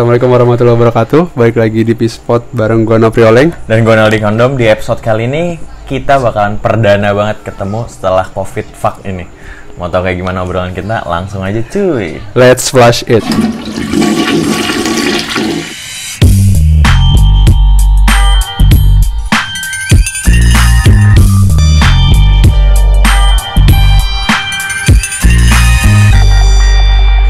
Assalamualaikum 0.00 0.32
warahmatullahi 0.32 0.76
wabarakatuh. 0.80 1.36
Baik 1.36 1.60
lagi 1.60 1.84
di 1.84 1.92
Pispot 1.92 2.48
bareng 2.56 2.88
gua 2.88 2.96
Nopri 2.96 3.20
Oleng. 3.20 3.52
Dan 3.68 3.84
gue 3.84 3.92
Naldi 3.92 4.16
Kondom 4.16 4.56
di 4.56 4.64
episode 4.64 4.96
kali 5.04 5.28
ini 5.28 5.60
kita 5.84 6.16
bakalan 6.16 6.56
perdana 6.56 7.12
banget 7.12 7.44
ketemu 7.44 7.84
setelah 7.84 8.24
covid 8.32 8.64
fuck 8.72 9.04
ini. 9.04 9.28
Mau 9.76 9.92
tau 9.92 10.00
kayak 10.00 10.16
gimana 10.16 10.40
obrolan 10.40 10.72
kita? 10.72 11.04
Langsung 11.04 11.44
aja 11.44 11.60
cuy. 11.68 12.16
Let's 12.32 12.72
flash 12.72 13.04
it. 13.12 13.20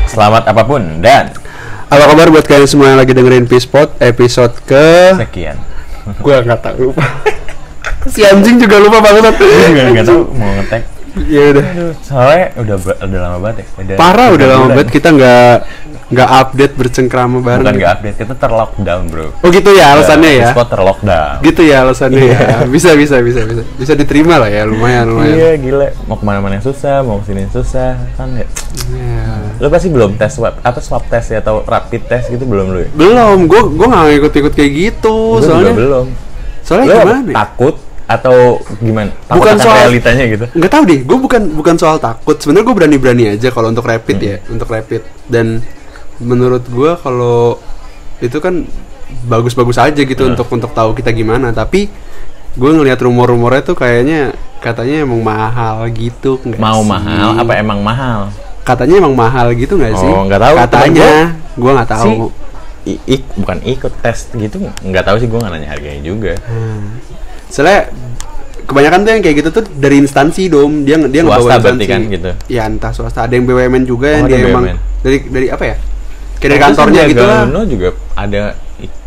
Selamat 0.06 0.46
apa 0.46 0.62
pun 0.62 1.02
dan 1.02 1.34
Apa 1.90 2.14
kabar 2.14 2.30
buat 2.30 2.46
kalian 2.46 2.70
semua 2.70 2.94
yang 2.94 3.02
lagi 3.02 3.10
dengerin 3.10 3.50
Pispot 3.50 3.90
episode 3.98 4.54
ke 4.62 5.10
sekian. 5.18 5.58
gua 6.22 6.38
nggak 6.38 6.62
tahu 6.62 6.94
lupa. 6.94 7.02
si 8.14 8.22
anjing 8.22 8.62
juga 8.62 8.78
lupa 8.78 9.02
banget. 9.02 9.34
Gue 9.34 9.90
nggak 9.98 10.06
tahu 10.06 10.22
mau 10.38 10.54
ngetek. 10.54 10.99
Ya 11.26 11.42
udah. 11.52 11.64
Aduh, 11.64 11.92
soalnya 12.00 12.46
udah 12.56 12.76
udah 13.02 13.20
lama 13.20 13.38
banget 13.42 13.56
ya. 13.62 13.66
Udah 13.82 13.94
Parah 13.98 14.28
udah 14.30 14.46
lama 14.46 14.64
bulan. 14.64 14.76
banget 14.78 14.88
kita 14.92 15.08
nggak 15.10 15.54
nggak 16.10 16.28
update 16.42 16.74
bercengkrama 16.74 17.38
bareng. 17.38 17.62
Bukan 17.62 17.74
nggak 17.78 17.92
update, 17.98 18.16
kita 18.18 18.34
terlockdown 18.34 19.02
bro. 19.06 19.26
Oh 19.42 19.48
gitu 19.48 19.70
ya 19.70 19.94
alasannya 19.94 20.30
ya. 20.42 20.48
Spot 20.50 20.68
terlockdown. 20.68 21.36
Gitu 21.42 21.62
ya 21.62 21.76
alasannya 21.86 22.22
ya. 22.34 22.38
Bisa 22.66 22.98
bisa 22.98 23.22
bisa 23.22 23.46
bisa. 23.46 23.62
Bisa 23.78 23.92
diterima 23.94 24.42
lah 24.42 24.50
ya 24.50 24.66
lumayan 24.66 25.06
lumayan. 25.06 25.34
Iya 25.38 25.50
gila, 25.58 25.86
mau 26.10 26.18
ke 26.18 26.24
mana-mana 26.26 26.58
susah, 26.58 27.06
mau 27.06 27.22
ke 27.22 27.30
sini 27.30 27.46
susah, 27.50 27.94
kan 28.18 28.26
ya. 28.34 28.46
Iya. 28.90 29.26
Lo 29.62 29.70
pasti 29.70 29.86
belum 29.86 30.18
tes 30.18 30.34
swab 30.34 30.58
atau 30.62 30.80
swab 30.82 31.06
test 31.06 31.30
ya 31.30 31.38
atau 31.38 31.62
rapid 31.62 32.02
test 32.10 32.26
gitu 32.26 32.42
belum 32.42 32.74
lu 32.74 32.78
ya? 32.82 32.88
Belum, 32.90 33.46
gue 33.46 33.60
gue 33.78 33.86
nggak 33.86 34.04
ngikut-ikut 34.10 34.52
kayak 34.56 34.72
gitu, 34.72 35.38
Gua 35.38 35.46
soalnya 35.46 35.74
belum. 35.78 36.06
soalnya 36.66 36.86
Lo 36.86 36.94
gimana? 36.96 37.20
ya? 37.22 37.34
takut 37.38 37.74
atau 38.10 38.58
gimana? 38.76 39.14
Takut 39.22 39.38
Bukan 39.38 39.56
soal- 39.56 39.78
realitanya 39.86 40.24
gitu. 40.26 40.44
Nggak 40.50 40.70
tahu 40.70 40.82
deh, 40.84 41.00
gue 41.00 41.18
bukan 41.20 41.42
bukan 41.54 41.74
soal 41.76 41.96
takut. 41.96 42.34
Sebenarnya 42.34 42.66
gue 42.66 42.76
berani-berani 42.76 43.24
aja 43.30 43.48
kalau 43.48 43.70
untuk 43.70 43.86
rapid 43.86 44.16
Hmm. 44.16 44.26
ya, 44.26 44.36
untuk 44.48 44.66
rapid. 44.66 45.00
Dan 45.24 45.62
menurut 46.18 46.66
gue 46.66 46.90
kalau 46.96 47.62
itu 48.18 48.36
kan 48.36 48.66
bagus-bagus 49.24 49.78
aja 49.78 49.96
gitu 49.96 50.18
Hmm. 50.20 50.34
untuk 50.34 50.50
untuk 50.50 50.70
tahu 50.70 50.90
kita 50.92 51.10
gimana. 51.10 51.50
Tapi 51.50 51.86
gue 52.50 52.70
ngelihat 52.72 52.98
rumor-rumornya 52.98 53.62
tuh 53.62 53.74
kayaknya 53.74 54.34
katanya 54.58 55.06
emang 55.06 55.22
mahal 55.22 55.86
gitu. 55.88 56.36
nggak 56.40 56.58
Mau 56.58 56.82
sih? 56.82 56.90
mahal 56.90 57.28
apa 57.36 57.52
emang 57.54 57.78
mahal? 57.78 58.20
Katanya 58.60 58.98
emang 58.98 59.14
mahal 59.14 59.54
gitu 59.54 59.74
nggak 59.74 59.94
sih? 59.94 60.10
Oh, 60.10 60.26
nggak 60.26 60.40
tahu. 60.40 60.54
Katanya, 60.58 61.10
gue 61.54 61.70
nggak 61.72 61.88
tahu. 61.88 62.12
Si 62.80 62.92
ik- 63.06 63.30
bukan 63.36 63.60
ikut 63.62 63.92
tes 64.00 64.24
gitu 64.30 64.56
nggak 64.80 65.04
tahu 65.04 65.16
sih 65.16 65.28
gue 65.28 65.36
nggak 65.36 65.52
nanya 65.52 65.68
harganya 65.70 66.00
juga. 66.00 66.32
Soalnya 67.50 67.90
kebanyakan 68.62 68.98
tuh 69.00 69.10
yang 69.10 69.20
kayak 69.20 69.36
gitu 69.36 69.48
tuh 69.52 69.64
dari 69.68 69.98
instansi 69.98 70.46
dom 70.46 70.82
dia 70.82 70.94
dia 71.04 71.22
Swasta 71.22 71.58
berarti 71.58 71.84
kan 71.84 72.00
gitu? 72.06 72.30
ya 72.46 72.62
entah 72.64 72.94
swasta 72.94 73.26
ada 73.26 73.34
yang 73.34 73.42
BUMN 73.42 73.82
juga 73.82 74.08
yang 74.12 74.24
Oh, 74.24 74.28
dia 74.28 74.36
ada 74.36 74.46
emang 74.48 74.64
BUMN. 74.64 74.76
dari 75.02 75.18
dari 75.26 75.46
apa 75.48 75.64
ya 75.64 75.76
kayak 76.38 76.46
dari 76.46 76.60
kantornya 76.62 77.02
gitu 77.04 77.24
lah 77.24 77.40
Uno 77.44 77.60
juga 77.66 77.88
ada 78.14 78.54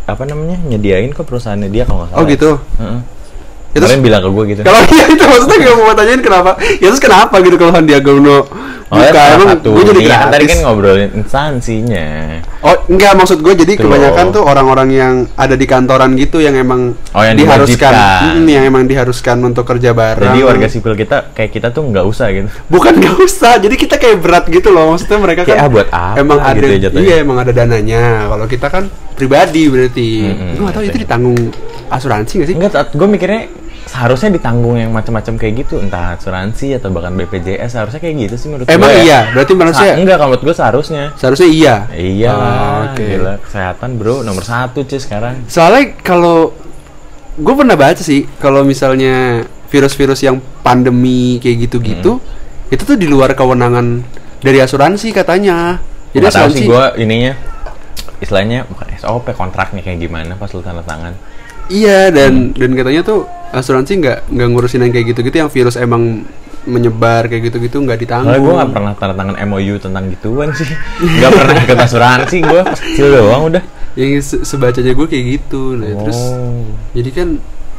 apa 0.03 0.23
namanya 0.27 0.59
nyediain 0.61 1.09
kok 1.09 1.23
perusahaannya 1.23 1.71
dia 1.71 1.87
kalau 1.87 2.03
nggak 2.03 2.11
salah. 2.11 2.19
oh 2.19 2.27
gitu 2.27 2.49
Heeh. 2.75 2.99
Ya, 3.73 3.81
terus- 3.81 3.97
bilang 3.99 4.21
ke 4.21 4.29
gue 4.29 4.43
gitu. 4.47 4.61
kalau 4.61 4.79
iya 4.93 5.05
itu 5.09 5.23
maksudnya 5.23 5.57
gue 5.59 5.73
mau 5.75 5.93
tanyain 5.93 6.21
kenapa 6.21 6.51
ya 6.73 6.87
terus 6.87 7.01
kenapa 7.01 7.35
gitu 7.39 7.55
kalau 7.55 7.71
Sandiaga 7.71 8.11
Uno 8.11 8.39
Oh, 8.85 9.01
ya, 9.01 9.09
buka 9.09 9.21
emang 9.33 9.49
satu. 9.49 9.69
gue 9.73 9.83
jadi 9.87 9.99
Iya, 9.99 10.09
kan 10.11 10.19
tadi 10.29 10.29
gratis 10.37 10.49
kan 10.53 10.57
ngobrolin 10.61 11.09
instansinya. 11.17 12.07
oh 12.61 12.77
enggak 12.87 13.13
maksud 13.15 13.37
gue 13.39 13.53
jadi 13.55 13.73
Tuh. 13.73 13.81
kebanyakan 13.83 14.25
tuh 14.29 14.43
orang-orang 14.43 14.89
yang 14.91 15.13
ada 15.33 15.53
di 15.53 15.65
kantoran 15.65 16.13
gitu 16.13 16.37
yang 16.37 16.53
emang 16.53 16.93
Oh, 17.09 17.21
yang 17.21 17.33
diharuskan 17.33 17.89
diwajibkan. 17.89 18.35
Mm, 18.35 18.45
yang 18.47 18.63
emang 18.63 18.83
diharuskan 18.85 19.37
untuk 19.41 19.65
kerja 19.65 19.91
bareng 19.91 20.29
Jadi 20.31 20.41
warga 20.43 20.67
sipil 20.67 20.93
kita 20.93 21.33
kayak 21.33 21.49
kita 21.51 21.67
tuh 21.69 21.83
nggak 21.83 22.05
usah 22.05 22.29
gitu. 22.31 22.53
bukan 22.67 22.93
nggak 22.95 23.17
usah 23.19 23.57
jadi 23.57 23.73
kita 23.73 23.95
kayak 23.97 24.17
berat 24.19 24.45
gitu 24.47 24.69
loh 24.69 24.85
maksudnya 24.87 25.17
mereka 25.17 25.41
Kayak, 25.41 25.57
kan 25.57 25.57
ah, 25.59 25.69
buat 25.71 25.87
apa 25.89 26.15
emang 26.15 26.37
gitu 26.37 26.49
ada 26.53 26.65
ya 26.67 26.77
jatuhnya. 26.83 27.01
iya 27.03 27.15
emang 27.19 27.37
ada 27.39 27.51
dananya 27.51 28.01
kalau 28.29 28.45
kita 28.45 28.67
kan 28.69 28.83
pribadi 29.11 29.63
berarti 29.65 30.09
Mm-mm, 30.23 30.49
gue 30.51 30.61
nggak 30.61 30.75
tahu 30.75 30.85
itu 30.85 30.97
ditanggung 30.99 31.37
asuransi 31.87 32.33
nggak 32.35 32.47
sih 32.47 32.55
Enggak, 32.55 32.71
gue 32.91 33.07
mikirnya 33.07 33.41
seharusnya 33.93 34.33
ditanggung 34.33 34.73
yang 34.73 34.89
macam-macam 34.89 35.37
kayak 35.37 35.53
gitu, 35.61 35.77
entah 35.77 36.17
asuransi 36.17 36.73
atau 36.73 36.89
bahkan 36.89 37.13
BPJS 37.13 37.69
seharusnya 37.71 38.01
kayak 38.01 38.15
gitu 38.23 38.35
sih 38.35 38.47
menurut 38.47 38.65
emang 38.65 38.89
gue. 38.89 39.05
iya 39.05 39.29
berarti 39.29 39.53
manusia 39.53 39.85
Sa- 39.85 39.95
enggak 39.95 40.17
kalau 40.17 40.29
menurut 40.31 40.43
gue 40.43 40.55
seharusnya. 40.55 41.03
seharusnya 41.13 41.45
iya 41.47 41.75
Iya, 41.93 42.31
Oh, 42.31 42.77
oke. 42.89 43.05
gila 43.05 43.33
kesehatan 43.39 43.89
bro 43.93 44.15
nomor 44.19 44.41
satu 44.41 44.81
cuy 44.81 44.97
sekarang. 44.97 45.45
soalnya 45.45 45.93
kalau 45.99 46.57
gue 47.35 47.53
pernah 47.55 47.73
baca 47.75 47.97
sih 47.97 48.25
kalau 48.35 48.61
misalnya 48.63 49.45
virus-virus 49.67 50.21
yang 50.21 50.35
pandemi 50.59 51.37
kayak 51.37 51.65
gitu-gitu 51.67 52.17
itu 52.67 52.81
tuh 52.83 52.93
di 52.93 53.05
luar 53.05 53.31
kewenangan 53.31 54.01
dari 54.39 54.57
asuransi 54.57 55.09
katanya 55.11 55.77
jadi 56.11 56.27
tahu 56.27 56.33
asuransi 56.49 56.57
sih 56.57 56.65
gue 56.67 56.83
ininya 56.99 57.33
istilahnya 58.19 58.65
bukan 58.65 58.87
SOP 58.95 59.29
kontraknya 59.31 59.81
kayak 59.81 59.99
gimana 59.99 60.33
pas 60.33 60.47
lu 60.47 60.61
tanda 60.61 60.81
tangan. 60.81 61.13
Iya 61.65 62.07
dan 62.07 62.49
Hmm. 62.49 62.55
dan 62.55 62.69
katanya 62.73 63.01
tuh 63.03 63.25
asuransi 63.53 63.91
nggak 63.95 64.17
nggak 64.27 64.47
ngurusin 64.49 64.81
yang 64.81 64.91
kayak 64.91 65.13
gitu-gitu 65.13 65.35
yang 65.37 65.47
virus 65.47 65.77
emang 65.77 66.25
menyebar 66.63 67.27
kayak 67.27 67.51
gitu-gitu 67.51 67.75
nggak 67.77 67.99
ditanggung. 67.99 68.31
Soalnya 68.31 68.47
gue 68.47 68.53
gak 68.57 68.71
pernah 68.71 68.91
tanda 68.95 69.13
tangan 69.13 69.35
MOU 69.45 69.75
tentang 69.77 70.03
gituan 70.09 70.49
sih. 70.51 70.69
Gak 71.19 71.31
pernah 71.33 71.59
ikut 71.59 71.75
asuransi 71.77 72.37
gue 72.39 72.61
pas 72.63 72.79
kecil 72.79 73.07
doang 73.11 73.51
udah. 73.51 73.63
Yang 73.93 74.11
se- 74.23 74.43
sebacanya 74.47 74.95
gue 74.95 75.05
kayak 75.05 75.25
gitu. 75.29 75.75
Nah 75.75 75.91
terus 75.99 76.15
Oh. 76.23 76.63
jadi 76.91 77.09
kan 77.11 77.27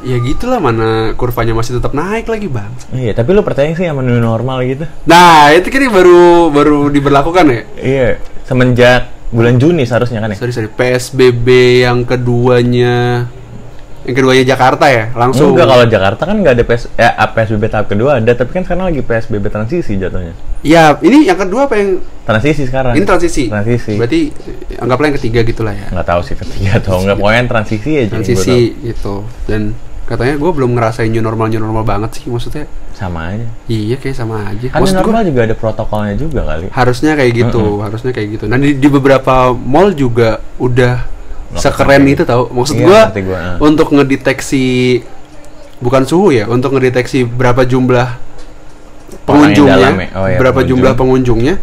ya 0.04 0.20
gitulah 0.20 0.60
mana 0.60 0.88
kurvanya 1.16 1.56
masih 1.56 1.80
tetap 1.80 1.96
naik 1.96 2.28
lagi 2.28 2.44
bang. 2.44 2.68
Iya, 2.92 3.16
tapi 3.16 3.32
lu 3.32 3.40
percaya 3.40 3.72
sih 3.72 3.88
sama 3.88 4.04
new 4.04 4.20
normal 4.20 4.60
gitu? 4.62 4.84
Nah 5.04 5.48
itu 5.50 5.72
kan 5.72 5.80
yang 5.80 5.94
baru 5.96 6.52
baru 6.52 6.92
diberlakukan 6.92 7.44
ya. 7.48 7.60
Iya, 7.74 8.08
semenjak 8.44 9.08
bulan 9.32 9.56
Juni 9.56 9.82
seharusnya 9.82 10.20
kan 10.20 10.28
ya? 10.28 10.36
Sorry 10.36 10.52
sorry 10.52 10.68
PSBB 10.68 11.48
yang 11.82 12.04
keduanya 12.04 13.26
yang 14.04 14.14
keduanya 14.14 14.44
Jakarta 14.44 14.84
ya 14.86 15.08
langsung. 15.12 15.52
Enggak, 15.56 15.66
kalau 15.68 15.84
Jakarta 15.88 16.22
kan 16.28 16.36
nggak 16.38 16.54
ada 16.60 16.64
PS, 16.64 16.82
ya, 16.94 17.10
PSBB 17.24 17.64
tahap 17.66 17.86
kedua 17.88 18.20
ada, 18.20 18.32
tapi 18.32 18.50
kan 18.52 18.62
sekarang 18.62 18.92
lagi 18.92 19.00
PSBB 19.00 19.44
transisi 19.48 19.96
jatuhnya. 19.96 20.36
Ya 20.60 20.96
ini 21.00 21.24
yang 21.24 21.40
kedua 21.40 21.66
apa 21.66 21.76
yang 21.76 22.00
Transisi 22.24 22.64
sekarang. 22.64 22.96
ini 22.96 23.04
transisi. 23.04 23.52
Transisi. 23.52 24.00
Berarti 24.00 24.32
eh, 24.72 24.80
anggaplah 24.80 25.12
yang 25.12 25.16
ketiga 25.20 25.40
gitulah 25.44 25.76
ya. 25.76 25.92
Nggak 25.92 26.08
tahu 26.08 26.20
sih 26.24 26.36
ketiga 26.36 26.80
atau 26.80 27.04
enggak, 27.04 27.16
pokoknya 27.20 27.42
transisi 27.48 27.90
aja. 27.96 28.08
gua 28.08 28.12
transisi 28.16 28.56
gitu 28.80 29.14
dan 29.44 29.62
katanya 30.04 30.36
gue 30.36 30.50
belum 30.52 30.76
ngerasain 30.76 31.08
new 31.08 31.24
normal 31.24 31.48
new 31.48 31.60
normal 31.60 31.84
banget 31.84 32.20
sih 32.20 32.28
maksudnya. 32.28 32.64
Sama 32.94 33.34
aja. 33.34 33.48
iya 33.66 33.98
kayak 33.98 34.14
sama 34.14 34.46
aja 34.46 34.70
Kan 34.70 34.86
maksud 34.86 35.02
normal 35.02 35.26
juga 35.26 35.40
ada 35.50 35.56
protokolnya 35.58 36.14
juga 36.14 36.46
kali. 36.46 36.70
harusnya 36.70 37.18
kayak 37.18 37.32
gitu 37.34 37.82
harusnya 37.82 38.12
kayak 38.14 38.28
gitu 38.38 38.44
nah 38.46 38.54
di, 38.54 38.78
di 38.78 38.86
beberapa 38.86 39.50
mall 39.50 39.90
juga 39.92 40.38
udah 40.62 41.02
sekeren 41.58 42.02
itu 42.08 42.22
tau 42.26 42.50
maksud 42.50 42.74
Iya, 42.78 42.86
gue 42.86 42.98
ngerti 42.98 43.20
gua, 43.26 43.38
ah. 43.38 43.56
untuk 43.62 43.88
ngedeteksi 43.94 44.66
bukan 45.78 46.02
suhu 46.06 46.34
ya 46.34 46.48
untuk 46.50 46.74
ngedeteksi 46.74 47.26
berapa 47.26 47.62
jumlah 47.66 48.08
pengunjungnya 49.28 49.76
dalam 49.76 49.94
ya? 50.00 50.08
Oh, 50.16 50.26
iya, 50.26 50.38
berapa 50.40 50.60
pengunjung. 50.60 50.78
jumlah 50.80 50.92
pengunjungnya 50.96 51.54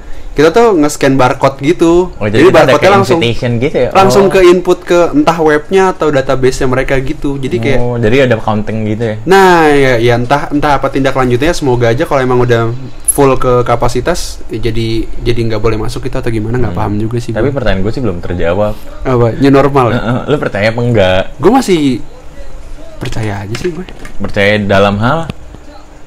kita 0.41 0.49
tuh 0.49 0.73
nge-scan 0.75 1.13
barcode 1.13 1.57
gitu 1.61 2.09
Oh, 2.11 2.25
jadi, 2.25 2.43
kita 2.43 2.51
barcode-nya 2.51 2.79
kayak 2.79 2.93
langsung 2.97 3.19
gitu 3.61 3.77
ya? 3.77 3.89
langsung 3.93 4.25
Oh. 4.25 4.31
ke 4.31 4.39
input 4.43 4.79
ke 4.81 4.99
entah 5.11 5.37
webnya 5.37 5.83
atau 5.89 6.09
database-nya 6.09 6.65
mereka 6.65 6.97
gitu 6.97 7.37
jadi 7.37 7.57
kayak 7.57 7.79
Oh, 7.79 7.95
jadi 7.95 8.25
ada 8.25 8.35
counting 8.35 8.83
gitu 8.87 9.03
ya? 9.05 9.15
Nah, 9.23 9.69
ya, 9.69 9.93
ya 9.95 10.13
entah 10.15 10.49
entah 10.49 10.75
apa 10.75 10.89
tindak 10.89 11.13
lanjutnya 11.13 11.51
semoga 11.51 11.87
aja 11.87 12.03
kalau 12.03 12.19
emang 12.19 12.41
udah 12.41 12.73
full 13.05 13.35
ke 13.35 13.61
kapasitas 13.61 14.39
ya 14.47 14.63
jadi 14.63 14.87
jadi 15.21 15.39
nggak 15.45 15.59
boleh 15.59 15.77
masuk 15.77 16.01
itu 16.01 16.15
atau 16.15 16.27
gimana 16.27 16.57
nggak 16.57 16.73
paham 16.73 16.95
juga 16.95 17.19
sih. 17.19 17.29
Hmm. 17.29 17.37
Tapi 17.37 17.47
gua. 17.47 17.55
pertanyaan 17.55 17.81
gue 17.81 17.91
sih 17.91 18.01
belum 18.01 18.17
terjawab. 18.19 18.73
apa 19.03 19.25
new 19.35 19.51
normal? 19.51 19.85
ya? 19.87 19.99
Heeh, 19.99 20.19
lu 20.25 20.35
percaya 20.37 20.67
apa 20.67 20.79
enggak? 20.79 21.21
Gue 21.35 21.51
masih 21.51 21.79
percaya 22.97 23.43
aja 23.43 23.51
sih 23.53 23.69
gue. 23.69 23.85
Percaya 24.17 24.55
dalam 24.59 24.95
hal 24.97 25.27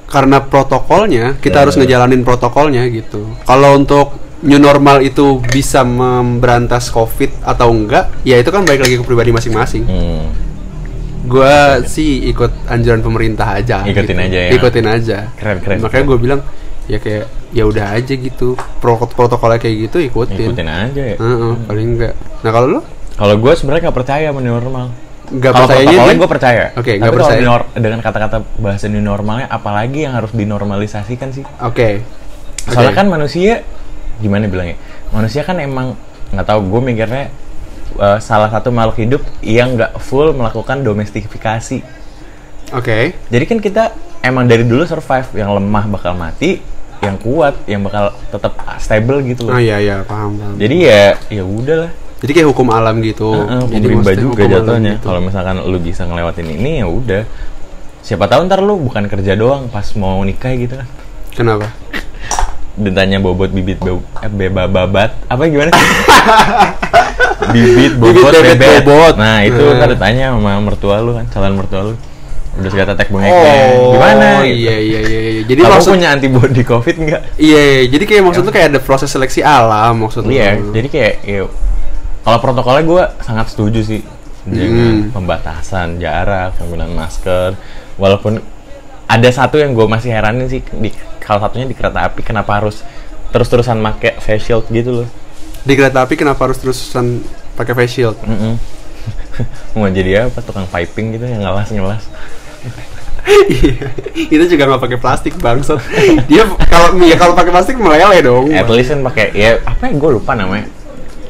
Karena 0.05 0.37
protokolnya 0.39 1.33
kita 1.35 1.55
Ya. 1.55 1.61
harus 1.65 1.75
ngejalanin 1.75 2.21
protokolnya 2.21 2.85
gitu. 2.87 3.25
Kalau 3.41 3.73
untuk 3.75 4.13
new 4.45 4.57
normal 4.57 5.01
itu 5.01 5.41
bisa 5.43 5.81
memberantas 5.81 6.87
covid 6.87 7.33
atau 7.41 7.67
enggak, 7.67 8.13
ya 8.21 8.37
itu 8.37 8.47
kan 8.47 8.61
balik 8.61 8.81
lagi 8.81 8.95
ke 8.95 9.03
pribadi 9.03 9.29
masing-masing. 9.29 9.83
hmm, 9.83 10.25
Gua 11.25 11.81
sih 11.81 12.29
ikut 12.29 12.69
anjuran 12.69 13.01
pemerintah 13.01 13.57
aja. 13.57 13.81
Ikutin 13.81 14.13
gitu. 14.13 14.25
aja 14.29 14.39
ya. 14.39 14.49
Ikutin 14.53 14.85
aja. 14.85 15.17
Keren, 15.33 15.57
keren, 15.57 15.81
Makanya 15.81 16.05
gue 16.05 16.17
bilang 16.21 16.41
ya 16.85 17.01
kayak 17.01 17.25
ya 17.49 17.65
udah 17.65 17.97
aja 17.97 18.13
gitu. 18.13 18.53
Pro 18.77 19.01
protokolnya 19.01 19.57
kayak 19.57 19.89
gitu 19.89 19.97
ikutin. 20.05 20.53
ikutin 20.53 20.69
aja 20.69 21.01
ya. 21.01 21.17
Heeh, 21.17 21.53
paling 21.65 21.87
enggak. 21.97 22.13
Nah 22.45 22.51
kalau 22.53 22.67
lu 22.69 22.79
Kalau 23.15 23.35
gue 23.35 23.53
sebenarnya 23.57 23.89
nggak 23.89 23.97
percaya 23.97 24.25
sama 24.29 24.39
new 24.39 24.53
normal. 24.53 24.85
nggak 25.25 25.49
Kalau 25.49 25.65
percayanya 25.65 25.89
protokolnya 25.89 26.13
dia- 26.13 26.21
gue 26.21 26.29
percaya. 26.29 26.63
Oke, 26.69 26.85
Tapi 26.85 26.99
nggak 27.01 27.09
kalau 27.09 27.25
percaya. 27.25 27.79
dengan 27.81 27.99
kata-kata 27.99 28.37
bahasa 28.61 28.85
new 28.85 29.01
normalnya, 29.01 29.47
apalagi 29.49 29.99
yang 30.05 30.13
harus 30.13 30.29
dinormalisasikan 30.29 31.33
sih? 31.33 31.41
Oke. 31.57 32.05
Soalnya 32.69 32.93
Oke. 32.93 32.99
kan 33.01 33.07
manusia 33.09 33.65
gimana 34.17 34.45
bilangnya? 34.45 34.77
Manusia 35.09 35.41
kan 35.41 35.57
emang 35.59 35.95
nggak 36.31 36.47
tahu 36.47 36.59
gue 36.67 36.81
mikirnya 36.81 37.29
uh, 37.95 38.17
salah 38.17 38.49
satu 38.49 38.69
makhluk 38.69 38.97
hidup 38.99 39.21
yang 39.39 39.75
nggak 39.75 39.97
full 39.99 40.31
melakukan 40.31 40.81
domestifikasi. 40.81 41.79
Oke. 42.73 43.13
Jadi 43.29 43.43
kan 43.45 43.57
kita 43.61 43.83
emang 44.25 44.49
dari 44.49 44.65
dulu 44.65 44.83
survive, 44.83 45.29
yang 45.37 45.53
lemah 45.53 45.85
bakal 45.85 46.17
mati, 46.17 46.57
yang 47.05 47.15
kuat 47.21 47.53
yang 47.69 47.85
bakal 47.85 48.09
tetap 48.33 48.57
stable 48.81 49.21
gitu 49.21 49.45
Oh 49.45 49.53
loh. 49.53 49.61
iya 49.61 49.77
iya 49.77 49.95
paham 50.01 50.35
paham. 50.41 50.55
Jadi 50.57 50.75
ya 50.81 51.13
ya 51.29 51.43
udahlah. 51.45 51.91
Jadi 52.25 52.31
kayak 52.41 52.47
hukum 52.49 52.67
alam 52.73 53.05
gitu. 53.05 53.37
Heeh, 53.37 53.59
hukum 53.69 53.75
Jadi 53.75 53.85
rimba 53.91 54.11
juga 54.17 54.43
jatuhnya. 54.49 54.97
gitu. 54.97 55.05
Kalau 55.05 55.21
misalkan 55.21 55.55
lu 55.61 55.77
bisa 55.77 56.09
ngelewatin 56.09 56.47
ini 56.47 56.81
ya 56.81 56.87
udah. 56.89 57.21
Siapa 58.01 58.25
tahu 58.25 58.49
ntar 58.49 58.65
lu 58.65 58.81
bukan 58.81 59.05
kerja 59.05 59.37
doang 59.37 59.69
pas 59.69 59.85
mau 59.93 60.17
nikah 60.25 60.53
gitu 60.57 60.73
kan. 60.81 60.87
Kenapa? 61.35 61.69
Ditanya 62.75 63.17
bobot 63.17 63.49
bibit 63.49 63.79
bau 63.79 64.03
eh, 64.19 64.27
beba 64.27 64.67
babat 64.67 65.15
apa 65.25 65.41
gimana 65.45 65.71
sih? 65.71 65.89
bibit 67.53 67.93
bobot 67.95 68.31
Bibit, 68.31 68.43
bebet, 68.43 68.57
bebet. 68.59 68.83
bobot. 68.83 69.15
Nah, 69.15 69.37
itu 69.41 69.61
Nah. 69.61 69.77
ntar 69.77 69.89
ditanya 69.91 70.25
sama 70.33 70.51
mertua 70.59 70.99
lu 70.99 71.13
kan, 71.13 71.25
calon 71.29 71.55
mertua 71.55 71.81
lu. 71.83 71.93
Udah 72.55 72.69
segala 72.71 72.87
tetek 72.91 73.11
bengeknya. 73.11 73.51
Oh, 73.75 73.99
Gimana? 73.99 74.27
Iya 74.43 74.47
iya 74.47 74.75
iya. 74.79 74.99
iya. 75.03 75.41
Jadi 75.43 75.59
Kamu 75.59 75.71
maksud 75.71 75.91
punya 75.91 76.07
antibody 76.09 76.63
covid 76.63 76.95
nggak? 76.97 77.21
iya, 77.35 77.61
iya. 77.61 77.83
jadi 77.85 78.03
kayak 78.05 78.23
maksud 78.23 78.41
tuh 78.43 78.53
kayak 78.53 78.67
ada 78.71 78.79
proses 78.79 79.11
seleksi 79.11 79.39
alam 79.39 79.99
maksudnya. 79.99 80.31
Iya, 80.31 80.51
jadi 80.71 80.87
kayak 80.87 81.13
ya, 81.21 81.41
kalau 82.23 82.37
protokolnya 82.39 82.83
gue 82.83 83.03
sangat 83.21 83.51
setuju 83.51 83.79
sih 83.83 84.01
dengan 84.43 84.71
Hmm. 85.03 85.11
pembatasan 85.11 85.99
jarak, 85.99 86.55
penggunaan 86.55 86.91
masker. 86.91 87.59
Walaupun 87.95 88.39
ada 89.05 89.29
satu 89.29 89.59
yang 89.59 89.75
gue 89.75 89.85
masih 89.85 90.15
heranin 90.15 90.47
sih 90.47 90.63
di 90.71 90.89
salah 91.25 91.41
satunya 91.41 91.65
di 91.65 91.73
kereta 91.73 92.05
api 92.05 92.21
kenapa 92.21 92.61
harus 92.61 92.85
terus-terusan 93.33 93.81
make 93.81 94.21
face 94.21 94.45
shield 94.47 94.69
gitu 94.69 95.03
loh. 95.03 95.07
Di 95.65 95.73
kereta 95.73 96.05
api 96.05 96.13
kenapa 96.13 96.45
harus 96.45 96.61
terusan 96.61 97.25
pakai 97.57 97.73
face 97.73 97.99
shield? 97.99 98.15
Mm-mm. 98.21 98.55
Mau 99.77 99.89
jadi 99.89 100.29
apa 100.29 100.39
tukang 100.45 100.69
piping 100.69 101.17
gitu 101.17 101.25
yang 101.25 101.41
ngelas-ngelas. 101.41 102.05
Iya. 103.25 103.89
itu 104.13 104.43
juga 104.53 104.69
nggak 104.69 104.81
pakai 104.85 104.99
plastik 105.01 105.33
bangsat. 105.41 105.81
Dia 106.29 106.45
kalau 106.69 106.93
ya 107.01 107.17
kalau 107.17 107.33
pakai 107.33 107.49
plastik 107.49 107.75
meleleh 107.81 108.21
dong. 108.21 108.53
At 108.53 108.69
least 108.69 108.93
kan 108.93 109.01
pakai 109.01 109.33
ya 109.33 109.57
apa 109.65 109.89
ya 109.89 109.97
gue 109.97 110.09
lupa 110.13 110.37
namanya. 110.37 110.69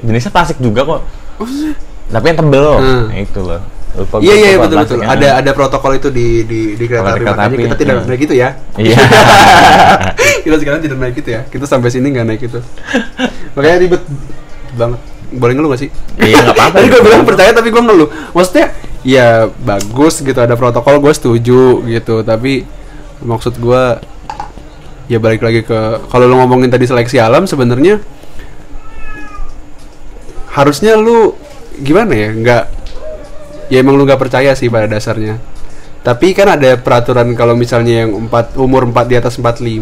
Jenisnya 0.04 0.32
plastik 0.32 0.60
juga 0.60 0.84
kok. 0.84 1.02
Tapi 2.12 2.26
yang 2.28 2.38
tebel. 2.38 2.68
Hmm. 2.78 3.04
Nah, 3.10 3.18
itu 3.18 3.40
loh. 3.40 3.62
Lupa 3.96 4.16
Iya 4.20 4.34
iya 4.36 4.50
betul 4.60 4.78
betul. 4.84 5.00
Ada 5.02 5.28
ada 5.40 5.52
protokol 5.56 5.96
itu 5.96 6.12
di 6.12 6.44
di 6.44 6.62
di 6.76 6.86
kereta 6.86 7.16
api 7.16 7.24
makanya 7.24 7.72
kita 7.72 7.78
tidak 7.80 7.96
hmm. 7.96 8.08
naik 8.12 8.22
gitu 8.28 8.36
ya. 8.36 8.50
Iya. 8.76 8.98
kita 10.46 10.56
sekarang 10.60 10.80
tidak 10.84 10.98
naik 11.00 11.16
gitu 11.16 11.30
ya. 11.32 11.42
Kita 11.48 11.66
sampai 11.66 11.90
sini 11.90 12.12
nggak 12.12 12.26
naik 12.28 12.42
itu. 12.44 12.60
Makanya 13.56 13.78
ribet 13.80 14.04
banget. 14.76 15.02
Boleh 15.36 15.54
ngeluh 15.58 15.70
gak 15.74 15.82
sih? 15.82 15.90
Iya, 16.22 16.38
nggak 16.48 16.56
apa-apa. 16.56 16.76
Tadi 16.80 16.88
gue 16.92 17.02
bilang 17.02 17.24
percaya 17.26 17.52
tapi 17.52 17.68
gue 17.74 17.82
ngeluh. 17.82 18.10
Maksudnya 18.36 18.68
ya 19.02 19.50
bagus 19.64 20.22
gitu 20.22 20.38
ada 20.38 20.56
protokol 20.60 21.00
gue 21.00 21.14
setuju 21.16 21.84
gitu. 21.88 22.16
Tapi 22.22 22.68
maksud 23.24 23.56
gue 23.58 23.84
ya 25.08 25.18
balik 25.22 25.42
lagi 25.46 25.62
ke 25.62 25.80
kalau 26.10 26.26
lo 26.26 26.36
ngomongin 26.42 26.74
tadi 26.74 26.90
seleksi 26.90 27.22
alam 27.22 27.46
sebenarnya 27.46 28.02
harusnya 30.50 30.98
lu 30.98 31.38
gimana 31.78 32.14
ya 32.16 32.30
nggak 32.34 32.64
ya 33.68 33.78
emang 33.78 33.94
lu 33.94 34.04
nggak 34.04 34.20
percaya 34.20 34.52
sih 34.52 34.68
pada 34.68 34.86
dasarnya 34.86 35.38
tapi 36.00 36.32
kan 36.32 36.46
ada 36.52 36.78
peraturan 36.78 37.34
kalau 37.34 37.54
misalnya 37.54 38.06
yang 38.06 38.14
empat 38.22 38.54
umur 38.56 38.86
4 38.86 39.10
di 39.10 39.16
atas 39.16 39.34
45 39.36 39.82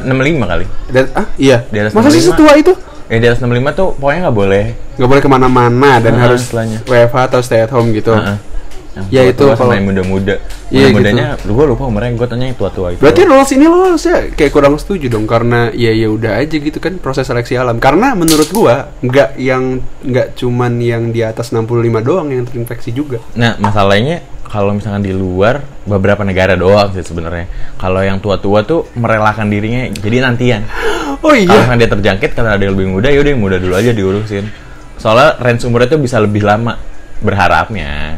nah, 0.00 0.14
65 0.14 0.46
kali. 0.46 0.66
dan, 0.88 1.04
ah 1.12 1.26
iya 1.34 1.66
Di 1.66 1.78
atas 1.80 1.90
masa 1.90 2.08
sih 2.08 2.22
65? 2.22 2.28
setua 2.28 2.52
itu 2.54 2.72
Ya 3.06 3.18
di 3.18 3.26
atas 3.26 3.38
65 3.38 3.70
tuh 3.72 3.88
pokoknya 3.94 4.20
nggak 4.20 4.34
boleh. 4.36 4.64
nggak 4.94 5.08
boleh 5.08 5.22
ke 5.22 5.30
mana-mana 5.30 5.98
dan 5.98 6.10
Heeh, 6.12 6.22
harus 6.22 6.42
istilahnya. 6.42 6.78
WFH 6.82 7.18
atau 7.24 7.38
stay 7.38 7.60
at 7.60 7.70
home 7.70 7.90
gitu 7.92 8.10
Heeh. 8.10 8.34
Yang 8.96 9.06
Ya, 9.12 9.22
itu 9.28 9.44
sama 9.44 9.56
kalau- 9.60 9.76
yang 9.76 9.86
muda-muda. 9.86 10.34
Iya, 10.66 10.88
Muda-mudanya, 10.88 11.26
lu 11.44 11.52
gue 11.52 11.66
lupa 11.68 11.84
umurnya, 11.84 12.16
gue 12.16 12.26
tanya 12.26 12.46
yang 12.48 12.56
tua-tua 12.56 12.88
itu. 12.90 12.98
berarti 12.98 13.22
rules 13.22 13.50
ini 13.52 13.64
lo 13.64 13.92
saya 13.94 14.32
kayak 14.32 14.50
kurang 14.50 14.74
setuju 14.76 15.06
dong 15.06 15.28
karena 15.28 15.68
ya 15.70 15.92
ya 15.92 16.08
udah 16.08 16.40
aja 16.40 16.56
gitu 16.56 16.80
kan 16.80 16.96
proses 16.96 17.22
seleksi 17.22 17.54
alam 17.54 17.76
karena 17.76 18.16
menurut 18.16 18.48
gua 18.50 18.88
nggak 18.98 19.36
yang 19.36 19.78
nggak 20.00 20.34
cuman 20.34 20.80
yang 20.80 21.12
di 21.12 21.20
atas 21.20 21.52
65 21.52 22.00
doang 22.00 22.32
yang 22.32 22.42
terinfeksi 22.42 22.90
juga 22.90 23.20
Nah, 23.32 23.54
masalahnya 23.58 24.24
kalau 24.42 24.72
misalkan 24.72 25.02
di 25.02 25.12
luar 25.12 25.60
beberapa 25.84 26.22
negara 26.22 26.54
doang 26.54 26.88
sih 26.90 27.02
sebenarnya. 27.02 27.46
Kalau 27.76 28.00
yang 28.00 28.16
tua-tua 28.16 28.62
tuh 28.62 28.88
merelakan 28.94 29.46
dirinya 29.46 29.86
jadi 29.92 30.24
nantian. 30.24 30.62
oh 31.20 31.20
Kalau 31.20 31.36
iya 31.36 31.46
misalkan 31.52 31.78
dia 31.78 31.90
terjangkit 31.90 32.30
karena 32.32 32.54
ada 32.54 32.62
yang 32.62 32.72
lebih 32.72 32.88
muda, 32.88 33.06
yaudah 33.06 33.30
yang 33.30 33.42
muda 33.42 33.56
dulu 33.58 33.74
aja 33.74 33.90
diurusin. 33.90 34.46
Soalnya 34.96 35.36
range 35.36 35.62
umurnya 35.62 35.88
tuh 35.88 36.00
bisa 36.00 36.16
lebih 36.16 36.42
lama 36.42 36.78
berharapnya. 37.20 38.16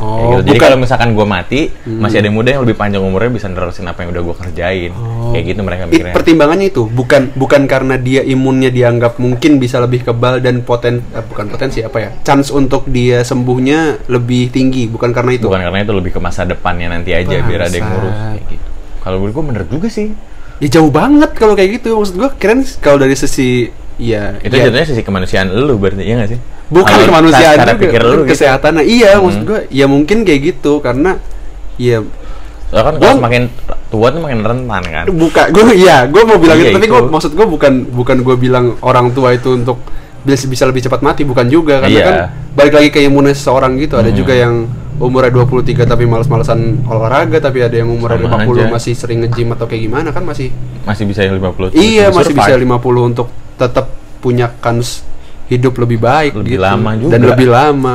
Oh, 0.00 0.40
gitu. 0.40 0.40
Jadi 0.40 0.48
bukan- 0.48 0.48
Hmm. 0.50 0.64
kalau 0.64 0.76
misalkan 0.78 1.08
gue 1.12 1.26
mati, 1.28 1.60
masih 1.84 2.16
ada 2.16 2.26
yang 2.26 2.34
muda 2.34 2.48
yang 2.50 2.62
lebih 2.64 2.74
panjang 2.74 3.00
umurnya 3.00 3.30
bisa 3.30 3.46
nerusin 3.46 3.84
apa 3.84 4.00
yang 4.00 4.10
udah 4.10 4.22
gue 4.22 4.36
kerjain. 4.38 4.92
Kayak 5.30 5.44
gitu 5.46 5.60
mereka 5.60 5.82
It- 5.82 5.90
mikirnya. 5.90 6.14
pertimbangannya 6.16 6.66
itu 6.66 6.82
bukan 6.86 7.22
bukan 7.32 7.62
karena 7.64 7.94
dia 7.94 8.20
imunnya 8.20 8.68
dianggap 8.68 9.16
mungkin 9.16 9.56
bisa 9.56 9.78
lebih 9.78 10.02
kebal 10.02 10.40
dan 10.40 10.60
poten 10.60 11.04
eh, 11.06 11.22
bukan 11.22 11.46
potensi 11.46 11.78
apa 11.80 11.96
ya 11.96 12.10
chance 12.20 12.50
untuk 12.50 12.84
dia 12.86 13.20
sembuhnya 13.20 13.78
lebih 14.08 14.48
tinggi 14.48 14.86
bukan 14.86 15.12
karena 15.12 15.30
itu 15.32 15.46
Bukan 15.46 15.60
karena 15.60 15.80
itu 15.80 15.92
lebih 15.92 16.10
ke 16.10 16.18
masa 16.18 16.42
depannya 16.42 16.90
nanti 16.90 17.12
aja 17.12 17.36
biar 17.38 17.60
ada 17.62 17.72
yang 17.72 17.86
ngurus 17.86 18.16
kayak 18.32 18.44
gitu. 18.48 18.68
Kalau 18.98 19.16
menurut 19.18 19.32
gue 19.32 19.44
bener 19.46 19.64
juga 19.66 19.88
sih. 19.88 20.08
ya 20.56 20.68
jauh 20.70 20.88
banget 20.88 21.32
kalau 21.32 21.54
kayak 21.54 21.78
gitu 21.78 21.94
maksud 21.94 22.16
gua 22.16 22.30
keren 22.32 22.60
kalau 22.76 22.98
dari 22.98 23.14
sisi 23.14 23.64
ya 24.00 24.40
Itu 24.40 24.50
ya, 24.50 24.64
jatuhnya 24.66 24.86
sisi 24.86 25.02
kemanusiaan 25.02 25.46
lu 25.52 25.76
berarti 25.76 26.00
ya 26.00 26.16
nggak 26.16 26.30
sih? 26.30 26.40
bukan 26.66 26.88
Kalau 26.88 27.06
kemanusiaan 27.06 27.56
cara 27.58 27.70
juga 27.70 27.82
pikir 27.82 28.00
lu 28.00 28.14
gitu. 28.16 28.30
kesehatan 28.30 28.72
nah, 28.72 28.84
iya 28.86 29.10
maksud 29.16 29.42
gua 29.44 29.60
ya 29.68 29.84
mungkin 29.84 30.22
kayak 30.22 30.40
gitu 30.50 30.80
karena 30.80 31.20
ya 31.76 32.00
Soalnya 32.66 32.86
kan 32.86 32.94
Gua- 32.96 33.16
semakin 33.18 33.42
tua 33.88 34.06
tuh 34.08 34.20
makin 34.20 34.38
rentan 34.40 34.82
kan. 34.84 35.04
buka 35.10 35.42
gue 35.48 35.74
iya 35.76 36.06
gue 36.06 36.22
mau 36.22 36.38
bilang 36.38 36.54
Iya, 36.54 36.64
itu 36.64 36.76
tapi 36.76 36.86
gue 36.86 37.00
maksud 37.04 37.32
gue 37.32 37.42
bukan 37.44 37.72
bukan 37.90 38.16
gue 38.20 38.36
bilang 38.38 38.78
orang 38.80 39.10
tua 39.10 39.34
itu 39.34 39.50
untuk 39.52 39.82
bisa 40.20 40.46
bisa 40.46 40.64
lebih 40.64 40.78
cepat 40.80 41.00
mati 41.00 41.24
bukan 41.24 41.44
juga 41.44 41.80
karena 41.80 41.90
Iya. 41.92 42.06
kan 42.06 42.16
balik 42.54 42.72
lagi 42.72 42.88
ke 42.88 43.02
imunnya 43.02 43.32
seseorang 43.32 43.74
gitu 43.74 43.98
ada 43.98 44.08
juga 44.10 44.32
yang 44.32 44.70
umurnya 44.96 45.34
23 45.34 45.82
tapi 45.82 46.04
males-malesan 46.04 46.60
olahraga 46.84 47.40
tapi 47.40 47.58
ada 47.58 47.74
yang 47.74 47.88
umurnya 47.88 48.22
Sama 48.22 48.44
50 48.44 48.54
aja. 48.54 48.70
masih 48.70 48.92
sering 48.92 49.18
nge-gym 49.20 49.48
atau 49.50 49.66
kayak 49.66 49.82
gimana 49.82 50.08
kan 50.08 50.22
masih 50.22 50.54
Masih 50.80 51.04
bisa 51.04 51.20
yang 51.20 51.34
50 51.34 51.74
iya 51.74 52.06
masih 52.08 52.30
bisa 52.30 52.52
survive. 52.52 52.70
50 52.70 53.10
untuk 53.10 53.26
tetap 53.60 53.92
punya 54.24 54.48
kans 54.64 55.04
hidup 55.52 55.76
lebih 55.76 56.00
baik 56.00 56.32
Lebih 56.40 56.56
gitu. 56.56 56.64
lama 56.64 56.90
juga. 56.96 57.12
dan 57.12 57.20
lebih 57.28 57.48
lama 57.50 57.94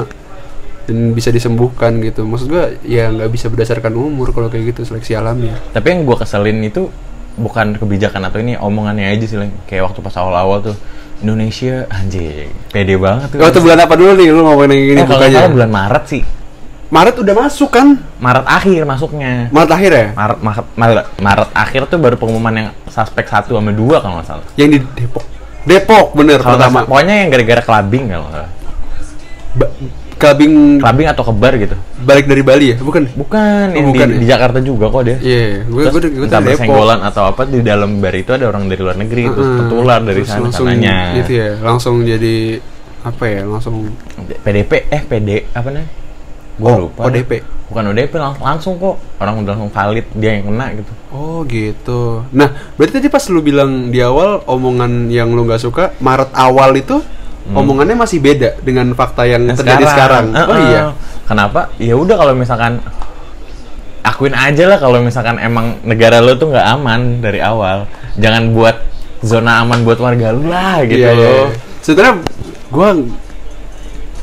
dan 0.85 0.97
bisa 1.17 1.33
disembuhkan 1.33 1.97
gitu 1.97 2.21
maksud 2.29 2.45
gue 2.45 2.77
ya 2.85 3.09
nggak 3.09 3.29
bisa 3.33 3.49
berdasarkan 3.49 3.89
umur 3.97 4.29
kalau 4.29 4.53
kayak 4.53 4.75
gitu 4.77 4.85
seleksi 4.85 5.17
alamnya 5.17 5.57
Tapi 5.73 5.85
yang 5.89 6.05
gua 6.05 6.21
keselin 6.21 6.61
itu 6.61 6.93
bukan 7.35 7.75
kebijakan 7.75 8.21
atau 8.29 8.37
ini 8.37 8.53
omongannya 8.55 9.09
aja 9.09 9.25
sih 9.25 9.37
kayak 9.65 9.89
waktu 9.91 9.99
pas 10.05 10.13
awal-awal 10.21 10.61
tuh 10.61 10.75
Indonesia 11.25 11.87
anjing 11.89 12.51
pede 12.69 12.99
banget 12.99 13.33
tuh. 13.33 13.39
Oh, 13.39 13.47
itu 13.47 13.59
bulan 13.63 13.79
apa 13.81 13.95
dulu 13.95 14.11
nih 14.19 14.27
lu 14.29 14.41
ngomongin 14.43 14.71
yang 14.71 14.83
gini 14.83 15.01
eh, 15.01 15.05
kalau 15.07 15.19
bukanya? 15.19 15.35
salah 15.41 15.51
bulan 15.51 15.71
Maret 15.71 16.03
sih. 16.05 16.23
Maret 16.85 17.15
udah 17.17 17.35
masuk 17.35 17.69
kan? 17.73 17.87
Maret 18.21 18.45
akhir 18.45 18.81
masuknya. 18.85 19.31
Maret 19.49 19.71
akhir 19.73 19.91
ya? 19.91 20.07
Maret, 20.13 20.37
Maret, 20.43 20.65
Maret, 20.77 21.05
Maret 21.17 21.49
akhir 21.55 21.81
tuh 21.89 21.97
baru 21.97 22.15
pengumuman 22.15 22.53
yang 22.53 22.69
suspek 22.87 23.25
satu 23.25 23.57
sama 23.57 23.71
dua 23.73 23.99
kalau 23.99 24.21
nggak 24.21 24.27
salah. 24.27 24.45
Yang 24.55 24.69
di 24.69 24.79
Depok. 25.03 25.25
Depok 25.65 26.13
bener 26.13 26.37
Kalau 26.37 26.55
nggak 26.55 26.69
pertama. 26.69 26.79
pokoknya 26.85 27.15
yang 27.17 27.29
gara-gara 27.29 27.61
clubbing 27.61 28.05
kalau 28.07 28.27
salah. 28.29 28.51
Ba- 29.53 29.73
Kelabing 30.15 30.79
Clubbing 30.79 31.07
atau 31.11 31.23
kebar 31.25 31.59
gitu. 31.59 31.75
balik 31.99 32.23
dari 32.23 32.39
Bali 32.39 32.65
ya? 32.71 32.77
Bukan? 32.77 33.03
Bukan, 33.13 33.75
yang 33.75 33.83
bukan 33.85 34.07
di, 34.07 34.13
ya? 34.13 34.19
di 34.21 34.25
Jakarta 34.25 34.63
juga 34.63 34.87
kok 34.87 35.03
dia. 35.03 35.17
Iya, 35.17 35.67
gue 35.67 35.81
Terus 35.81 35.91
gue 35.91 36.01
gue 36.07 36.23
entah 36.23 36.39
dari 36.39 36.47
Depok. 36.47 36.59
bersenggolan 36.63 36.99
atau 37.03 37.23
apa 37.25 37.41
di 37.43 37.59
dalam 37.59 37.99
bar 37.99 38.15
itu 38.15 38.31
ada 38.31 38.45
orang 38.45 38.63
dari 38.65 38.79
luar 38.79 38.95
negeri 38.95 39.27
terus 39.27 39.43
Heeh. 39.43 39.57
tertular 39.59 39.99
dari 39.99 40.21
Terus 40.21 40.31
sana 40.31 40.49
sananya. 40.49 40.95
Gitu 41.19 41.31
ya, 41.35 41.49
langsung 41.59 41.95
jadi 41.99 42.35
apa 43.03 43.23
ya? 43.27 43.41
Langsung 43.43 43.75
PDP 44.39 44.71
eh 44.87 45.01
PD 45.03 45.29
apa 45.51 45.67
nih? 45.69 45.85
Gue 46.55 46.67
Oh, 46.67 46.77
lupa. 46.87 47.05
ODP. 47.05 47.43
Bukan 47.65 47.83
ODP 47.87 48.11
lang- 48.15 48.37
langsung 48.37 48.75
kok. 48.75 48.95
Orang 49.17 49.41
udah 49.41 49.51
langsung 49.51 49.69
valid 49.69 50.05
dia 50.13 50.31
yang 50.33 50.47
kena 50.47 50.65
gitu. 50.73 50.91
Oh 51.09 51.43
gitu. 51.43 52.23
Nah, 52.29 52.47
berarti 52.73 52.93
tadi 52.95 53.07
pas 53.07 53.23
lu 53.25 53.39
bilang 53.39 53.89
di 53.89 53.99
awal 53.99 54.39
omongan 54.45 55.07
yang 55.07 55.29
lu 55.29 55.43
nggak 55.43 55.59
suka 55.59 55.91
Maret 55.97 56.31
awal 56.31 56.71
itu 56.73 56.99
omongannya 57.47 57.95
masih 57.95 58.17
beda 58.17 58.57
dengan 58.59 58.89
fakta 58.91 59.23
yang 59.23 59.43
Nah, 59.43 59.53
terjadi 59.53 59.83
sekarang. 59.83 60.25
Eh, 60.31 60.43
Oh 60.43 60.55
eh. 60.55 60.63
iya. 60.65 60.81
Kenapa? 61.23 61.73
Ya 61.75 61.93
udah 61.93 62.15
kalau 62.15 62.33
misalkan 62.33 62.79
akuin 64.01 64.33
aja 64.33 64.63
lah 64.65 64.77
kalau 64.77 65.01
misalkan 65.01 65.35
emang 65.37 65.81
negara 65.81 66.21
lo 66.21 66.35
tuh 66.35 66.49
nggak 66.49 66.67
aman 66.71 67.01
dari 67.19 67.41
awal. 67.41 67.89
Jangan 68.15 68.53
buat 68.53 68.77
zona 69.19 69.59
aman 69.59 69.81
buat 69.81 69.97
warga 69.97 70.29
lu 70.29 70.45
lah 70.45 70.85
gitu 70.85 71.01
Iya, 71.01 71.11
iya, 71.11 71.17
loh. 71.17 71.33
iya. 71.43 71.45
Sebenarnya 71.81 72.15
gua 72.67 72.89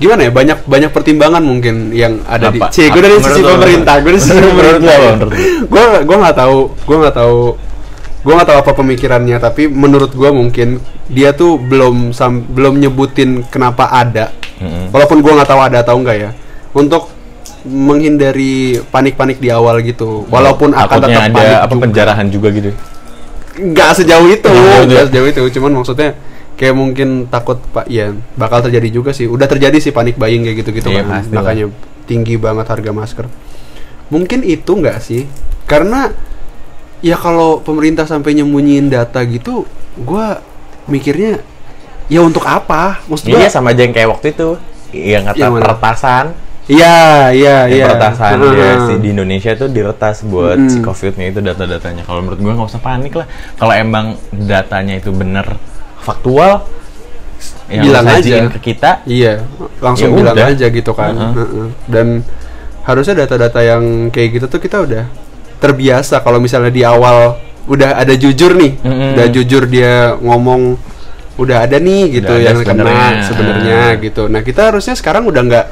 gimana 0.03 0.21
ya 0.21 0.31
banyak 0.31 0.59
banyak 0.65 0.91
pertimbangan 0.91 1.39
mungkin 1.41 1.95
yang 1.95 2.19
ada 2.27 2.51
Apa? 2.51 2.69
di 2.69 2.75
C 2.75 2.91
gue 2.91 2.99
dari 2.99 3.17
sisi 3.17 3.41
pemerintah 3.41 3.95
gue 3.97 4.11
dari 4.11 4.21
sisi 4.21 4.41
pemerintah 4.51 4.95
gue 5.63 5.85
gue 6.03 6.17
nggak 6.19 6.37
tahu 6.37 6.57
gue 6.75 6.97
nggak 6.99 7.15
tahu 7.15 7.39
gue 8.19 8.33
nggak 8.33 8.49
tahu 8.49 8.59
apa 8.59 8.73
pemikirannya 8.73 9.37
tapi 9.39 9.67
menurut 9.67 10.11
gue 10.11 10.31
mungkin 10.31 10.69
dia 11.07 11.31
tuh 11.31 11.55
belum 11.57 12.11
sam- 12.11 12.43
belum 12.45 12.79
nyebutin 12.79 13.47
kenapa 13.47 13.87
ada 13.89 14.35
Mm-mm. 14.59 14.95
Walaupun 14.95 15.19
gua 15.19 15.43
nggak 15.43 15.51
tahu 15.51 15.59
ada 15.61 15.83
atau 15.83 15.99
enggak 15.99 16.17
ya. 16.17 16.31
Untuk 16.71 17.11
menghindari 17.67 18.55
panik-panik 18.85 19.39
di 19.39 19.51
awal 19.51 19.83
gitu. 19.83 20.23
Walaupun 20.29 20.71
akan 20.71 20.87
tetap 20.93 21.11
ada 21.11 21.19
panik 21.19 21.35
apa 21.59 21.67
juga. 21.69 21.83
penjarahan 21.83 22.27
juga 22.29 22.49
gitu. 22.51 22.71
nggak 23.53 23.91
sejauh 23.93 24.29
itu 24.31 24.49
Nggak 24.49 24.65
sejauh 24.65 24.87
itu 24.87 24.95
ya? 24.95 25.03
sejauh 25.05 25.29
itu 25.29 25.43
cuman 25.59 25.71
maksudnya 25.77 26.09
kayak 26.55 26.73
mungkin 26.73 27.09
takut 27.27 27.59
pak 27.67 27.87
ya 27.87 28.11
bakal 28.35 28.63
terjadi 28.63 28.89
juga 28.93 29.11
sih 29.11 29.25
udah 29.25 29.45
terjadi 29.45 29.75
sih 29.77 29.91
panik 29.91 30.15
buying 30.15 30.43
kayak 30.43 30.57
gitu 30.61 30.71
gitu 30.73 30.89
Iya, 30.89 31.03
kan 31.03 31.07
lah. 31.09 31.23
makanya 31.33 31.67
tinggi 32.05 32.35
banget 32.37 32.67
harga 32.67 32.91
masker 32.91 33.27
mungkin 34.09 34.43
itu 34.43 34.69
nggak 34.71 34.99
sih 34.99 35.25
karena 35.65 36.13
ya 37.01 37.17
kalau 37.17 37.59
pemerintah 37.59 38.05
sampai 38.05 38.35
nyembunyiin 38.35 38.87
data 38.87 39.25
gitu 39.25 39.65
gua 39.99 40.39
mikirnya 40.85 41.41
ya 42.07 42.21
untuk 42.21 42.43
apa 42.43 43.01
maksud 43.07 43.27
Iya 43.27 43.49
sama 43.49 43.73
aja 43.73 43.83
yang 43.83 43.91
kayak 43.91 44.11
waktu 44.11 44.27
itu 44.31 44.49
yang 44.93 45.25
kata 45.25 45.39
Yang 45.39 45.51
mana? 45.51 45.63
peretasan, 45.65 46.25
iya 46.69 46.97
iya 47.33 47.57
yang 47.65 47.73
iya 47.73 47.85
peretasan 47.89 48.37
Heeh. 48.37 48.53
dia 48.53 48.73
si 48.85 48.95
di 48.99 49.09
Indonesia 49.11 49.51
tuh 49.57 49.67
diretas 49.67 50.21
buat 50.23 50.59
Mm. 50.59 50.69
si 50.69 50.79
covidnya 50.79 51.27
itu 51.27 51.41
data-datanya. 51.41 52.05
Kalau 52.05 52.21
menurut 52.21 52.39
gua 52.39 52.53
nggak 52.55 52.69
usah 52.69 52.83
panik 52.83 53.13
lah. 53.15 53.25
Kalau 53.57 53.73
emang 53.73 54.07
datanya 54.31 54.95
itu 54.95 55.09
bener 55.09 55.49
faktual, 56.03 56.67
yang 57.67 57.83
Bilang 57.85 58.05
aja. 58.05 58.51
ke 58.51 58.61
kita, 58.61 58.91
Iya, 59.03 59.47
langsung 59.79 60.13
Ya 60.13 60.17
bilang 60.19 60.37
udah. 60.37 60.51
aja 60.51 60.67
gitu 60.69 60.93
kan. 60.93 61.15
Heeh. 61.15 61.33
Heeh. 61.35 61.69
Dan 61.87 62.07
harusnya 62.83 63.15
data-data 63.17 63.61
yang 63.61 63.83
kayak 64.09 64.29
gitu 64.37 64.47
tuh 64.49 64.59
kita 64.59 64.83
udah 64.83 65.05
terbiasa 65.57 66.21
kalau 66.21 66.37
misalnya 66.37 66.69
di 66.69 66.83
awal 66.83 67.39
udah 67.65 67.95
ada 67.97 68.13
jujur 68.13 68.53
nih, 68.53 68.75
Mm-mm. 68.77 69.15
udah 69.15 69.27
jujur 69.29 69.63
dia 69.65 69.93
ngomong 70.17 70.75
udah 71.33 71.65
ada 71.65 71.79
nih 71.79 72.21
gitu 72.21 72.29
Udah 72.29 72.45
yang 72.45 72.59
kena 72.61 73.23
sebenarnya. 73.25 73.81
gitu. 73.97 74.27
Nah 74.27 74.43
kita 74.43 74.69
harusnya 74.69 74.93
sekarang 74.93 75.25
udah 75.25 75.41
nggak 75.41 75.67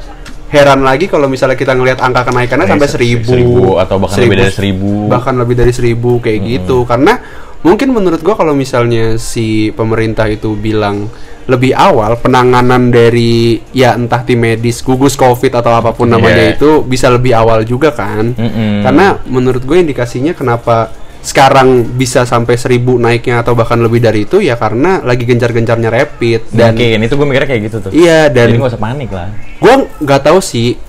heran 0.48 0.80
lagi 0.80 1.04
kalau 1.04 1.26
misalnya 1.26 1.54
kita 1.54 1.74
ngelihat 1.74 2.00
angka 2.00 2.24
kenaikannya 2.24 2.64
Kayak 2.64 2.72
sampai 2.72 2.88
se- 2.88 2.94
seribu, 2.96 3.28
seribu 3.28 3.62
atau 3.76 3.96
bahkan 3.98 4.18
lebih 4.20 4.38
dari 4.40 4.52
seribu. 4.52 4.90
bahkan 5.06 5.34
lebih 5.36 5.54
dari 5.56 5.70
seribu 5.70 6.10
kayak 6.18 6.38
gitu 6.40 6.76
karena 6.84 7.12
mungkin 7.60 7.88
menurut 7.90 8.20
gua 8.20 8.34
kalau 8.34 8.52
misalnya 8.52 9.16
si 9.16 9.46
pemerintah 9.70 10.24
itu 10.26 10.52
bilang 10.52 11.08
lebih 11.44 11.72
awal 11.72 12.14
penanganan 12.16 12.88
dari 12.88 13.58
ya 13.70 13.92
entah 13.92 14.22
tim 14.22 14.38
medis 14.38 14.80
gugus 14.80 15.12
covid 15.12 15.50
atau 15.52 15.72
apa 15.72 15.90
pun 15.90 16.06
Iya. 16.06 16.14
namanya 16.14 16.44
itu 16.48 16.80
bisa 16.82 17.08
lebih 17.08 17.32
awal 17.32 17.62
juga 17.62 17.90
kan 17.90 18.32
Mm-mm. 18.32 18.80
karena 18.80 19.06
menurut 19.26 19.60
gue 19.60 19.76
indikasinya 19.76 20.30
kenapa 20.30 20.88
sekarang 21.20 21.84
bisa 21.92 22.24
sampai 22.24 22.56
seribu 22.56 22.96
naiknya 22.96 23.44
atau 23.44 23.52
bahkan 23.52 23.76
lebih 23.76 24.00
dari 24.00 24.24
itu 24.24 24.40
ya 24.40 24.56
karena 24.56 25.04
lagi 25.04 25.28
gencar-gencarnya 25.28 25.90
rapid 25.90 26.48
dan 26.48 26.72
mungkin 26.72 26.96
itu 27.02 27.12
gue 27.12 27.26
mikirnya 27.28 27.48
kayak 27.50 27.62
gitu 27.66 27.76
tuh. 27.78 27.90
iya 27.92 28.32
dan 28.32 28.48
Jadi 28.48 28.56
nggak 28.56 28.72
usah 28.72 28.80
panik 28.80 29.10
lah. 29.12 29.28
gue 29.58 29.74
nggak 30.00 30.20
tahu 30.22 30.38
sih 30.40 30.80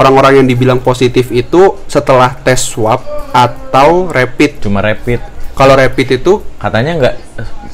orang-orang 0.00 0.40
yang 0.40 0.46
dibilang 0.48 0.80
positif 0.80 1.28
itu 1.28 1.76
setelah 1.84 2.32
tes 2.34 2.64
swab 2.64 3.04
atau 3.30 4.08
rapid. 4.08 4.64
Cuma 4.64 4.80
rapid. 4.80 5.20
Kalau 5.52 5.76
rapid 5.76 6.08
itu, 6.16 6.32
Katanya 6.56 6.96
nggak 6.96 7.14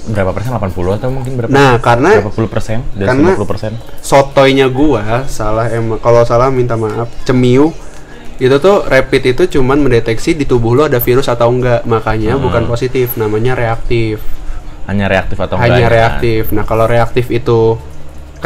berapa 0.07 0.31
persen? 0.31 0.51
80 0.55 0.99
atau 0.99 1.09
mungkin 1.11 1.33
berapa? 1.35 1.51
nah 1.51 1.79
karena 1.79 2.19
berapa 2.19 2.31
puluh 2.31 2.47
persen? 2.47 2.83
Dari 2.95 3.07
karena- 3.07 3.35
50 3.35 3.47
persen? 3.47 3.73
sotoynya 3.99 4.67
gua 4.67 5.27
salah 5.27 5.67
emang. 5.71 5.99
Kalau 5.99 6.23
salah 6.23 6.51
minta 6.51 6.75
maaf. 6.75 7.07
Cemiu 7.23 7.71
itu 8.37 8.53
tuh 8.59 8.85
rapid 8.85 9.33
itu 9.33 9.59
cuman 9.59 9.81
mendeteksi 9.81 10.35
di 10.35 10.45
tubuh 10.45 10.75
lo 10.75 10.83
ada 10.87 10.99
virus 10.99 11.27
atau 11.27 11.47
enggak. 11.49 11.83
Makanya 11.87 12.39
bukan 12.39 12.67
positif, 12.67 13.15
namanya 13.15 13.55
reaktif. 13.55 14.19
Hanya 14.87 15.07
reaktif 15.07 15.35
atau 15.37 15.59
Hanya 15.59 15.83
enggak? 15.83 15.91
reaktif. 15.91 16.43
Nah 16.51 16.63
kalau 16.63 16.87
reaktif 16.87 17.27
itu 17.31 17.75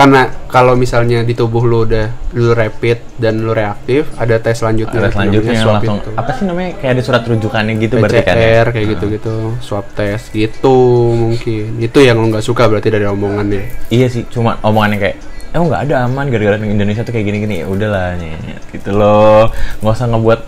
karena 0.00 0.32
kalau 0.48 0.80
misalnya 0.80 1.20
di 1.20 1.36
tubuh 1.36 1.60
lu 1.60 1.84
udah 1.84 2.32
lu 2.32 2.56
rapid 2.56 3.20
dan 3.20 3.44
lu 3.44 3.52
reaktif, 3.52 4.08
ada 4.16 4.40
tes 4.40 4.56
selanjutnya. 4.56 4.96
Ada 4.96 5.12
selanjutnya 5.12 5.60
swab 5.60 5.84
langsung 5.84 6.00
itu. 6.00 6.10
apa 6.16 6.30
sih 6.32 6.44
namanya 6.48 6.70
kayak 6.80 6.92
ada 6.96 7.02
surat 7.04 7.22
rujukannya 7.28 7.74
gitu 7.76 7.94
berarti 8.00 8.24
kan? 8.24 8.32
ya? 8.32 8.32
PCR 8.32 8.66
kayak 8.72 8.86
gitu-gitu, 8.96 9.36
swab 9.60 9.84
test 9.92 10.32
gitu 10.32 10.76
mungkin. 11.12 11.76
Itu 11.76 12.00
yang 12.00 12.16
lu 12.16 12.32
nggak 12.32 12.40
suka 12.40 12.64
berarti 12.72 12.88
dari 12.88 13.04
omongannya. 13.04 13.92
Iya 13.92 14.08
sih, 14.08 14.24
cuma 14.32 14.56
omongannya 14.64 14.98
kayak 15.04 15.16
eh 15.50 15.58
nggak 15.60 15.82
ada 15.90 16.06
aman 16.08 16.30
gara-gara 16.30 16.56
Indonesia 16.62 17.02
tuh 17.02 17.12
kayak 17.12 17.26
gini-gini 17.26 17.60
ya 17.60 17.66
udahlah 17.66 18.14
nyet 18.14 18.62
gitu 18.70 18.94
loh 18.94 19.50
nggak 19.82 19.94
usah 19.98 20.06
ngebuat 20.06 20.40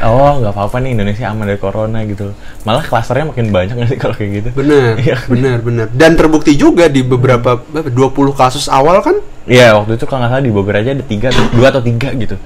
oh 0.00 0.40
nggak 0.40 0.52
apa-apa 0.52 0.76
nih 0.80 0.96
Indonesia 0.96 1.28
aman 1.28 1.44
dari 1.44 1.60
corona 1.60 2.00
gitu 2.02 2.32
malah 2.64 2.80
klasternya 2.80 3.28
makin 3.28 3.52
banyak 3.52 3.74
nggak 3.76 3.90
sih 3.90 3.98
kalau 4.00 4.16
kayak 4.16 4.30
gitu 4.40 4.48
Bener, 4.56 4.96
Iya. 4.96 5.16
bener, 5.28 5.58
bener. 5.60 5.86
Dan 5.92 6.16
terbukti 6.16 6.56
juga 6.56 6.88
di 6.88 7.04
beberapa 7.04 7.60
berapa, 7.60 7.92
20 7.92 8.32
kasus 8.32 8.66
awal 8.66 8.98
kan? 9.00 9.20
Iya 9.44 9.76
waktu 9.76 9.98
itu 9.98 10.04
kalau 10.06 10.24
nggak 10.24 10.32
salah 10.32 10.44
di 10.44 10.52
Bogor 10.54 10.74
aja 10.74 10.90
ada 10.90 11.02
tiga 11.02 11.28
dua 11.50 11.68
atau 11.68 11.82
tiga 11.82 12.08
gitu 12.14 12.38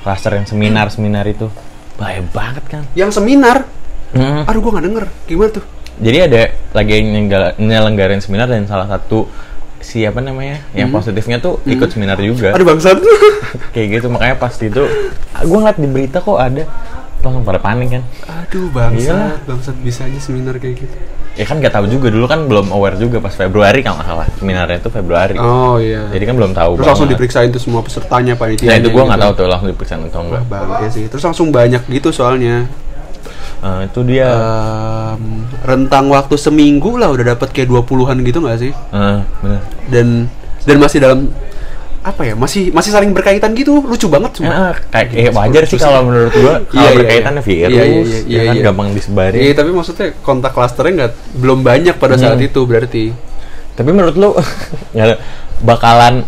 klaster 0.00 0.32
yang 0.34 0.46
seminar 0.46 0.86
seminar 0.88 1.22
itu 1.24 1.46
bahaya 1.94 2.24
banget 2.28 2.64
kan 2.66 2.82
Yang 2.94 3.20
seminar, 3.20 3.68
Mm. 4.12 4.44
aduh 4.44 4.60
gua 4.60 4.76
nggak 4.76 4.86
denger. 4.86 5.04
Gimana 5.24 5.50
tuh? 5.52 5.64
jadi 5.96 6.18
ada 6.24 6.42
lagi 6.72 6.92
yang 6.98 7.28
nyelenggarain 7.56 8.18
seminar 8.18 8.48
dan 8.48 8.64
salah 8.64 8.88
satu 8.88 9.28
siapa 9.82 10.18
namanya 10.18 10.62
yang 10.72 10.88
positifnya 10.88 11.36
tuh 11.36 11.58
ikut 11.64 11.88
seminar 11.88 12.16
juga 12.16 12.50
Aduh 12.50 12.64
bangsat. 12.64 13.02
kayak 13.74 13.98
gitu 13.98 14.06
makanya 14.08 14.36
pas 14.36 14.54
itu 14.54 14.82
gue 15.42 15.58
ngeliat 15.58 15.76
di 15.76 15.86
berita 15.86 16.18
kok 16.18 16.38
ada 16.38 16.64
langsung 17.18 17.42
pada 17.42 17.58
panik 17.58 17.88
kan 17.92 18.02
aduh 18.24 18.66
Iya. 18.66 18.74
bangsat, 18.74 19.38
bangsat 19.44 19.76
bisa 19.78 20.00
aja 20.02 20.18
seminar 20.18 20.56
kayak 20.56 20.74
gitu. 20.76 20.96
ya 21.32 21.42
kan 21.42 21.56
nggak 21.56 21.70
tahu 21.70 21.86
juga 21.88 22.08
dulu 22.08 22.26
kan 22.26 22.44
belum 22.44 22.68
aware 22.68 22.94
juga 22.94 23.16
pas 23.16 23.32
Februari 23.32 23.80
kalau 23.80 23.96
nggak 23.96 24.06
salah 24.06 24.26
seminarnya 24.34 24.76
itu 24.76 24.88
Februari 24.88 25.34
Oh 25.34 25.78
iya. 25.78 26.06
jadi 26.08 26.24
kan 26.24 26.34
belum 26.36 26.52
tahu 26.52 26.72
Terus 26.76 26.84
langsung 26.84 27.06
banget. 27.06 27.14
diperiksain 27.16 27.48
tuh 27.48 27.58
semua 27.58 27.80
pesertanya 27.80 28.34
panitia. 28.34 28.66
nah 28.66 28.76
itu 28.76 28.88
gue 28.88 29.02
nggak 29.02 29.20
tahu 29.20 29.32
tuh 29.34 29.46
langsung 29.46 29.68
diperiksa 29.68 29.94
atau 29.98 30.20
enggak 30.20 30.44
bangke 30.44 30.86
sih. 30.88 31.04
Terus 31.06 31.22
langsung 31.24 31.48
banyak 31.48 31.82
gitu 31.86 32.08
soalnya. 32.10 32.66
Eh, 33.62 33.80
itu 33.86 34.00
dia 34.02 34.26
Em, 35.14 35.46
rentang 35.62 36.10
waktu 36.10 36.34
seminggu 36.34 36.98
lah 36.98 37.06
udah 37.08 37.32
dapat 37.32 37.48
kayak 37.48 37.70
20-an 37.70 38.18
gitu 38.20 38.38
nggak 38.38 38.58
sih? 38.58 38.72
Eh, 38.74 39.18
bener 39.38 39.60
Dan 39.86 40.06
dan 40.62 40.76
masih 40.76 40.98
dalam 40.98 41.30
apa 42.02 42.22
ya? 42.22 42.34
Masih 42.34 42.70
masih 42.70 42.90
saling 42.90 43.14
berkaitan 43.14 43.54
gitu. 43.54 43.78
Lucu 43.78 44.10
banget 44.10 44.34
Eh, 44.34 44.36
sumpah. 44.42 44.74
kayak 44.90 45.08
eh, 45.12 45.30
wajar 45.30 45.62
sih 45.64 45.78
kalau 45.78 46.02
menurut 46.02 46.34
gua 46.34 46.58
Iya, 46.58 46.66
kalau 46.66 46.82
iya, 46.82 46.98
berkaitannya 46.98 47.38
iya. 47.38 47.46
virus 47.46 47.70
Iya, 47.70 47.84
iya, 47.84 48.00
iya, 48.02 48.18
ya 48.18 48.26
iya, 48.26 48.40
kan 48.42 48.54
iya. 48.58 48.62
gampang 48.64 48.88
disebarin 48.92 49.38
Iya, 49.40 49.52
tapi 49.54 49.70
maksudnya 49.70 50.06
kontak 50.18 50.52
klasternya 50.52 50.92
nggak 50.98 51.12
belum 51.36 51.58
banyak 51.62 51.94
pada 51.96 52.14
saat 52.16 52.36
Hmm. 52.36 52.48
itu 52.48 52.60
berarti. 52.62 53.04
tapi 53.72 53.88
menurut 53.88 54.12
lu 54.14 54.30
nggak 54.92 55.16
bakalan 55.64 56.26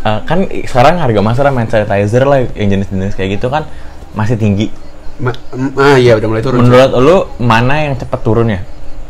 eh, 0.00 0.20
kan 0.24 0.38
sekarang 0.64 0.96
harga 0.96 1.20
masker 1.20 1.46
hand 1.46 1.68
sanitizer 1.68 2.24
lah 2.24 2.42
yang 2.50 2.72
jenis-jenis 2.72 3.14
kayak 3.14 3.36
gitu 3.36 3.46
kan 3.46 3.68
masih 4.10 4.34
tinggi 4.34 4.74
Ma- 5.16 5.38
ah 5.76 5.94
iya 5.94 6.14
udah 6.14 6.26
mulai 6.26 6.42
turun. 6.42 6.58
menurut 6.60 6.90
lu 6.96 7.16
mana 7.38 7.74
yang 7.80 7.94
cepat 7.94 8.20
turunnya 8.20 8.60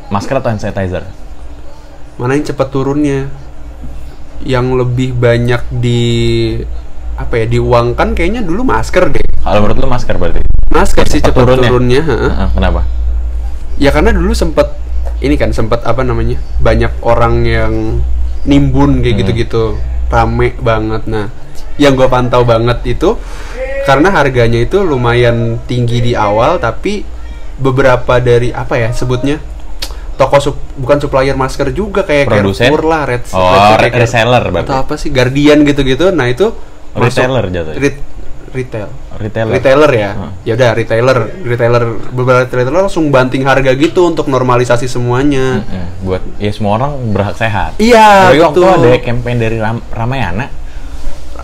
masker 0.07 0.37
atau 0.37 0.49
hand 0.49 0.61
sanitizer 0.61 1.05
Mana 2.15 2.35
yang 2.35 2.45
cepat 2.45 2.71
turunnya? 2.71 3.27
Yang 4.41 4.67
lebih 4.77 5.11
banyak 5.15 5.63
di 5.73 6.03
apa 7.15 7.35
ya 7.37 7.47
diuangkan 7.49 8.13
kayaknya 8.13 8.39
dulu 8.41 8.63
masker 8.63 9.09
deh. 9.09 9.25
kalau 9.37 9.63
menurut 9.63 9.79
lu 9.79 9.89
masker 9.89 10.15
berarti 10.15 10.41
Masker 10.69 11.07
sih 11.07 11.19
Cepat 11.19 11.35
turunnya? 11.37 11.69
turunnya. 11.69 12.03
heeh. 12.03 12.31
Heeh, 12.31 12.49
kenapa 12.53 12.81
Ya 13.75 13.91
karena 13.91 14.11
dulu 14.11 14.31
sempet 14.31 14.71
ini 15.19 15.35
kan 15.35 15.51
sempet 15.51 15.83
apa 15.83 16.03
namanya 16.03 16.39
banyak 16.59 16.93
orang 17.01 17.35
yang 17.43 17.73
nimbun 18.45 19.01
kayak 19.01 19.11
Hmm. 19.11 19.21
gitu-gitu 19.25 19.63
rame 20.07 20.55
banget. 20.57 21.03
Nah, 21.07 21.27
yang 21.75 21.97
gua 21.97 22.07
pantau 22.07 22.45
banget 22.45 22.79
itu 22.85 23.19
karena 23.85 24.09
harganya 24.11 24.59
itu 24.59 24.81
lumayan 24.81 25.37
tinggi 25.63 26.01
di 26.03 26.13
awal 26.13 26.57
tapi 26.57 27.05
beberapa 27.57 28.19
dari 28.19 28.51
apa 28.51 28.75
ya 28.77 28.91
sebutnya 28.91 29.39
toko 30.15 30.39
sup, 30.39 30.57
bukan 30.75 30.99
supplier 30.99 31.35
masker 31.35 31.71
juga 31.71 32.03
kayak 32.03 32.27
Produsen? 32.29 32.67
Carrefour 32.67 32.83
lah, 32.85 33.03
Red, 33.05 33.23
Oh, 33.31 33.51
Red- 33.75 33.91
re- 33.91 34.01
reseller 34.01 34.45
berarti. 34.45 34.63
atau 34.65 34.77
apa 34.79 34.95
sih 34.95 35.11
Guardian 35.11 35.63
gitu-gitu. 35.63 36.09
Nah 36.09 36.27
itu 36.27 36.55
Retailer 36.93 37.45
jatuhnya? 37.47 37.75
Ret- 37.77 38.13
retail 38.53 38.87
retailer 39.13 39.51
retailer 39.53 39.91
ya 39.93 40.11
Hmm. 40.13 40.31
ya 40.43 40.55
udah 40.55 40.71
retailer 40.73 41.17
retailer 41.43 41.83
beberapa 42.09 42.47
retailer 42.47 42.71
langsung 42.73 43.11
banting 43.11 43.43
harga 43.43 43.75
gitu 43.75 44.07
untuk 44.07 44.27
normalisasi 44.27 44.87
semuanya 44.87 45.59
Mm-mm, 45.61 46.07
buat 46.07 46.23
ya 46.39 46.51
semua 46.51 46.79
orang 46.79 46.95
berhak 47.11 47.35
sehat 47.35 47.75
iya 47.79 48.31
Tapi 48.31 48.39
waktu 48.39 48.61
ada 48.63 48.91
campaign 49.01 49.39
dari 49.41 49.59
Ram- 49.59 49.83
Ramayana 49.89 50.47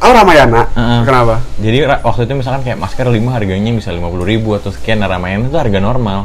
oh 0.00 0.10
Ramayana 0.10 0.62
Heeh. 0.70 1.00
kenapa 1.02 1.34
Jadi 1.56 1.76
waktu 1.84 2.20
itu 2.22 2.34
misalkan 2.34 2.62
kayak 2.62 2.76
masker 2.76 3.04
5 3.04 3.16
harganya 3.30 3.70
bisa 3.70 3.90
50.000 3.90 4.00
ribu 4.26 4.52
atau 4.52 4.68
sekian, 4.68 4.98
nah 4.98 5.06
Ramayana 5.06 5.44
itu 5.44 5.54
harga 5.54 5.78
normal. 5.78 6.20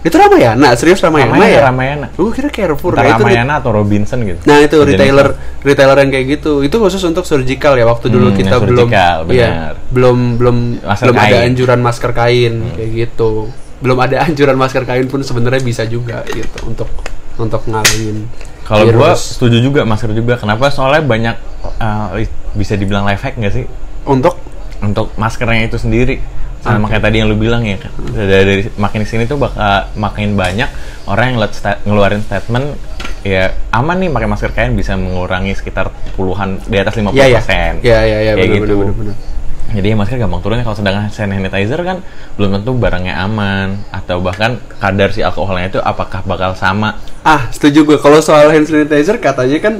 itu 0.00 0.12
Ramayana 0.12 0.68
serius 0.74 1.00
Ramayana, 1.00 1.32
Ramayana, 1.32 1.48
ya 1.50 1.60
Ramayana. 1.64 2.06
gue 2.12 2.28
kira 2.30 2.48
Carrefour 2.48 2.92
nah, 2.92 3.08
itu 3.08 3.24
Ramayana 3.24 3.52
atau 3.56 3.72
Robinson 3.72 4.20
gitu. 4.22 4.36
nah 4.44 4.60
itu 4.60 4.76
Sejenis 4.76 4.92
retailer 4.92 5.28
lah. 5.30 5.36
retailer 5.64 5.96
yang 5.96 6.10
kayak 6.10 6.26
gitu 6.30 6.52
itu 6.60 6.76
khusus 6.76 7.00
untuk 7.02 7.24
surgical 7.24 7.72
ya 7.72 7.88
waktu 7.88 8.06
dulu 8.08 8.28
Hmm, 8.28 8.36
kita 8.36 8.56
belum 8.60 8.88
iya, 8.90 9.24
benar. 9.24 9.72
belum 9.88 10.18
belum 10.36 10.56
Masker 10.78 11.08
belum 11.08 11.16
ada 11.16 11.24
kain. 11.24 11.32
Hmm. 11.34 11.48
anjuran 11.48 11.80
masker 11.80 12.10
kain 12.12 12.54
kayak 12.76 12.90
gitu 12.92 13.30
belum 13.80 13.96
ada 13.98 14.16
anjuran 14.28 14.56
masker 14.56 14.84
kain 14.84 15.06
pun 15.08 15.20
sebenarnya 15.20 15.62
bisa 15.62 15.82
juga 15.86 16.20
gitu 16.26 16.58
untuk 16.66 16.88
untuk 17.34 17.64
ngalahin 17.64 18.28
Kalau 18.64 18.84
gua 18.90 19.12
virus. 19.12 19.36
setuju 19.36 19.60
juga 19.60 19.84
masker 19.84 20.10
juga. 20.10 20.34
Kenapa? 20.36 20.68
Soalnya 20.68 21.04
banyak 21.04 21.36
eh, 21.78 22.24
bisa 22.52 22.74
dibilang 22.74 23.04
life 23.04 23.20
hack 23.20 23.36
nggak 23.36 23.52
sih 23.52 23.64
Untuk 24.04 24.36
untuk 24.78 25.12
maskernya 25.16 25.64
itu 25.64 25.76
sendiri 25.76 26.20
sama 26.60 26.88
Oke. 26.88 26.96
kayak 26.96 27.04
tadi 27.04 27.20
yang 27.20 27.28
lu 27.28 27.36
bilang 27.36 27.60
ya 27.60 27.76
kan 27.76 27.92
dari, 28.08 28.44
dari 28.44 28.62
makin 28.76 29.00
ke 29.00 29.08
sini 29.10 29.24
tuh 29.24 29.36
bakal 29.36 29.84
makin 29.94 30.32
banyak 30.32 30.64
orang 31.04 31.36
yang 31.36 31.44
sta- 31.50 31.76
ngeluarin 31.84 32.20
statement 32.20 32.72
ya 33.20 33.52
aman 33.70 34.00
nih 34.00 34.08
pakai 34.08 34.28
masker 34.28 34.50
kain 34.52 34.72
bisa 34.72 34.96
mengurangi 34.96 35.52
sekitar 35.52 35.88
puluhan 36.16 36.60
di 36.64 36.76
atas 36.76 36.96
50% 36.96 37.12
Iya, 37.12 37.26
iya. 37.26 37.40
Iya, 37.80 38.00
iya, 38.00 38.00
iya, 38.00 38.32
Kayak 38.32 38.48
benar, 38.48 38.56
gitu. 38.56 38.74
benar, 38.76 38.92
benar, 38.92 38.94
benar. 38.96 39.16
Jadi 39.74 39.92
ya 39.92 39.96
masker 39.98 40.16
gampang 40.22 40.40
turunnya 40.40 40.62
kalau 40.62 40.78
sedangkan 40.78 41.10
hand 41.10 41.14
sanitizer 41.14 41.80
kan 41.82 41.98
belum 42.38 42.62
tentu 42.62 42.78
barangnya 42.78 43.18
aman 43.26 43.82
atau 43.90 44.22
bahkan 44.22 44.62
kadar 44.78 45.10
si 45.10 45.20
alkoholnya 45.20 45.68
itu 45.74 45.80
apakah 45.82 46.22
bakal 46.22 46.54
sama 46.54 46.96
Ah, 47.24 47.48
setuju 47.48 47.88
gue. 47.88 47.96
Kalau 47.96 48.20
soal 48.20 48.52
hand 48.52 48.68
sanitizer 48.68 49.16
katanya 49.16 49.56
kan 49.56 49.74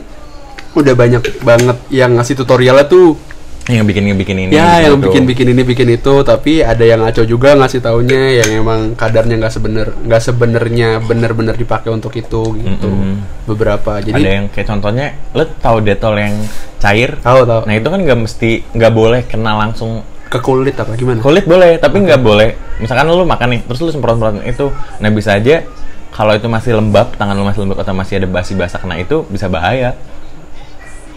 udah 0.72 0.96
banyak 0.96 1.44
banget 1.44 1.76
yang 1.92 2.16
ngasih 2.16 2.40
tutorialnya 2.40 2.88
tuh. 2.88 3.20
Yang 3.64 3.88
bikin 3.88 4.12
bikin 4.12 4.36
ini 4.44 4.52
ya, 4.52 4.76
bikin 4.76 4.84
yang 4.84 4.96
itu. 5.00 5.04
bikin-bikin 5.08 5.46
ini, 5.56 5.62
bikin 5.64 5.88
itu. 5.96 6.14
Tapi 6.20 6.60
ada 6.60 6.84
yang 6.84 7.00
ngaco 7.00 7.24
juga 7.24 7.56
ngasih 7.56 7.80
taunya 7.80 8.44
yang 8.44 8.60
emang 8.60 8.92
kadarnya 8.92 9.40
nggak 9.40 9.54
sebener, 9.56 9.86
nggak 10.04 10.20
sebenarnya 10.20 11.00
bener-bener 11.00 11.56
dipakai 11.56 11.88
untuk 11.88 12.12
itu 12.12 12.60
gitu. 12.60 12.88
Mm-mm. 12.92 13.48
Beberapa. 13.48 14.04
Jadi 14.04 14.20
ada 14.20 14.30
yang 14.36 14.46
kayak 14.52 14.68
contohnya 14.68 15.16
lo 15.32 15.48
tahu 15.48 15.80
detol 15.80 16.12
yang 16.20 16.36
cair 16.84 17.16
tahu 17.24 17.48
tahu 17.48 17.60
nah 17.64 17.74
itu 17.80 17.88
kan 17.88 18.00
nggak 18.04 18.18
mesti 18.20 18.50
nggak 18.76 18.92
boleh 18.92 19.20
kena 19.24 19.56
langsung 19.56 20.04
ke 20.28 20.36
kulit 20.44 20.76
apa 20.76 20.92
gimana? 21.00 21.24
kulit 21.24 21.48
boleh 21.48 21.80
tapi 21.80 22.04
nggak 22.04 22.20
boleh 22.20 22.48
misalkan 22.82 23.08
lu 23.08 23.24
makan 23.24 23.56
nih 23.56 23.60
terus 23.64 23.80
lu 23.80 23.88
semprot 23.88 24.20
semprot 24.20 24.44
itu 24.44 24.68
nah 25.00 25.08
bisa 25.08 25.40
aja 25.40 25.64
kalau 26.12 26.36
itu 26.36 26.44
masih 26.46 26.76
lembab 26.76 27.16
tangan 27.16 27.32
lu 27.32 27.46
masih 27.48 27.64
lembab 27.64 27.80
atau 27.80 27.96
masih 27.96 28.20
ada 28.20 28.28
basi 28.28 28.52
basah 28.52 28.76
kena 28.76 29.00
itu 29.00 29.24
bisa 29.32 29.48
bahaya 29.48 29.96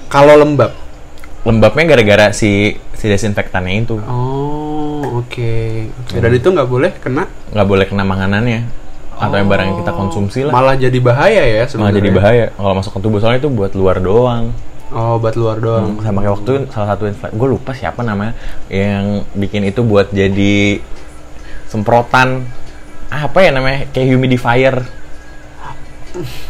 Kalau 0.07 0.39
lembab. 0.39 0.71
Lembabnya 1.45 1.83
gara-gara 1.85 2.25
si 2.33 2.75
si 2.97 3.05
desinfektannya 3.05 3.73
itu. 3.85 3.95
Oh, 4.09 5.21
oke. 5.21 5.53
Oke, 6.05 6.17
Dan 6.17 6.31
itu 6.33 6.47
nggak 6.49 6.69
boleh 6.69 6.91
kena? 6.97 7.29
Nggak 7.53 7.67
boleh 7.67 7.85
kena 7.85 8.03
makanannya 8.07 8.87
atau 9.17 9.33
yang 9.33 9.49
barang 9.49 9.65
yang 9.73 9.77
kita 9.81 9.91
konsumsi 9.97 10.39
lah. 10.45 10.53
Malah 10.53 10.77
jadi 10.77 10.99
bahaya 11.01 11.41
ya 11.41 11.65
malah 11.65 11.69
sebenarnya. 11.69 11.97
jadi 11.97 12.09
bahaya. 12.13 12.45
Kalau 12.53 12.73
masuk 12.77 12.91
ke 12.93 12.99
tubuh 13.01 13.17
soalnya 13.17 13.41
itu 13.41 13.49
buat 13.49 13.73
luar 13.73 13.97
doang. 13.97 14.53
Oh, 14.93 15.19
buat 15.19 15.35
luar 15.35 15.57
doang. 15.59 15.99
sama 15.99 16.23
kayak 16.23 16.33
waktu 16.37 16.53
salah 16.71 16.95
satu 16.95 17.11
gue 17.11 17.47
lupa 17.49 17.75
siapa 17.75 18.07
namanya 18.07 18.37
yang 18.71 19.25
bikin 19.35 19.67
itu 19.67 19.81
buat 19.83 20.13
jadi 20.13 20.79
semprotan. 21.67 22.45
Apa 23.09 23.39
ya 23.41 23.51
namanya? 23.51 23.89
Kayak 23.91 24.15
humidifier 24.15 24.75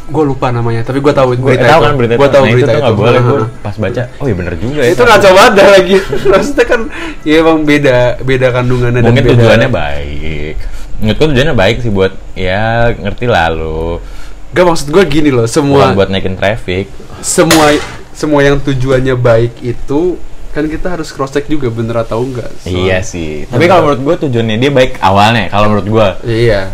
Gue 0.08 0.24
lupa 0.24 0.48
namanya, 0.50 0.82
tapi 0.82 1.00
gue 1.00 1.10
tahu 1.10 1.36
gue 1.36 1.54
tahu 1.54 1.68
itu. 1.70 1.84
kan 1.84 1.94
berita 1.94 2.14
Gue 2.14 2.22
itu. 2.22 2.32
tahu 2.32 2.44
nah, 2.44 2.52
berita 2.52 2.70
itu 2.70 2.80
nggak 2.80 2.96
boleh 2.96 3.20
gue 3.20 3.40
pas 3.60 3.76
baca 3.76 4.04
oh 4.14 4.26
iya 4.26 4.36
bener 4.36 4.54
juga 4.56 4.82
ya 4.82 4.90
itu 4.90 5.02
ngaco 5.02 5.30
banget 5.32 5.54
lagi. 5.70 5.96
Maksudnya 6.32 6.66
kan 6.66 6.82
ya 7.22 7.36
emang 7.38 7.58
beda 7.62 7.98
beda 8.20 8.48
kandungannya 8.52 9.02
mungkin 9.02 9.16
dan 9.16 9.26
beda. 9.26 9.36
tujuannya 9.36 9.70
baik 9.70 10.56
menurut 10.98 11.16
gue 11.16 11.28
tujuannya 11.30 11.56
baik 11.56 11.76
sih 11.80 11.92
buat 11.92 12.14
ya 12.34 12.66
ngerti 12.92 13.26
lah 13.26 13.48
lo 13.50 14.02
Gak 14.48 14.64
maksud 14.64 14.88
gue 14.90 15.04
gini 15.04 15.30
loh, 15.30 15.44
bukan 15.44 15.52
semua 15.52 15.92
buat 15.92 16.08
naikin 16.08 16.34
traffic 16.34 16.88
semua 17.20 17.76
semua 18.12 18.42
yang 18.42 18.58
tujuannya 18.58 19.14
baik 19.14 19.60
itu 19.62 20.18
kan 20.50 20.66
kita 20.66 20.90
harus 20.90 21.12
cross 21.12 21.30
check 21.30 21.46
juga 21.46 21.70
bener 21.70 21.94
atau 22.00 22.18
enggak. 22.20 22.50
Soal- 22.58 22.74
iya 22.74 22.98
sih 23.00 23.46
tapi 23.46 23.68
kalau 23.68 23.86
menurut 23.86 24.02
gue 24.02 24.26
tujuannya 24.26 24.58
dia 24.58 24.72
baik 24.72 24.98
awalnya 24.98 25.46
kalau 25.48 25.70
menurut 25.70 25.86
gue 25.86 26.08
Iya. 26.26 26.74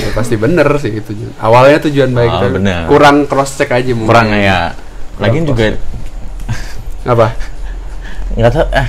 Ya, 0.00 0.08
pasti 0.10 0.34
bener 0.34 0.64
sih 0.76 0.96
itu. 0.96 1.12
Awalnya 1.36 1.78
tujuan 1.84 2.10
baik, 2.10 2.32
Oh, 2.32 2.50
bener. 2.50 2.88
kurang 2.88 3.24
cross 3.24 3.54
check 3.54 3.68
aja 3.68 3.92
mungkin. 3.92 4.08
kurang 4.08 4.28
ya 4.32 4.72
lagian 5.16 5.44
Kurang 5.44 5.50
juga 5.50 5.64
Apa? 7.04 7.26
nggak 8.30 8.50
tahu 8.50 8.66
eh 8.72 8.88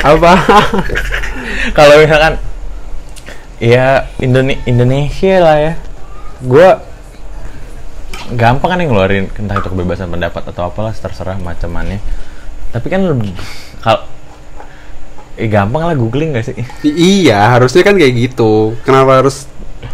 Apa? 0.00 0.32
kalau 1.76 1.94
misalkan 1.96 2.34
ya 3.58 4.08
Indone- 4.16 4.62
Indonesia 4.64 5.34
lah 5.38 5.56
ya 5.58 5.72
gue 6.40 6.68
gampang 8.32 8.70
kan 8.72 8.78
yang 8.78 8.90
ngeluarin 8.90 9.26
entah 9.28 9.58
itu 9.58 9.68
kebebasan 9.68 10.08
pendapat 10.08 10.42
atau 10.46 10.62
apalah 10.64 10.94
terserah 10.94 11.36
macamannya 11.36 11.98
tapi 12.70 12.86
kan 12.86 13.02
kalau 13.76 14.00
eh, 15.36 15.44
gampang 15.44 15.82
lah 15.82 15.92
googling 15.92 16.32
gak 16.32 16.46
sih 16.46 16.56
I- 16.80 16.96
iya, 17.26 17.50
harusnya 17.50 17.80
kan 17.80 17.96
kayak 17.96 18.12
gitu. 18.14 18.76
Kenapa 18.80 19.18
harus 19.18 19.48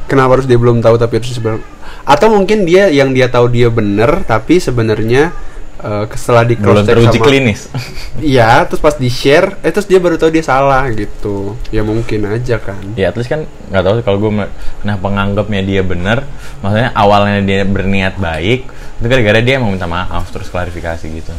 kenapa 0.06 0.40
harus 0.40 0.46
dia 0.46 0.58
belum 0.58 0.80
tahu 0.80 0.96
tapi 0.96 1.18
harus 1.20 1.30
sebenarnya 1.30 1.66
atau 2.06 2.26
mungkin 2.30 2.62
dia 2.62 2.86
yang 2.90 3.10
dia 3.10 3.26
tahu 3.26 3.50
dia 3.50 3.66
bener 3.66 4.22
tapi 4.22 4.62
sebenarnya 4.62 5.34
eh, 5.82 6.04
setelah 6.14 6.46
di 6.46 6.54
cross 6.54 6.86
check 6.86 6.98
sama 7.02 7.22
klinis 7.26 7.60
Iya, 8.22 8.64
terus 8.64 8.80
pas 8.80 8.96
di 8.96 9.12
share, 9.12 9.60
eh 9.60 9.68
terus 9.68 9.84
dia 9.84 10.00
baru 10.00 10.16
tahu 10.16 10.32
dia 10.32 10.40
salah 10.40 10.88
gitu. 10.88 11.52
Ya 11.68 11.84
mungkin 11.84 12.24
aja 12.24 12.56
kan. 12.56 12.80
ya 12.96 13.12
terus 13.12 13.28
kan 13.28 13.44
nggak 13.68 13.82
tahu 13.84 13.94
kalau 14.00 14.18
gue 14.24 14.32
kenapa 14.80 15.06
nganggapnya 15.10 15.62
dia 15.66 15.82
bener 15.84 16.24
maksudnya 16.64 16.90
awalnya 16.96 17.42
dia 17.44 17.66
berniat 17.66 18.14
baik 18.16 18.64
itu 18.96 19.06
gara-gara 19.10 19.40
dia 19.44 19.60
mau 19.60 19.68
minta 19.68 19.84
maaf 19.90 20.30
terus 20.32 20.48
klarifikasi 20.48 21.04
gitu 21.12 21.34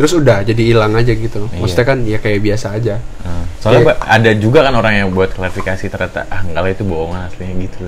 Terus 0.00 0.12
udah 0.14 0.40
jadi 0.40 0.62
hilang 0.64 0.96
aja 0.96 1.12
gitu. 1.12 1.44
Iya. 1.44 1.60
Maksudnya 1.60 1.84
kan 1.84 1.98
ya 2.02 2.16
kayak 2.16 2.40
biasa 2.40 2.66
aja. 2.72 2.96
Nah, 3.20 3.44
soalnya 3.60 3.80
Iya. 3.82 3.88
ba- 3.92 4.00
ada 4.08 4.30
juga 4.32 4.58
kan 4.62 4.72
orang 4.74 4.94
yang 4.96 5.08
buat 5.10 5.28
klarifikasi 5.30 5.84
ternyata 5.86 6.24
ah 6.26 6.40
enggak 6.40 6.56
lah 6.58 6.70
itu 6.70 6.82
bohongan 6.82 7.20
aslinya 7.22 7.54
gitu 7.60 7.84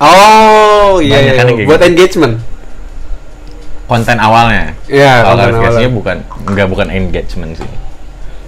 Oh, 0.00 0.96
iya, 0.98 1.20
Banyak 1.20 1.24
iya. 1.26 1.36
kan 1.36 1.46
kayak 1.46 1.68
buat 1.68 1.76
gitu. 1.78 1.90
engagement. 1.90 2.36
konten 3.84 4.16
awalnya 4.16 4.70
Iya, 4.86 5.12
kalau 5.20 5.34
klarifikasinya 5.36 5.66
awalnya. 5.82 5.90
bukan 5.92 6.16
enggak 6.46 6.66
bukan 6.70 6.88
engagement 6.88 7.52
sih 7.54 7.70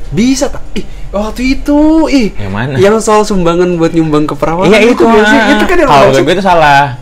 Bisa 0.09 0.47
tak? 0.47 0.63
Ih, 0.73 0.85
waktu 1.11 1.59
itu, 1.59 1.79
ih. 2.07 2.31
Yang 2.33 2.53
mana? 2.53 2.75
Yang 2.77 2.97
soal 3.03 3.25
sumbangan 3.25 3.75
buat 3.75 3.91
nyumbang 3.91 4.25
ke 4.25 4.33
perawan. 4.33 4.69
iya 4.69 4.87
itu 4.87 5.03
nggak 5.03 5.25
ah. 5.25 5.51
Itu 5.51 5.65
kan 5.67 5.77
yang 5.77 5.89
kalau 5.89 6.09
gue 6.15 6.31
itu 6.31 6.41
salah 6.41 6.95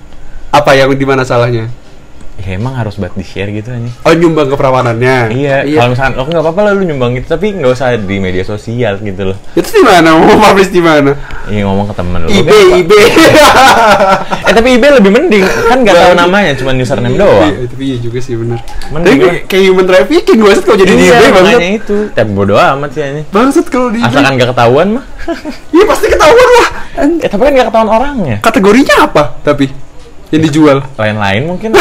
apa 0.48 0.70
yang 0.72 0.88
di 0.90 1.04
mana 1.04 1.20
salahnya? 1.20 1.68
Ya 2.40 2.52
emang 2.52 2.72
harus 2.74 2.96
buat 2.96 3.12
di 3.12 3.22
share 3.22 3.48
gitu 3.50 3.68
aja 3.68 3.90
Oh, 4.02 4.12
nyumbang 4.12 4.48
ke 4.48 4.56
perawanannya. 4.56 5.28
iya, 5.30 5.60
kalau 5.68 5.92
misalkan 5.92 6.12
lo 6.14 6.24
nggak 6.24 6.40
apa-apa 6.42 6.60
lah 6.62 6.72
lu 6.72 6.82
nyumbang 6.82 7.12
gitu 7.14 7.26
tapi 7.30 7.52
nggak 7.52 7.70
usah 7.70 7.94
di 7.94 8.16
media 8.16 8.40
sosial 8.42 8.96
gitu 8.98 9.22
loh 9.26 9.36
Itu 9.52 9.68
di 9.70 9.82
mana? 9.82 10.12
Mau 10.12 10.40
publish 10.42 10.68
di 10.68 10.80
mana? 10.80 11.12
iya 11.46 11.62
ngomong 11.62 11.86
ke 11.86 11.94
temen 11.94 12.18
lu 12.20 12.28
IB, 12.28 12.48
Kan, 12.48 12.78
IB. 12.78 12.90
eh 14.40 14.52
tapi 14.52 14.68
IB 14.72 14.84
lebih 14.94 15.10
mending 15.10 15.42
kan 15.42 15.78
nggak 15.78 15.94
tahu 15.94 16.12
namanya 16.16 16.52
cuma 16.54 16.70
username 16.72 17.14
doang 17.14 17.50
Iya, 17.50 17.66
tapi 17.66 17.82
iya 17.84 17.96
juga 17.98 18.18
sih 18.18 18.34
bener. 18.34 18.58
Mending 18.88 19.04
Tapi 19.10 19.18
kayak- 19.20 19.44
kayak 19.46 19.64
human 19.66 19.84
trafficking 19.84 20.38
gue 20.38 20.52
kalau 20.56 20.78
jadi 20.78 20.90
di 20.90 21.02
iya 21.02 21.12
eBay 21.12 21.30
makanya 21.30 21.58
banget. 21.58 21.78
itu 21.78 21.96
tapi 22.10 22.30
bodo 22.30 22.54
amat 22.56 22.90
sih 22.90 23.02
ini 23.04 23.22
Bangsat 23.28 23.66
kalau 23.66 23.88
di 23.88 24.00
asalkan 24.00 24.32
nggak 24.32 24.50
ketahuan 24.50 24.88
mah 24.94 25.04
Iya 25.70 25.84
pasti 25.84 26.06
ketahuan 26.08 26.48
lah. 26.54 26.68
Eh 27.18 27.28
tapi 27.28 27.42
kan 27.42 27.52
nggak 27.52 27.68
ketahuan 27.68 27.90
orangnya 27.90 28.36
Kategorinya 28.40 28.94
apa? 29.02 29.22
Tapi 29.40 29.64
yang 30.30 30.42
dijual. 30.42 30.78
lain-lain 30.94 31.42
mungkin 31.44 31.70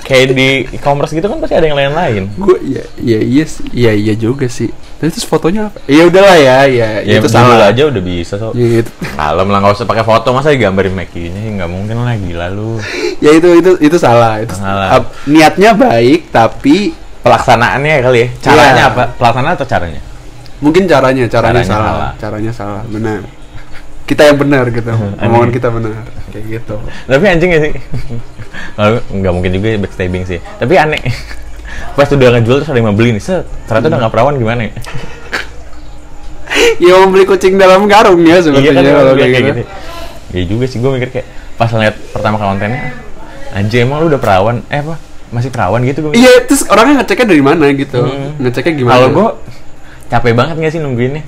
kayak 0.00 0.26
di 0.30 0.48
e-commerce 0.72 1.12
gitu 1.12 1.26
kan 1.26 1.38
pasti 1.38 1.54
ada 1.54 1.66
yang 1.66 1.76
lain-lain 1.76 2.32
Gue 2.34 2.56
iya 2.60 2.82
iya 2.96 3.18
iya 3.20 3.44
sih. 3.44 3.62
iya 3.70 3.92
iya 3.92 4.14
juga 4.14 4.46
sih. 4.46 4.66
Tapi 4.96 5.08
terus 5.08 5.24
fotonya 5.24 5.68
apa? 5.68 5.78
Iya 5.86 6.02
udahlah 6.06 6.36
ya, 6.36 6.56
ya, 6.66 6.88
ya 7.00 7.14
itu 7.16 7.28
salah 7.28 7.68
aja 7.68 7.82
udah 7.84 7.98
bisa 7.98 8.36
so 8.36 8.52
Ya, 8.52 8.80
itu, 8.80 8.90
Kalem 9.10 9.48
lah 9.48 9.58
nggak 9.58 9.74
usah 9.74 9.86
pakai 9.86 10.02
foto 10.02 10.28
masa 10.30 10.50
digambarin 10.50 10.92
Mac-nya 10.92 11.30
nggak 11.56 11.70
mungkin 11.70 11.96
lah 11.98 12.16
gila 12.16 12.46
lu 12.48 12.76
ya 13.24 13.30
itu 13.32 13.48
itu 13.54 13.70
itu 13.80 13.96
salah. 13.96 14.38
Itu 14.38 14.52
Salah. 14.52 15.00
niatnya 15.24 15.72
baik 15.72 16.28
tapi 16.28 16.92
pelaksanaannya 17.20 17.94
kali 18.00 18.18
ya 18.18 18.28
caranya 18.42 18.72
Iya. 18.74 18.84
apa 18.88 19.02
pelaksanaan 19.14 19.54
atau 19.54 19.68
caranya 19.68 20.00
mungkin 20.58 20.84
caranya 20.84 21.24
caranya, 21.24 21.60
Caranya 21.60 21.64
salah. 21.64 21.86
salah. 21.86 22.10
Caranya 22.16 22.52
salah, 22.52 22.82
benar. 22.84 23.20
Kita 24.10 24.26
yang 24.26 24.38
benar 24.42 24.66
gitu. 24.74 24.90
Omongan 25.22 25.50
kita 25.54 25.70
benar. 25.70 26.02
Kayak 26.34 26.44
gitu. 26.58 26.74
tapi 27.06 27.24
anjing 27.30 27.50
ya 27.54 27.60
sih 27.62 27.72
nggak 29.10 29.32
mungkin 29.32 29.50
juga 29.54 29.68
backstabbing 29.86 30.24
sih 30.26 30.38
tapi 30.58 30.74
aneh 30.78 30.98
pas 31.96 32.08
udah 32.10 32.38
ngejual 32.38 32.56
terus 32.62 32.70
ada 32.70 32.78
yang 32.78 32.88
mau 32.90 32.96
beli 32.96 33.14
nih 33.14 33.22
set 33.22 33.46
ternyata 33.66 33.86
udah 33.94 33.98
nggak 34.06 34.12
perawan 34.12 34.34
gimana 34.38 34.60
ya 34.70 34.72
Ya 36.82 36.98
mau 36.98 37.08
beli 37.14 37.24
kucing 37.24 37.56
dalam 37.56 37.86
karung 37.86 38.20
ya 38.26 38.36
iya 38.36 38.42
kan 38.42 38.42
sebetulnya 38.42 38.92
kalau 38.92 39.14
kayak 39.14 39.30
kayak 39.30 39.44
gitu 39.54 39.62
iya 40.34 40.44
juga 40.46 40.64
sih 40.66 40.78
gue 40.82 40.90
mikir 40.98 41.08
kayak 41.14 41.26
pas 41.54 41.70
lihat 41.76 41.94
pertama 42.10 42.36
kali 42.40 42.48
kontennya 42.56 42.80
anjing 43.54 43.86
emang 43.86 44.02
lu 44.02 44.06
udah 44.10 44.20
perawan 44.20 44.56
eh 44.66 44.82
apa 44.82 44.98
masih 45.30 45.54
perawan 45.54 45.78
gitu 45.86 46.10
gue. 46.10 46.18
Iya, 46.18 46.42
terus 46.42 46.66
orangnya 46.66 47.06
ngeceknya 47.06 47.26
dari 47.30 47.38
mana 47.38 47.70
gitu? 47.70 48.02
Hmm. 48.02 48.34
Ngeceknya 48.42 48.72
gimana? 48.82 48.94
Kalau 48.98 49.08
gue 49.14 49.28
capek 50.10 50.32
banget 50.34 50.54
gak 50.58 50.72
sih 50.74 50.82
nungguinnya? 50.82 51.22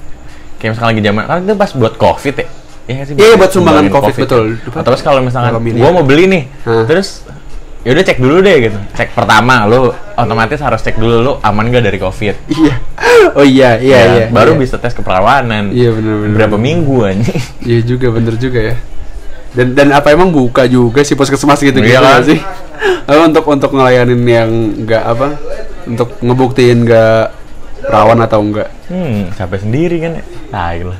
Kayak 0.59 0.75
misalkan 0.75 0.90
lagi 0.90 1.03
zaman, 1.07 1.23
kan 1.31 1.38
itu 1.47 1.55
pas 1.55 1.71
buat 1.71 1.95
covid 2.03 2.35
ya? 2.35 2.47
Iya 2.83 2.92
nggak 2.99 3.07
sih? 3.07 3.14
Iya, 3.14 3.35
buat 3.38 3.51
sumbangan 3.51 3.85
sumbangin 3.87 3.92
COVID, 3.95 4.14
betul. 4.27 4.45
Atau 4.75 4.83
terus 4.83 5.01
kalau 5.07 5.21
misalkan 5.23 5.53
gue 5.62 5.90
mau 5.95 6.03
beli 6.03 6.25
nih, 6.27 6.42
Hah. 6.66 6.83
terus 6.90 7.23
ya 7.83 7.90
udah 7.95 8.05
cek 8.07 8.18
dulu 8.18 8.37
deh 8.42 8.57
gitu. 8.59 8.79
Cek 8.95 9.14
pertama, 9.14 9.66
lu 9.66 9.90
otomatis 10.18 10.59
harus 10.59 10.81
cek 10.83 10.99
dulu 10.99 11.16
lu 11.23 11.33
aman 11.42 11.71
gak 11.71 11.83
dari 11.87 11.99
covid. 12.03 12.35
Iya. 12.51 12.75
Oh 13.38 13.47
iya, 13.47 13.79
iya, 13.79 13.99
Ya, 13.99 14.07
iya. 14.18 14.27
Baru 14.35 14.59
iya. 14.59 14.66
bisa 14.66 14.77
tes 14.83 14.95
keperawanan. 14.95 15.71
Iya, 15.71 15.95
benar-benar. 15.95 16.35
Berapa 16.35 16.57
minggu 16.59 16.97
anjing? 17.07 17.42
Iya 17.71 17.81
juga, 17.87 18.07
bener 18.11 18.35
juga 18.35 18.61
ya. 18.61 18.77
Dan 19.53 19.77
dan 19.77 19.88
apa 19.92 20.09
emang 20.11 20.33
buka 20.33 20.64
juga 20.64 21.05
sih 21.05 21.12
puskesmas 21.14 21.61
gitu 21.61 21.77
gitu 21.77 21.92
Iya 21.92 22.01
kan? 22.01 22.25
sih? 22.25 22.40
Untuk 23.07 23.45
untuk 23.47 23.71
ngelayanin 23.77 24.23
yang 24.25 24.51
nggak 24.83 25.05
apa 25.07 25.29
untuk 25.87 26.16
ngebuktiin 26.18 26.83
gak 26.83 27.31
rawan 27.87 28.18
atau 28.23 28.40
enggak. 28.42 28.71
Hmm, 28.88 29.29
sampai 29.35 29.59
sendiri 29.61 29.97
kan 30.01 30.12
ya. 30.18 30.25
Ah, 30.51 30.71
gila. 30.75 30.97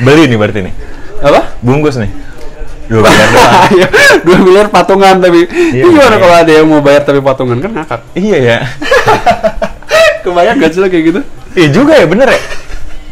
Beli 0.00 0.28
nih 0.28 0.38
berarti 0.38 0.60
nih. 0.62 0.74
Apa? 1.20 1.40
Bungkus 1.60 1.96
nih. 1.96 2.10
Dua 2.86 3.02
miliar 3.02 3.28
doang. 3.28 3.52
Iya, 3.76 3.88
dua 4.22 4.38
miliar 4.38 4.66
patungan 4.70 5.18
tapi 5.18 5.40
Iya, 5.50 5.82
gimana 5.82 6.14
iya. 6.14 6.22
kalau 6.22 6.34
ada 6.38 6.52
yang 6.54 6.66
mau 6.70 6.78
bayar 6.78 7.02
tapi 7.02 7.18
patungan 7.18 7.58
kan 7.58 7.70
ngakak. 7.74 8.00
iya 8.14 8.36
ya. 8.38 8.58
Kebayang 10.24 10.56
gak 10.58 10.70
sih 10.70 10.80
lo 10.82 10.86
kayak 10.86 11.04
gitu? 11.04 11.20
Iya 11.56 11.68
juga 11.72 11.92
ya 11.98 12.06
bener 12.06 12.28
ya. 12.30 12.40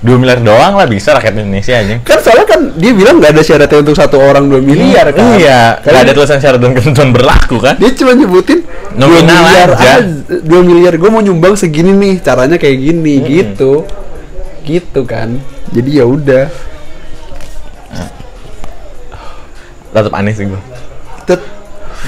Dua 0.04 0.20
miliar 0.20 0.36
doang 0.44 0.76
lah 0.76 0.84
bisa 0.84 1.16
rakyat 1.16 1.32
Indonesia 1.32 1.74
aja. 1.80 1.96
Kan 2.04 2.18
soalnya 2.20 2.44
kan 2.44 2.60
dia 2.76 2.92
bilang 2.92 3.16
nggak 3.18 3.32
ada 3.34 3.42
syaratnya 3.42 3.78
untuk 3.80 3.96
satu 3.96 4.20
orang 4.20 4.52
2 4.52 4.60
miliar 4.60 5.08
kan. 5.16 5.40
Iya, 5.40 5.80
Kan 5.80 5.90
nggak 5.90 6.04
ada 6.04 6.12
tulisan 6.12 6.38
syarat 6.44 6.60
dan 6.60 6.76
ketentuan 6.76 7.08
berlaku 7.08 7.56
kan? 7.56 7.74
Dia 7.80 7.90
cuma 7.96 8.12
nyebutin 8.12 8.60
Nominal 8.94 9.42
2 9.42 9.48
miliar 9.48 9.68
aja. 9.72 9.94
2 10.44 10.44
miliar 10.60 10.92
gue 11.00 11.08
mau 11.10 11.24
nyumbang 11.24 11.56
segini 11.56 11.96
nih, 11.96 12.14
caranya 12.20 12.60
kayak 12.60 12.78
gini 12.78 13.14
gitu. 13.24 13.88
Gitu 14.62 15.00
kan. 15.08 15.40
Jadi 15.72 15.90
ya 15.96 16.04
udah. 16.04 16.52
Tetap 19.94 20.12
aneh 20.12 20.34
sih 20.34 20.50
gue. 20.50 20.60
Tet- 21.24 21.52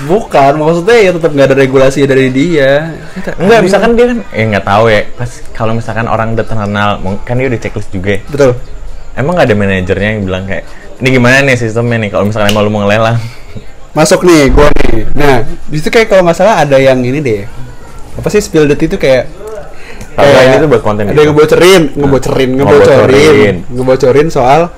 bukan 0.05 0.61
maksudnya 0.61 0.96
ya 1.01 1.11
tetap 1.16 1.31
nggak 1.33 1.46
ada 1.49 1.57
regulasi 1.57 2.05
dari 2.05 2.29
dia. 2.29 2.92
Enggak, 3.40 3.64
misalkan 3.64 3.96
dia 3.96 4.12
kan, 4.12 4.18
eh 4.29 4.44
nggak 4.44 4.66
tahu 4.66 4.85
ya. 4.92 5.09
Pas 5.16 5.31
kalau 5.57 5.72
misalkan 5.72 6.05
orang 6.05 6.37
udah 6.37 6.44
terkenal, 6.44 6.90
kan 7.25 7.35
dia 7.38 7.46
udah 7.49 7.61
checklist 7.62 7.88
juga. 7.94 8.18
ya. 8.18 8.20
Betul. 8.29 8.51
Emang 9.16 9.33
nggak 9.38 9.49
ada 9.49 9.57
manajernya 9.57 10.09
yang 10.18 10.22
bilang 10.29 10.44
kayak, 10.44 10.68
ini 11.01 11.09
gimana 11.09 11.40
nih 11.40 11.57
sistemnya 11.57 11.96
nih? 11.96 12.11
Kalau 12.12 12.29
misalkan 12.29 12.53
emang 12.53 12.62
lu 12.66 12.70
mau 12.75 12.85
ngelelang, 12.85 13.16
Masuk 13.96 14.29
nih, 14.29 14.53
gua 14.53 14.68
nih. 14.68 15.09
Nah, 15.16 15.40
situ 15.72 15.88
kayak 15.88 16.12
kalau 16.12 16.20
nggak 16.29 16.37
salah 16.37 16.61
ada 16.61 16.77
yang 16.77 17.01
ini 17.01 17.16
deh. 17.25 17.49
Apa 18.20 18.29
sih 18.29 18.44
spill 18.44 18.68
the 18.68 18.77
tea 18.77 18.92
itu 18.92 19.01
kayak 19.01 19.25
Kalau 20.12 20.33
ini 20.44 20.57
tuh 20.61 20.68
buat 20.68 20.83
konten 20.85 21.09
Ada 21.09 21.12
gitu. 21.12 21.20
yang 21.25 21.29
ngebocorin, 21.33 21.83
ngebocorin, 21.96 22.51
Ngebocorin. 22.61 22.96
ngebocorin, 23.09 23.57
ngebocorin 23.72 24.29
soal 24.29 24.68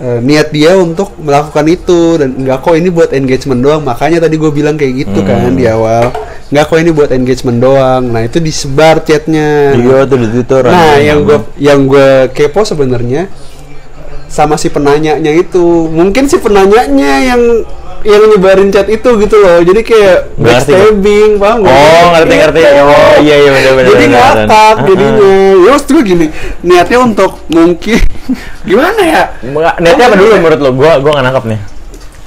eh, 0.00 0.18
niat 0.18 0.50
dia 0.50 0.74
untuk 0.74 1.14
melakukan 1.18 1.66
itu 1.66 2.18
dan 2.18 2.34
enggak 2.34 2.62
kok 2.62 2.74
ini 2.74 2.88
buat 2.90 3.10
engagement 3.12 3.60
doang. 3.62 3.82
Makanya 3.82 4.22
tadi 4.22 4.34
gue 4.34 4.50
bilang 4.50 4.74
kayak 4.74 5.06
gitu 5.06 5.18
Hmm. 5.22 5.28
kan 5.28 5.54
di 5.54 5.66
awal. 5.66 6.10
Enggak 6.50 6.64
kok 6.70 6.78
ini 6.78 6.90
buat 6.90 7.10
engagement 7.10 7.58
doang. 7.58 8.02
Nah, 8.10 8.22
itu 8.22 8.38
disebar 8.38 9.02
chatnya. 9.02 9.74
Iya 9.74 10.06
tuh 10.06 10.18
di 10.22 10.28
Twitter. 10.30 10.62
Nah, 10.66 10.98
yang 10.98 11.22
gue 11.22 11.38
yang 11.58 11.80
gue 11.86 12.30
kepo 12.30 12.62
sebenarnya 12.62 13.26
sama 14.26 14.58
si 14.58 14.66
penanyanya 14.68 15.30
itu. 15.30 15.88
Mungkin 15.88 16.26
si 16.26 16.38
penanyanya 16.38 17.12
yang 17.34 17.42
yang 18.04 18.22
nyebarin 18.28 18.68
chat 18.68 18.86
itu 18.86 19.10
gitu 19.16 19.36
loh. 19.36 19.58
Jadi 19.60 19.80
kayak 19.80 20.36
backstabbing, 20.36 21.36
paham 21.36 21.58
nggak? 21.60 21.72
Oh, 21.72 22.04
ngerti 22.12 22.34
ngerti. 22.36 22.60
Oh, 22.78 23.14
iya 23.18 23.34
iya 23.34 23.50
benar 23.50 23.72
benar. 23.74 23.88
Jadi 23.90 24.04
ngakak 24.06 24.74
jadinya. 24.84 25.28
Ya 25.56 25.70
maksud 25.70 25.88
gue 25.90 26.02
gini, 26.04 26.26
niatnya 26.60 26.98
untuk 27.00 27.32
mungkin 27.48 27.98
gimana 28.68 29.00
ya? 29.00 29.22
Niatnya 29.76 30.04
apa 30.06 30.16
dulu 30.16 30.30
menurut 30.36 30.60
lo? 30.60 30.70
Gua 30.70 30.92
gua 30.98 31.10
nggak 31.12 31.26
nangkep 31.26 31.46
nih. 31.46 31.60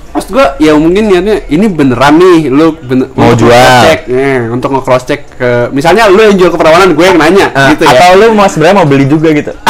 Maksud 0.07 0.29
gue 0.33 0.45
ya 0.57 0.73
mungkin 0.73 1.03
niatnya 1.05 1.45
ini 1.45 1.65
beneran 1.69 2.17
nih 2.17 2.49
lu 2.49 2.73
bener, 2.75 3.05
Mau 3.13 3.37
jual. 3.37 3.53
nge-cross-check, 3.53 3.99
eh, 4.09 4.39
untuk 4.49 4.69
nge-cross 4.73 5.03
check 5.05 5.21
ke 5.31 5.69
misalnya 5.69 6.09
lu 6.09 6.17
yang 6.17 6.33
jual 6.33 6.49
keperawanan 6.49 6.97
gue 6.97 7.05
yang 7.05 7.21
nanya 7.21 7.53
Ah, 7.53 7.69
gitu 7.69 7.85
ya. 7.85 7.93
Atau 7.93 8.17
lu 8.17 8.33
mau 8.33 8.49
sebenarnya 8.49 8.75
mau 8.75 8.87
beli 8.89 9.05
juga 9.05 9.29
gitu? 9.29 9.53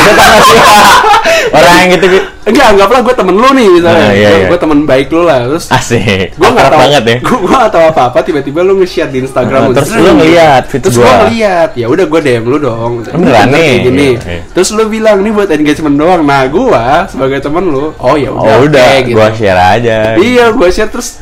Orang 1.50 1.74
yang 1.78 1.90
gitu 1.94 2.06
gitu. 2.10 2.26
Enggak, 2.44 2.66
anggaplah 2.70 3.00
gue 3.02 3.12
temen 3.14 3.36
lu 3.36 3.50
nih 3.52 3.68
misalnya. 3.70 4.00
Ah, 4.02 4.14
iya, 4.14 4.30
gue, 4.30 4.38
iya. 4.38 4.48
gue 4.48 4.58
temen 4.58 4.80
baik 4.84 5.08
lu 5.10 5.22
lah. 5.22 5.40
Terus 5.46 5.66
Asik. 5.68 6.28
gue 6.32 6.50
nggak 6.50 6.68
tahu 6.68 6.80
banget 6.80 7.04
ya. 7.04 7.18
gue 7.28 7.38
nggak 7.52 7.70
tahu 7.70 7.84
apa 7.86 8.02
apa 8.08 8.20
tiba-tiba 8.22 8.60
lu 8.62 8.74
nge-share 8.78 9.08
di 9.08 9.20
Instagram 9.20 9.60
Ah, 9.60 9.68
lu. 9.68 9.74
terus 9.74 9.90
lu 9.92 10.12
ngeliat 10.14 10.64
terus 10.70 10.96
gue 10.96 11.04
ngeliat 11.04 11.70
ya 11.74 11.86
udah 11.86 12.06
gue 12.06 12.20
DM 12.22 12.44
lu 12.46 12.58
dong 12.58 12.92
Beneran 13.04 13.20
bener 13.46 13.52
nih? 13.52 13.74
gini 13.84 14.08
Iya, 14.14 14.24
iya. 14.24 14.42
terus 14.50 14.70
lu 14.72 14.84
bilang 14.86 15.20
ini 15.20 15.30
buat 15.30 15.50
engagement 15.50 15.96
doang 15.96 16.22
nah 16.22 16.44
gue 16.44 16.84
sebagai 17.08 17.40
temen 17.40 17.64
lu 17.66 17.92
oh 17.94 18.16
ya 18.16 18.30
udah 18.30 18.54
Oh 18.54 18.64
udah, 18.64 18.88
oke, 18.96 19.06
gitu. 19.06 19.20
share 19.36 19.60
aja. 19.60 19.98
iya 20.16 20.46
gue 20.50 20.68
share 20.70 20.88
terus 20.88 21.20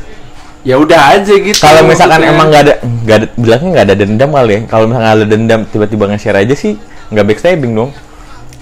ya 0.62 0.76
udah 0.76 0.98
aja 1.12 1.34
gitu 1.36 1.58
Kalau 1.58 1.82
misalkan 1.84 2.22
emang 2.22 2.48
nggak 2.48 2.64
ada 2.64 2.74
nggak 2.82 3.16
ada 3.16 3.28
bilangnya 3.36 3.70
nggak 3.72 3.86
ada 3.86 3.96
dendam 3.96 4.30
kali 4.32 4.52
ya. 4.52 4.62
Kalau 4.66 4.86
misalkan 4.86 5.10
ada 5.12 5.26
dendam 5.26 5.60
tiba-tiba 5.64 6.04
nge-share 6.08 6.38
aja 6.40 6.54
sih 6.54 6.74
nggak 7.08 7.26
backstabbing 7.28 7.74
dong. 7.74 7.90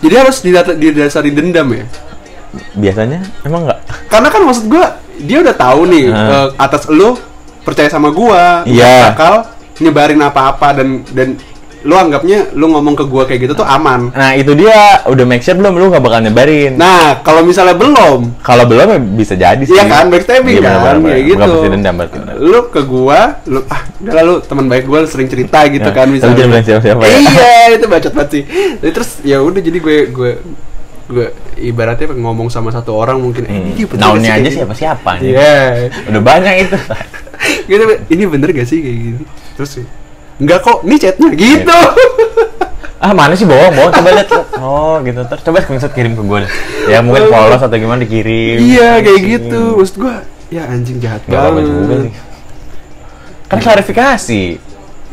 Jadi 0.03 0.27
harus 0.27 0.43
didasari 0.75 1.31
dendam 1.31 1.71
ya? 1.71 1.85
Biasanya 2.77 3.23
emang 3.47 3.65
nggak. 3.65 3.79
karena 4.11 4.27
kan 4.29 4.41
maksud 4.45 4.69
gue 4.69 4.85
dia 5.25 5.41
udah 5.41 5.55
tahu 5.55 5.89
nih 5.89 6.05
eh, 6.11 6.47
atas 6.59 6.85
lu 6.91 7.17
percaya 7.63 7.87
sama 7.87 8.11
gua 8.11 8.61
nggak 8.67 9.15
bakal 9.15 9.33
nyebarin 9.81 10.21
apa-apa 10.21 10.67
dan 10.77 10.87
dan 11.15 11.29
lu 11.83 11.93
anggapnya 11.93 12.47
lu 12.55 12.67
ngomong 12.67 12.95
ke 12.95 13.03
gua 13.03 13.23
kayak 13.23 13.43
gitu 13.43 13.53
tuh 13.53 13.67
aman 13.67 14.07
Nah 14.11 14.31
itu 14.33 14.55
dia 14.55 15.03
udah 15.03 15.25
make 15.25 15.39
sure 15.39 15.51
belum 15.53 15.75
lu 15.75 15.91
nggak 15.91 15.99
bakal 15.99 16.19
nyebarin. 16.19 16.75
nah 16.75 17.19
kalau 17.19 17.43
misalnya 17.43 17.75
belum 17.75 18.39
Kalau 18.39 18.63
belum 18.63 18.87
ya 18.87 18.99
bisa 18.99 19.33
jadi 19.35 19.59
sih. 19.61 19.71
Iya 19.71 19.83
kan, 19.85 20.07
backstabbing 20.07 20.55
Iya, 20.55 20.61
kan, 20.61 20.73
benar-benar. 20.73 20.95
kayak 21.05 21.23
gitu. 21.23 21.35
Bukan 21.35 21.49
pasti 21.51 21.67
dendam 21.69 21.93
berarti. 21.95 22.17
Lu 22.39 22.59
ke 22.67 22.81
gua, 22.83 23.19
lu 23.45 23.59
ah, 23.67 23.81
udah 23.99 24.13
lah 24.13 24.23
lu 24.23 24.35
teman 24.39 24.65
baik 24.65 24.85
gua 24.85 25.03
sering 25.03 25.27
cerita 25.27 25.59
gitu 25.67 25.83
Ya, 25.83 25.91
kan 25.91 26.07
tapi 26.07 26.13
misalnya. 26.17 26.45
bilang 26.45 26.63
siapa-siapa 26.63 27.01
ya. 27.03 27.17
Iya, 27.19 27.51
itu 27.75 27.85
bacot 27.85 28.13
banget 28.13 28.29
sih. 28.31 28.43
Jadi 28.79 28.91
terus 28.91 29.09
ya 29.21 29.37
udah 29.39 29.59
jadi 29.59 29.77
gue 29.77 29.97
gue 30.09 30.31
gue 31.03 31.27
ibaratnya 31.59 32.07
ngomong 32.09 32.47
sama 32.47 32.71
satu 32.71 32.95
orang 32.95 33.19
mungkin 33.19 33.43
eh, 33.43 33.75
ini 33.75 33.83
bener 33.83 33.99
Naunnya 34.01 34.29
gak 34.29 34.35
aja 34.35 34.41
kayak 34.41 34.55
siapa 34.55 34.73
siapa 34.73 35.09
gini? 35.19 35.35
Iya. 35.35 35.59
Udah 36.07 36.21
banyak 36.21 36.53
itu. 36.63 36.77
gitu 37.69 37.83
ini 38.07 38.23
bener 38.25 38.49
gak 38.49 38.65
sih 38.65 38.79
kayak 38.79 38.97
gini? 38.97 39.23
Terus 39.53 39.71
enggak 40.41 40.59
kok, 40.61 40.77
ini 40.85 40.95
chatnya 40.97 41.29
gitu. 41.33 41.79
ah 43.03 43.11
mana 43.11 43.35
sih 43.35 43.43
bohong 43.43 43.75
bohong 43.75 43.91
coba 43.91 44.09
lihat 44.15 44.31
oh 44.63 44.95
gitu 45.03 45.19
terus 45.27 45.43
coba 45.43 45.59
screenshot 45.59 45.91
kirim 45.91 46.15
ke 46.15 46.23
gue 46.23 46.37
deh 46.47 46.51
ya 46.87 47.03
mungkin 47.03 47.27
polos 47.27 47.59
atau 47.59 47.75
gimana 47.75 47.99
dikirim 47.99 48.63
iya, 48.63 49.03
kayak 49.03 49.19
Sini. 49.19 49.31
gitu. 49.35 49.61
Maksud 49.75 49.95
gua 49.99 50.15
ya 50.47 50.63
anjing 50.71 51.03
jahat 51.03 51.19
Gak 51.27 51.35
banget. 51.35 51.63
juga 51.67 51.95
sih 52.07 52.13
kan 53.51 53.57
klarifikasi 53.59 54.43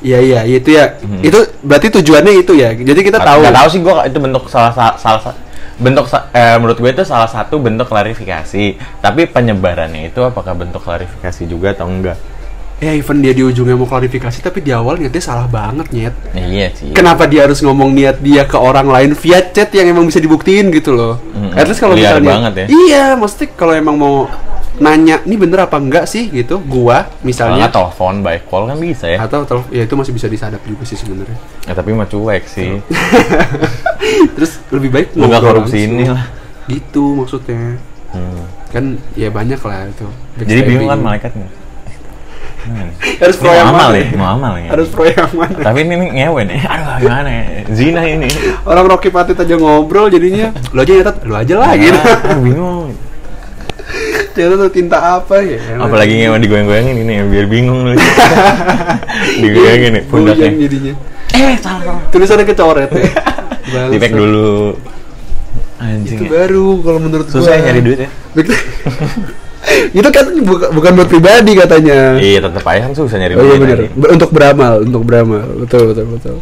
Iya 0.00 0.16
iya 0.24 0.40
itu 0.48 0.72
ya. 0.72 0.96
Itu 1.20 1.44
berarti 1.60 1.92
tujuannya 1.92 2.40
itu 2.40 2.56
ya. 2.56 2.72
Jadi 2.72 3.00
kita 3.04 3.20
tahu. 3.20 3.44
Gak 3.44 3.52
tahu 3.52 3.68
sih 3.68 3.80
gue 3.84 3.92
itu 4.08 4.16
bentuk 4.16 4.48
salah 4.48 4.72
sa- 4.72 4.96
salah 4.96 5.20
sa- 5.20 5.36
bentuk 5.76 6.08
eh, 6.32 6.56
menurut 6.56 6.76
gue 6.76 6.90
itu 6.92 7.04
salah 7.04 7.28
satu 7.28 7.56
bentuk 7.56 7.88
klarifikasi 7.88 8.64
tapi 9.00 9.24
penyebarannya 9.24 10.08
itu 10.08 10.20
apakah 10.20 10.52
bentuk 10.52 10.84
klarifikasi 10.84 11.42
juga 11.48 11.72
atau 11.72 11.88
enggak 11.88 12.20
Ya 12.80 12.96
even 12.96 13.20
dia 13.20 13.36
di 13.36 13.44
ujungnya 13.44 13.76
mau 13.76 13.84
klarifikasi 13.84 14.40
tapi 14.40 14.64
di 14.64 14.72
awal 14.72 14.96
niatnya 14.96 15.20
salah 15.20 15.44
banget 15.44 15.92
nyet. 15.92 16.14
Ya, 16.32 16.44
iya 16.48 16.66
sih 16.72 16.90
Kenapa 16.90 17.28
dia 17.28 17.44
harus 17.44 17.60
ngomong 17.60 17.92
niat 17.92 18.18
dia 18.18 18.48
ke 18.48 18.56
orang 18.56 18.88
lain 18.88 19.12
via 19.12 19.44
chat 19.46 19.68
yang 19.70 19.92
emang 19.92 20.08
bisa 20.08 20.16
dibuktiin 20.16 20.72
gitu 20.72 20.96
loh? 20.96 21.20
Mm-mm. 21.30 21.52
At 21.52 21.68
least 21.68 21.76
kalau 21.76 21.92
misalnya 21.92 22.40
banget 22.40 22.52
ya. 22.56 22.66
Iya, 22.72 23.04
mesti 23.14 23.52
kalau 23.52 23.76
emang 23.76 23.94
mau 23.94 24.24
nanya 24.80 25.20
ini 25.22 25.36
bener 25.36 25.60
apa 25.60 25.76
enggak 25.76 26.08
sih 26.08 26.32
gitu, 26.32 26.56
gua 26.58 27.04
misalnya 27.20 27.68
telepon 27.68 28.24
by 28.24 28.40
call 28.40 28.64
kan 28.64 28.80
bisa 28.80 29.12
ya 29.12 29.20
atau 29.20 29.44
tel- 29.44 29.68
ya 29.68 29.84
itu 29.84 29.92
masih 29.92 30.16
bisa 30.16 30.24
disadap 30.24 30.64
juga 30.64 30.88
sih 30.88 30.96
sebenarnya. 30.96 31.36
ya 31.68 31.76
tapi 31.76 31.92
mah 31.92 32.08
cuek 32.08 32.48
sih 32.48 32.80
Terus 34.34 34.56
lebih 34.72 34.88
baik 34.88 35.06
lu 35.14 35.28
nggak 35.28 35.42
korupsi 35.42 35.84
ini 35.84 36.08
lah 36.08 36.24
Gitu 36.64 37.12
maksudnya. 37.12 37.76
Hmm. 38.08 38.40
Kan 38.72 38.84
ya 39.12 39.28
banyak 39.28 39.60
lah 39.60 39.84
itu. 39.84 40.08
jadi 40.40 40.64
bingung 40.64 40.88
kan 40.88 40.96
malaikatnya 40.98 41.59
Hmm. 42.60 42.92
Harus 42.92 43.36
Ini 43.36 43.40
pro 43.40 43.50
yang 43.50 43.68
amal 43.68 43.88
mana? 43.88 43.96
ya 43.96 44.06
mau 44.14 44.28
amal 44.30 44.52
ya 44.54 44.68
Harus 44.68 44.88
pro 44.88 45.04
yang 45.08 45.32
mana? 45.32 45.56
tapi 45.58 45.78
ini 45.80 45.94
nih 45.96 46.08
ngewe 46.12 46.40
nih 46.44 46.60
aduh 46.70 46.88
gimana 47.00 47.28
ya 47.30 47.42
zina 47.70 48.02
ini 48.04 48.28
Orang 48.62 48.84
Rocky 48.84 49.08
Patit 49.08 49.34
aja 49.34 49.54
ngobrol 49.54 50.06
jadinya 50.06 50.52
lu 50.70 50.78
aja 50.78 50.92
nyatet, 50.94 51.16
lu 51.24 51.34
aja 51.34 51.54
lah 51.56 51.72
gitu. 51.74 51.96
Ah, 51.96 52.36
bingung 52.36 52.92
Ternyata 54.30 54.54
tuh 54.60 54.70
tinta 54.70 54.98
apa 55.18 55.40
ya? 55.40 55.58
apalagi 55.76 56.14
ngewe 56.14 56.36
digoyang-goyangin 56.38 56.96
ini 57.00 57.12
ya, 57.16 57.24
biar 57.24 57.46
bingung 57.46 57.80
lu 57.82 57.92
digoyangin 59.42 59.90
nih 59.96 60.02
pundaknya 60.06 60.46
Goyang 60.46 60.56
jadinya. 60.60 60.94
eh 61.32 61.54
salah 61.56 61.98
Tulisannya 62.08 62.44
kecoret 62.44 62.90
ya. 62.92 63.02
di 63.90 63.98
dulu 64.04 64.76
Itu 64.76 65.80
anjing 65.80 66.20
ya. 66.20 66.28
baru 66.28 66.66
kalau 66.84 66.98
menurut 67.00 67.26
susah 67.26 67.56
ya 67.56 67.58
gua. 67.58 67.66
nyari 67.66 67.80
duit 67.80 67.98
ya 67.98 68.10
itu 69.90 70.08
kan 70.08 70.26
buka- 70.40 70.70
bukan 70.70 70.90
buat 70.94 71.06
pribadi 71.06 71.52
katanya. 71.54 72.16
iya 72.16 72.38
tetep 72.38 72.62
aja 72.62 72.80
kan 72.82 72.92
susah 72.92 73.16
nyari 73.16 73.34
Oh 73.34 73.42
iya 73.42 73.56
bener. 73.56 73.78
Untuk 73.92 74.30
beramal, 74.30 74.82
untuk 74.82 75.02
beramal. 75.02 75.44
Betul 75.58 75.90
betul 75.90 76.06
betul. 76.10 76.36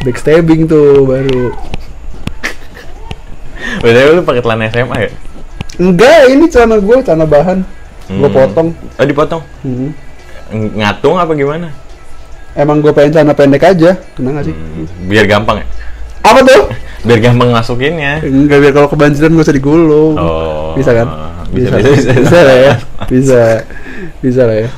Backstabbing 0.00 0.64
tuh 0.64 1.04
baru. 1.04 1.52
Btw 3.80 4.08
lu 4.12 4.22
pakai 4.22 4.40
celana 4.40 4.64
SMA 4.66 4.96
ya 4.98 5.10
Enggak, 5.78 6.28
ini 6.28 6.44
celana 6.46 6.76
gue, 6.76 6.96
celana 7.00 7.24
bahan. 7.24 7.58
Gue 8.06 8.26
Hmm. 8.26 8.34
potong. 8.34 8.68
oh 8.74 9.06
dipotong 9.06 9.42
Hmm. 9.62 9.94
Ng- 10.50 10.74
ngatung 10.76 11.14
apa 11.14 11.30
gimana 11.32 11.70
Emang 12.52 12.82
gue 12.82 12.90
pengen 12.90 13.14
celana 13.14 13.32
pendek 13.32 13.62
aja, 13.62 13.94
kena 14.12 14.34
gak 14.34 14.44
sih? 14.44 14.54
Hmm, 14.54 14.84
biar 15.06 15.24
gampang 15.24 15.62
ya 15.62 15.66
Apa 16.20 16.42
tuh? 16.42 16.66
biar 17.06 17.18
gampang 17.22 17.48
masukinnya 17.48 18.18
Enggak 18.20 18.58
biar 18.60 18.72
kalau 18.74 18.88
kebanjiran 18.88 19.30
gak 19.32 19.46
usah 19.46 19.54
digulung. 19.54 20.14
Oh. 20.16 20.74
Bisa 20.74 20.90
kan? 20.92 21.06
Bisa, 21.50 21.76
bisa, 21.82 21.90
bisa, 21.92 22.12
bisa. 22.14 22.38
lah 22.46 22.56
ya. 22.56 22.74
Bisa. 23.10 23.42
Bisa 24.22 24.42
lah 24.46 24.56
ya. 24.66 24.68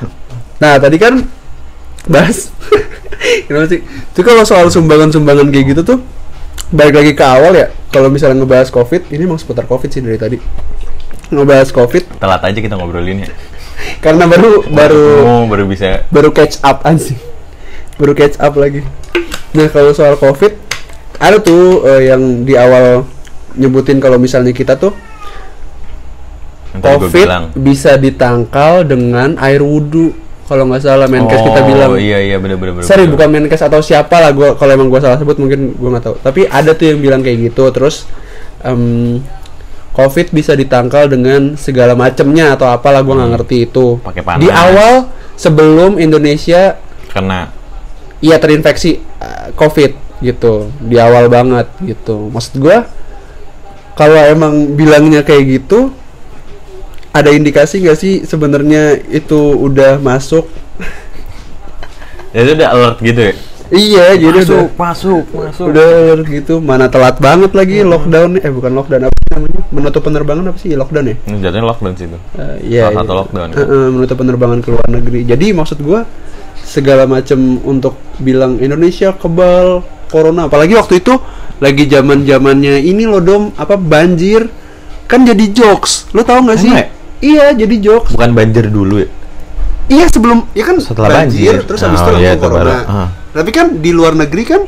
Nah, 0.57 0.75
tadi 0.81 0.97
kan 0.97 1.21
bahas 2.09 2.49
Kenapa 3.47 3.71
sih? 3.71 3.79
Itu 3.83 4.21
kalau 4.21 4.43
soal 4.43 4.67
sumbangan-sumbangan 4.67 5.47
kayak 5.47 5.65
gitu 5.75 5.81
tuh 5.95 5.99
balik 6.73 6.99
lagi 6.99 7.11
ke 7.15 7.23
awal 7.23 7.55
ya. 7.55 7.71
Kalau 7.93 8.09
misalnya 8.09 8.41
ngebahas 8.43 8.73
COVID, 8.73 9.13
ini 9.13 9.23
emang 9.23 9.39
seputar 9.39 9.69
COVID 9.69 9.89
sih 9.89 10.01
dari 10.01 10.17
tadi. 10.17 10.37
Ngebahas 11.31 11.69
COVID 11.71 12.19
Telat 12.19 12.41
aja 12.45 12.59
kita 12.59 12.75
ngobrolin 12.77 13.25
ya. 13.25 13.31
karena 14.05 14.29
baru 14.29 14.69
baru 14.69 15.05
Oh, 15.25 15.43
baru 15.49 15.65
bisa 15.65 16.05
baru 16.13 16.29
catch 16.29 16.61
up 16.61 16.85
anjing. 16.85 17.17
Baru 17.97 18.13
catch 18.13 18.37
up 18.37 18.53
lagi. 18.59 18.85
Nah, 19.53 19.67
kalau 19.71 19.95
soal 19.95 20.13
COVID 20.19 20.53
ada 21.17 21.37
tuh 21.39 21.85
eh, 21.87 22.11
yang 22.11 22.43
di 22.43 22.53
awal 22.57 23.07
nyebutin 23.55 24.01
kalau 24.01 24.17
misalnya 24.17 24.51
kita 24.51 24.77
tuh 24.77 24.93
COVID 26.83 27.27
bisa 27.55 27.95
ditangkal 27.95 28.83
dengan 28.83 29.39
air 29.39 29.63
wudhu. 29.63 30.11
Kalau 30.43 30.67
nggak 30.67 30.83
salah 30.83 31.07
Menkes 31.07 31.39
kita 31.39 31.63
Oh, 31.63 31.65
bilang. 31.65 31.89
iya 31.95 32.19
iya 32.19 32.35
bener 32.35 32.59
bener 32.59 32.75
bener. 32.77 32.85
Sorry 32.85 33.07
bener. 33.07 33.15
bukan 33.15 33.27
Menkes 33.31 33.63
atau 33.63 33.79
siapa 33.79 34.19
lah 34.19 34.35
gua 34.35 34.59
kalau 34.59 34.75
emang 34.75 34.91
gua 34.91 34.99
salah 34.99 35.15
sebut 35.15 35.39
mungkin 35.39 35.71
gua 35.79 35.95
nggak 35.97 36.03
tahu. 36.03 36.15
Tapi 36.19 36.41
ada 36.51 36.75
tuh 36.75 36.91
yang 36.91 36.99
bilang 36.99 37.23
kayak 37.23 37.47
gitu. 37.49 37.71
Terus 37.71 38.03
em, 38.59 39.23
COVID 39.95 40.35
bisa 40.35 40.51
ditangkal 40.53 41.07
dengan 41.07 41.55
segala 41.55 41.95
macemnya 41.95 42.59
atau 42.59 42.67
apalah 42.67 42.99
gua 43.01 43.23
nggak 43.23 43.31
ngerti 43.39 43.57
itu. 43.71 43.97
Hmm. 43.97 44.03
Pakai 44.03 44.21
panas. 44.21 44.41
Di 44.43 44.49
awal 44.51 44.93
sebelum 45.39 45.95
Indonesia 45.97 46.75
Kena 47.09 47.49
iya 48.19 48.35
terinfeksi 48.35 48.99
eh, 48.99 49.47
COVID 49.55 50.19
gitu. 50.19 50.67
Di 50.83 50.99
awal 50.99 51.31
banget 51.31 51.71
gitu. 51.79 52.27
Maksud 52.29 52.59
gua 52.59 52.83
kalau 53.95 54.19
emang 54.27 54.75
bilangnya 54.75 55.23
kayak 55.23 55.63
gitu 55.63 55.93
ada 57.13 57.29
indikasi 57.29 57.85
nggak 57.85 57.97
sih 57.97 58.13
sebenarnya 58.25 58.97
itu 59.13 59.37
udah 59.53 60.01
masuk? 60.01 60.49
ya 62.33 62.41
itu 62.41 62.51
udah 62.57 62.69
alert 62.73 62.97
gitu 63.05 63.21
ya. 63.29 63.33
Iya, 63.73 64.05
jadi 64.21 64.37
udah 64.45 64.69
masuk, 64.69 64.69
masuk, 64.77 65.23
masuk. 65.33 65.65
udah 65.69 65.85
alert 65.85 66.25
gitu 66.29 66.53
mana 66.61 66.89
telat 66.89 67.17
banget 67.21 67.53
lagi 67.53 67.85
lockdown 67.85 68.41
eh 68.41 68.49
bukan 68.49 68.73
lockdown 68.73 69.09
apa 69.09 69.17
namanya 69.33 69.61
menutup 69.73 70.01
penerbangan 70.05 70.45
apa 70.49 70.57
sih 70.61 70.73
lockdown 70.73 71.05
ya 71.09 71.15
Ini 71.29 71.37
jatuhnya 71.41 71.65
lockdown 71.69 71.93
sih 71.97 72.05
itu. 72.09 72.17
Eh, 72.37 72.57
iya 72.69 72.89
Salah 72.89 73.01
satu 73.01 73.13
iya. 73.13 73.19
lockdown, 73.21 73.47
ya. 73.49 73.55
Eh, 73.57 73.65
eh, 73.65 73.87
menutup 73.93 74.15
penerbangan 74.17 74.59
ke 74.61 74.69
luar 74.73 74.87
negeri 74.89 75.19
jadi 75.25 75.45
maksud 75.53 75.77
gua 75.81 76.05
segala 76.61 77.05
macam 77.05 77.61
untuk 77.65 77.97
bilang 78.21 78.57
Indonesia 78.57 79.13
kebal 79.13 79.85
corona 80.09 80.45
apalagi 80.45 80.77
waktu 80.77 81.01
itu 81.01 81.17
lagi 81.57 81.89
zaman 81.89 82.25
zamannya 82.25 82.81
ini 82.81 83.09
loh 83.09 83.21
dom 83.21 83.43
apa 83.57 83.73
banjir 83.77 84.49
kan 85.09 85.25
jadi 85.25 85.49
jokes 85.49 86.13
lo 86.13 86.21
tau 86.21 86.41
nggak 86.45 86.59
sih 86.61 86.71
ya? 86.71 86.85
Iya 87.23 87.55
jadi 87.55 87.75
jokes 87.79 88.11
Bukan 88.11 88.35
banjir 88.35 88.67
dulu 88.67 88.99
ya. 88.99 89.07
iya 89.87 90.05
sebelum 90.11 90.43
ya 90.51 90.63
kan 90.67 90.75
Setelah 90.77 91.23
banjir. 91.23 91.63
terus 91.63 91.79
habis 91.79 91.97
itu 91.97 92.03
Oh, 92.03 92.11
langsung 92.11 92.19
iya, 92.21 92.35
itu 92.35 92.43
corona 92.43 92.59
baru. 92.59 92.73
Ah. 92.83 93.07
tapi 93.31 93.49
kan 93.49 93.79
di 93.79 93.91
luar 93.95 94.13
negeri 94.13 94.43
kan 94.43 94.61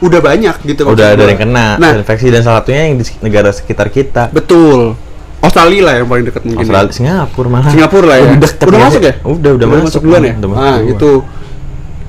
udah 0.00 0.18
banyak 0.18 0.56
gitu 0.64 0.82
Udah 0.88 1.12
ada 1.12 1.22
yang 1.22 1.38
kena 1.38 1.76
nah 1.76 1.92
infeksi 1.94 2.28
dan 2.28 2.40
salah 2.40 2.64
satunya 2.64 2.88
yang 2.88 2.96
di 2.96 3.04
negara 3.20 3.52
sekitar 3.52 3.92
kita. 3.92 4.32
Betul. 4.32 4.96
Australia 5.40 5.80
lah 5.88 5.94
yang 6.00 6.08
paling 6.08 6.24
dekat 6.28 6.42
mungkin. 6.44 6.60
Australia, 6.68 6.88
ya. 6.88 6.96
Singapura 6.96 7.48
malah. 7.48 7.72
Singapura 7.72 8.06
lah 8.12 8.16
ya. 8.20 8.28
Udah, 8.28 8.50
dekat 8.52 8.68
ya. 8.68 8.80
masuk 8.84 9.02
ya? 9.02 9.14
Udah, 9.24 9.50
udah, 9.56 9.66
masuk. 9.68 10.00
duluan 10.04 10.20
ya? 10.20 10.34
Udah 10.36 10.48
masuk 10.52 10.60
ah, 10.60 10.76
duluan. 10.76 10.92
itu. 10.92 11.12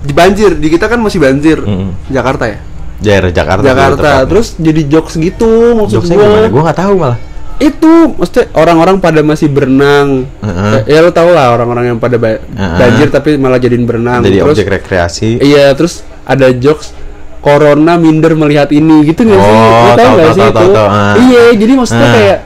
Di 0.01 0.13
banjir, 0.15 0.51
di 0.59 0.67
kita 0.67 0.85
kan 0.91 0.99
masih 0.99 1.19
banjir. 1.23 1.57
Mm-mm. 1.63 1.89
Jakarta 2.11 2.43
ya? 2.47 2.57
Daerah 2.99 3.31
Jakarta. 3.31 3.65
Jakarta. 3.65 4.09
Terus 4.27 4.47
jadi 4.59 4.81
jokes 4.87 5.15
gitu 5.15 5.49
maksud 5.79 5.95
Jokesnya 5.99 6.15
gua. 6.19 6.25
gimana? 6.27 6.47
Gua 6.51 6.61
nggak 6.67 6.79
tahu 6.79 6.93
malah. 6.99 7.19
Itu 7.61 7.91
maksudnya 8.11 8.49
orang-orang 8.53 8.97
pada 8.97 9.21
masih 9.21 9.47
berenang. 9.47 10.25
Heeh. 10.39 10.89
Ya, 10.89 10.97
ya 10.97 10.99
lo 10.99 11.09
tau 11.09 11.29
lah 11.29 11.53
orang-orang 11.53 11.93
yang 11.93 11.97
pada 11.97 12.17
ba- 12.17 12.41
Heeh. 12.41 12.77
banjir 12.77 13.07
tapi 13.07 13.37
malah 13.37 13.55
jadiin 13.55 13.85
berenang. 13.85 14.19
Jadi 14.19 14.37
terus 14.39 14.57
objek 14.57 14.67
rekreasi. 14.71 15.37
Iya, 15.37 15.69
terus 15.71 16.01
ada 16.23 16.49
jokes 16.51 16.97
Corona 17.37 17.95
minder 17.95 18.33
melihat 18.33 18.69
ini 18.69 19.01
gitu 19.03 19.21
nggak 19.23 19.33
sih? 19.35 19.49
Oh, 19.49 19.81
Lo 19.83 19.93
tau 19.95 20.11
nggak 20.11 20.29
sih 20.31 20.41
tahu, 20.43 20.51
itu? 20.51 20.67
tahu. 20.71 20.87
Ah. 20.87 21.13
Iya, 21.17 21.43
jadi 21.55 21.73
maksudnya 21.73 22.03
Ah. 22.03 22.13
kayak 22.13 22.37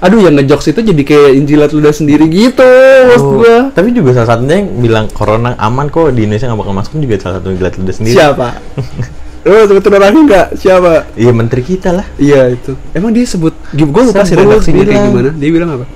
aduh 0.00 0.16
yang 0.18 0.32
ngejokes 0.32 0.66
itu 0.66 0.80
jadi 0.82 1.02
kayak 1.04 1.30
injilat 1.36 1.70
ludah 1.70 1.92
sendiri 1.92 2.24
gitu 2.26 2.72
maksud 3.06 3.20
Oh, 3.20 3.32
gua. 3.36 3.56
Tapi 3.68 3.92
juga 3.92 4.10
salah 4.12 4.32
satunya 4.32 4.58
yang 4.58 4.80
bilang 4.80 5.06
corona 5.06 5.52
aman 5.56 5.86
kok 5.86 6.10
di 6.10 6.24
Indonesia 6.24 6.46
nggak 6.46 6.56
bakal 6.58 6.72
masuk 6.72 6.92
juga 6.96 7.14
salah 7.20 7.34
satu 7.36 7.46
yang 7.48 7.58
lidah 7.60 7.94
sendiri. 7.94 8.16
Siapa? 8.16 8.48
Oh, 9.40 9.64
sebut 9.64 9.82
orangnya 9.88 10.22
nggak? 10.28 10.46
Siapa? 10.60 11.16
Iya 11.16 11.32
menteri 11.32 11.62
kita 11.64 11.96
lah. 11.96 12.06
Iya 12.20 12.52
itu. 12.52 12.76
Emang 12.92 13.16
dia 13.16 13.24
sebut, 13.24 13.56
gue 13.72 13.86
lupa 13.88 14.20
sih 14.28 14.36
redaksinya 14.36 14.84
kayak 14.84 15.02
gimana. 15.08 15.30
Dia 15.32 15.48
bilang 15.48 15.70
apa? 15.80 15.86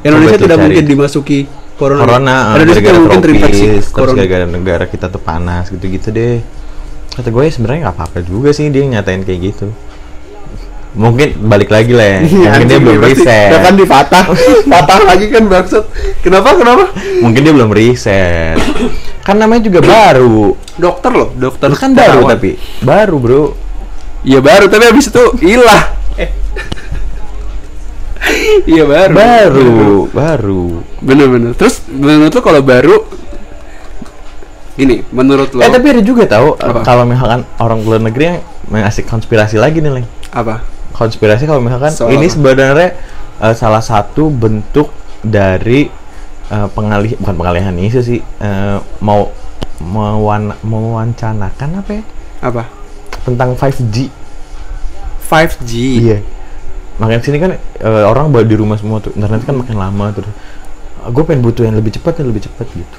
Indonesia 0.00 0.38
tidak 0.40 0.56
cari. 0.56 0.64
mungkin 0.64 0.84
dimasuki 0.88 1.38
corona. 1.76 2.00
Corona, 2.00 2.36
Indonesia 2.56 2.80
tidak 2.80 3.02
mungkin 3.04 3.20
terinfeksi 3.20 3.66
corona. 3.92 4.16
gara-gara 4.16 4.46
negara 4.48 4.84
kita 4.88 5.06
tuh 5.12 5.20
panas 5.20 5.68
gitu-gitu 5.68 6.08
deh. 6.08 6.40
Kata 7.12 7.28
gue 7.28 7.42
ya 7.44 7.52
sebenarnya 7.52 7.80
nggak 7.88 7.96
apa-apa 8.00 8.18
juga 8.24 8.56
sih 8.56 8.72
dia 8.72 8.88
nyatain 8.88 9.28
kayak 9.28 9.40
gitu. 9.52 9.68
Mungkin 10.90 11.46
balik 11.46 11.68
lagi 11.70 11.92
lah 11.94 12.06
ya. 12.16 12.20
Iya, 12.32 12.48
Mungkin 12.56 12.66
dia 12.66 12.80
belum 12.80 13.00
riset. 13.04 13.50
Kan 13.60 13.74
dipatah, 13.76 14.24
patah 14.66 15.00
lagi 15.12 15.26
kan 15.28 15.44
bangsat. 15.46 15.84
Kenapa? 16.24 16.56
Kenapa? 16.56 16.84
Mungkin 17.20 17.40
dia 17.44 17.52
belum 17.52 17.70
riset. 17.76 18.56
Kan 19.20 19.36
namanya 19.36 19.62
juga 19.68 19.80
baru. 19.84 20.56
Dokter 20.80 21.10
loh, 21.12 21.28
dokter. 21.36 21.68
Lu 21.68 21.76
kan 21.76 21.92
baru 21.92 22.24
terawan. 22.24 22.32
tapi 22.36 22.50
baru 22.80 23.16
bro. 23.20 23.44
Iya 24.20 24.40
baru, 24.44 24.68
tapi 24.68 24.84
habis 24.84 25.08
itu 25.08 25.24
hilang. 25.40 25.86
Eh. 26.20 26.30
Iya 28.68 28.84
baru. 28.84 29.14
Baru, 29.16 29.80
baru. 30.12 30.64
Bener-bener. 31.00 31.56
Terus 31.56 31.80
menurut 31.88 32.30
lo 32.36 32.40
kalau 32.44 32.60
baru 32.60 32.96
Gini, 34.76 35.04
menurut 35.12 35.50
lo 35.52 35.60
Eh 35.60 35.68
tapi 35.72 35.92
ada 35.92 36.00
juga 36.04 36.24
tahu 36.24 36.56
Apa? 36.56 36.80
kalau 36.84 37.04
misalkan 37.04 37.44
orang 37.60 37.80
luar 37.84 38.00
negeri 38.00 38.24
yang 38.36 38.38
mengasih 38.70 39.04
konspirasi 39.04 39.60
lagi 39.60 39.82
nih, 39.82 39.92
Leng. 39.92 40.06
apa? 40.30 40.62
konspirasi 40.94 41.48
kalau 41.48 41.64
misalkan 41.64 41.90
Soal 41.90 42.12
ini 42.12 42.28
sebenarnya 42.28 42.92
eh, 43.40 43.54
salah 43.56 43.80
satu 43.80 44.28
bentuk 44.28 44.92
dari 45.24 45.88
eh, 46.50 46.68
pengalih 46.70 47.14
bukan 47.16 47.34
pengalihan 47.34 47.74
isu 47.74 48.00
sih 48.00 48.18
eh, 48.20 48.76
mau 49.00 49.30
mewan, 49.80 50.52
mewancanakan 50.60 51.80
apa 51.80 51.90
ya 51.90 52.04
Apa? 52.40 52.62
tentang 53.22 53.54
5G 53.54 54.10
5G. 55.24 55.70
iya 55.98 56.18
makanya 56.98 57.22
sini 57.24 57.38
kan 57.38 57.50
eh, 57.56 58.04
orang 58.04 58.28
di 58.44 58.54
rumah 58.54 58.76
semua 58.76 59.00
tuh 59.00 59.14
internet 59.14 59.40
kan 59.42 59.56
makin 59.56 59.76
lama 59.76 60.12
terus 60.12 60.28
gue 61.00 61.22
pengen 61.24 61.40
butuh 61.40 61.64
yang 61.64 61.72
lebih 61.72 61.96
cepat 61.96 62.20
yang 62.20 62.28
lebih 62.28 62.44
cepat 62.44 62.68
gitu 62.70 62.98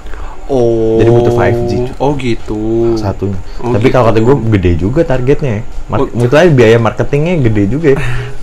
Oh. 0.52 1.00
Jadi 1.00 1.08
butuh 1.08 1.32
5G, 1.32 1.72
cuy. 1.80 1.96
Oh 1.96 2.12
gitu. 2.20 2.60
satunya 3.00 3.40
Oh, 3.64 3.72
tapi 3.72 3.88
kalau 3.88 4.12
kata 4.12 4.20
gitu. 4.20 4.28
gue 4.28 4.36
gede 4.52 4.72
juga 4.76 5.02
targetnya 5.08 5.64
Mar- 5.88 6.04
Oh. 6.04 6.28
aja 6.36 6.52
biaya 6.52 6.76
marketingnya 6.76 7.40
gede 7.40 7.64
juga 7.72 7.88
ya 7.96 7.98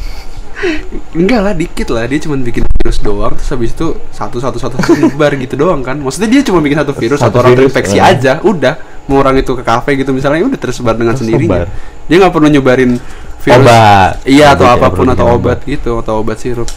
Enggak 1.15 1.41
lah, 1.41 1.55
dikit 1.55 1.89
lah. 1.95 2.05
Dia 2.11 2.19
cuma 2.27 2.35
bikin 2.39 2.67
virus 2.67 2.99
doang, 2.99 3.33
terus 3.35 3.51
habis 3.55 3.71
itu 3.75 3.95
satu 4.11 4.43
satu 4.43 4.59
satu 4.59 4.77
satu 4.81 4.93
nyebar 4.99 5.35
gitu 5.39 5.55
doang 5.55 5.81
kan. 5.87 5.95
Maksudnya 5.99 6.29
dia 6.29 6.43
cuma 6.43 6.59
bikin 6.59 6.79
satu 6.83 6.93
virus, 6.95 7.19
Satu 7.23 7.39
satu, 7.39 7.47
orang 7.47 7.53
virus, 7.55 7.71
terinfeksi 7.71 7.99
eh. 7.99 8.11
aja, 8.11 8.33
udah. 8.43 8.75
Mau 9.09 9.25
orang 9.25 9.41
itu 9.41 9.57
ke 9.57 9.65
kafe 9.65 9.97
gitu 9.97 10.13
misalnya, 10.13 10.45
udah 10.45 10.61
tersebar 10.61 10.93
dengan 10.99 11.17
sendirinya. 11.17 11.65
Dia 12.11 12.17
nggak 12.21 12.33
perlu 12.35 12.49
nyebarin 12.53 13.01
virus. 13.41 13.65
Obat. 13.65 14.13
Iya 14.27 14.47
atau 14.53 14.67
ya, 14.69 14.73
apa 14.77 14.89
pun 14.93 15.07
atau 15.09 15.27
obat 15.33 15.59
gitu 15.65 15.93
atau 16.03 16.21
obat 16.21 16.37
sirup. 16.43 16.69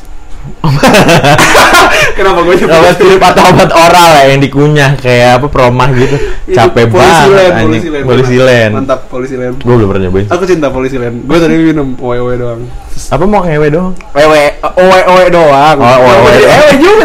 Kenapa 2.17 2.39
gue 2.43 2.55
obat 2.61 2.95
sirup 2.95 3.21
atau 3.21 3.43
obat 3.49 3.69
oral 3.69 4.09
ya 4.13 4.23
yang 4.29 4.39
dikunyah 4.39 4.91
kayak 4.95 5.39
apa 5.39 5.47
promah 5.47 5.89
gitu 5.91 6.15
capek 6.49 6.85
banget 6.87 7.63
polisi 7.63 7.87
len, 7.89 8.03
polisi 8.03 8.35
mantap. 8.35 8.47
len 8.47 8.69
Mantap 8.71 8.99
polisi 9.07 9.35
len. 9.35 9.51
gue 9.55 9.73
belum 9.73 9.87
pernah 9.87 10.03
nyobain 10.05 10.27
Aku 10.27 10.43
cinta 10.43 10.67
polisi 10.69 10.95
len. 10.95 11.23
Gue 11.23 11.37
tadi 11.37 11.55
minum 11.55 11.95
owe 11.95 12.33
doang. 12.35 12.61
apa 12.91 13.23
mau 13.23 13.41
ngewe 13.41 13.67
doang 13.67 13.93
Wewe, 14.11 14.43
owe 14.61 14.99
owe 15.07 15.25
doang. 15.27 15.77
oh 15.79 15.97
Owe 16.03 16.33
ewe 16.35 16.71
juga. 16.77 17.03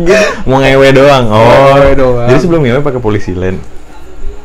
gue 0.00 0.20
mau 0.44 0.58
ngewe 0.58 0.88
doang 0.90 1.24
oh 1.28 1.76
jadi 2.26 2.38
sebelum 2.40 2.60
ngewe 2.64 2.80
pakai 2.80 2.98
polisi 2.98 3.36
len 3.36 3.60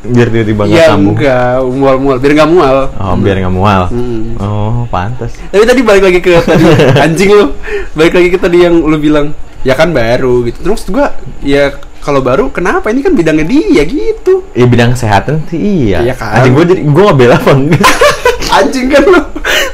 biar 0.08 0.28
tiba-tiba 0.28 0.62
nggak 0.64 0.76
Iya 0.76 0.88
sambung 0.88 1.16
enggak, 1.16 1.56
mual-mual, 1.68 2.18
biar 2.18 2.34
nggak 2.34 2.50
mual. 2.50 2.78
oh 2.92 3.16
biar 3.16 3.36
nggak 3.38 3.54
mual 3.54 3.82
Hmm. 3.88 4.24
oh 4.38 4.84
pantas 4.86 5.32
Tapi 5.46 5.64
tadi 5.64 5.82
balik 5.82 6.04
lagi 6.04 6.20
ke 6.20 6.38
tadi 6.40 6.64
anjing 7.04 7.30
lu. 7.30 7.46
Balik 7.92 8.14
lagi 8.14 8.30
ke 8.30 8.38
tadi 8.38 8.58
yang 8.60 8.76
lu 8.78 8.96
bilang 8.96 9.34
ya 9.62 9.74
kan 9.74 9.90
baru 9.90 10.44
gitu. 10.44 10.62
Terus 10.62 10.86
gua 10.88 11.12
ya 11.40 11.74
kalau 12.00 12.22
baru 12.22 12.50
kenapa 12.50 12.88
ini 12.88 13.02
kan 13.02 13.12
bidangnya 13.12 13.44
dia 13.44 13.82
gitu. 13.82 14.46
ya 14.52 14.64
bidang 14.64 14.94
kesehatan 14.94 15.42
sih 15.48 15.58
iya 15.90 16.04
Iya 16.04 16.14
kan. 16.14 16.38
anjing 16.38 16.54
gue 16.54 16.66
jadi 16.68 16.82
gue 16.84 17.04
nggak 17.04 17.18
bela 17.18 17.36
apa 17.36 17.52
enggak 17.52 17.82
Anjing 18.56 18.88
kan 18.88 19.04
lu. 19.04 19.22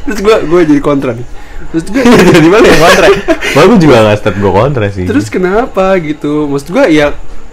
Terus 0.04 0.20
gua 0.22 0.36
gua 0.42 0.62
jadi 0.62 0.80
kontra 0.80 1.12
nih. 1.12 1.28
Terus 1.70 1.86
gua 1.88 2.04
jadi 2.34 2.48
mana 2.48 2.66
yang 2.66 2.82
kontra 2.82 3.08
gue 3.52 3.78
juga 3.78 3.96
nggak 4.02 4.18
step 4.18 4.36
gue 4.38 4.48
kontra 4.50 4.86
sih 4.88 5.04
Terus 5.04 5.28
kenapa 5.28 5.92
gitu? 6.00 6.48
Maksud 6.48 6.70
gua 6.70 6.88
ya 6.88 7.12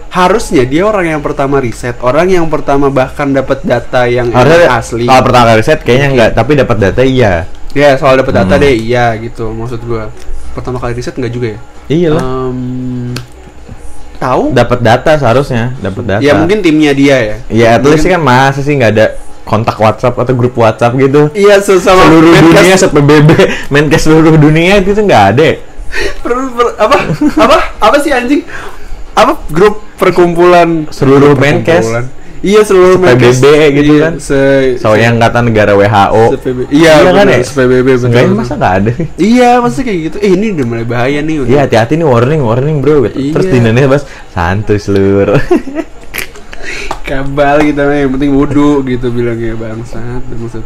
harusnya 0.09 0.63
dia 0.63 0.83
orang 0.83 1.05
yang 1.07 1.21
pertama 1.21 1.57
riset, 1.57 1.93
orang 1.99 2.27
yang 2.27 2.45
pertama 2.45 2.89
bahkan 2.89 3.29
dapat 3.29 3.61
data 3.61 4.03
yang 4.03 4.29
Harusnya 4.29 4.69
asli. 4.71 5.05
kalau 5.05 5.21
pertama 5.21 5.45
kali 5.47 5.57
riset 5.59 5.79
kayaknya 5.79 6.07
enggak, 6.09 6.29
tapi 6.33 6.51
dapat 6.55 6.77
data 6.79 7.01
iya. 7.01 7.33
Ya 7.71 7.93
soal 7.93 8.17
dapat 8.17 8.33
data 8.35 8.53
Hmm. 8.53 8.63
deh, 8.63 8.73
iya 8.73 9.13
gitu. 9.15 9.49
Maksud 9.49 9.81
gua 9.83 10.09
pertama 10.51 10.77
kali 10.77 10.93
riset 10.93 11.13
enggak 11.13 11.29
juga 11.29 11.47
ya? 11.47 11.59
Iya 11.87 12.09
lah. 12.11 12.23
Em, 12.23 13.13
tahu 14.15 14.51
dapat 14.51 14.79
data 14.79 15.15
seharusnya 15.15 15.71
dapat 15.79 16.03
data 16.05 16.19
ya 16.19 16.35
mungkin 16.35 16.59
timnya 16.59 16.91
dia 16.91 17.15
ya 17.17 17.35
ya 17.47 17.67
at 17.73 17.83
least 17.83 18.03
kan 18.03 18.19
masa 18.19 18.59
sih 18.59 18.75
nggak 18.75 18.91
ada 18.91 19.05
kontak 19.41 19.79
WhatsApp 19.79 20.11
atau 20.13 20.35
grup 20.35 20.51
WhatsApp 20.53 20.91
gitu 20.99 21.31
iya 21.33 21.55
sesama 21.57 22.03
seluruh 22.03 22.27
Menkes- 22.29 22.51
dunia 22.51 22.75
se 22.75 22.87
PBB 22.89 23.29
Menkes 23.73 24.01
seluruh 24.03 24.35
dunia 24.35 24.75
itu 24.75 24.91
nggak 24.91 25.23
ada 25.31 25.49
per- 26.19 26.51
per- 26.51 26.75
apa 26.77 26.97
apa 27.47 27.57
apa 27.79 27.95
sih 27.97 28.11
anjing 28.11 28.43
apa 29.21 29.33
grup 29.47 29.75
perkumpulan 29.95 30.87
Seluruh 30.89 31.33
Menkes. 31.33 31.85
iya 32.39 32.61
seluruh 32.61 32.95
Menkes. 32.97 33.37
gitu 33.37 33.91
Iya, 33.91 34.01
kan. 34.01 34.13
se 34.17 34.39
soalnya 34.77 35.11
angkatan 35.11 35.43
negara 35.45 35.71
WHO 35.73 36.23
se-PBB. 36.33 36.71
iya 36.71 36.93
kan 37.01 37.11
benar, 37.13 37.27
ya 37.27 37.39
betul, 37.43 37.95
Seenggaknya 37.99 38.27
betul. 38.27 38.39
masa 38.39 38.53
nggak 38.55 38.73
ada 38.73 38.91
iya 39.17 39.49
masa 39.57 39.79
kayak 39.81 39.99
gitu 40.05 40.17
eh 40.19 40.31
ini 40.31 40.45
udah 40.53 40.65
mulai 40.65 40.85
bahaya 40.85 41.19
nih 41.19 41.35
udah 41.37 41.49
Iya 41.49 41.59
hati-hati 41.61 41.93
nih 41.93 42.07
warning 42.07 42.41
warning 42.41 42.77
bro 42.79 43.03
gitu. 43.03 43.17
Terus 43.29 43.45
Iya. 43.45 43.51
di 43.51 43.57
Indonesia 43.59 43.89
bas 43.89 44.03
santuy 44.29 44.77
seluruh 44.77 45.35
kabal 47.01 47.57
kita 47.61 47.81
mah 47.83 47.97
yang 47.97 48.11
penting 48.13 48.31
wudhu 48.31 48.85
gitu 48.85 49.09
bilangnya 49.09 49.53
bangsat 49.55 50.21
bangsat 50.23 50.63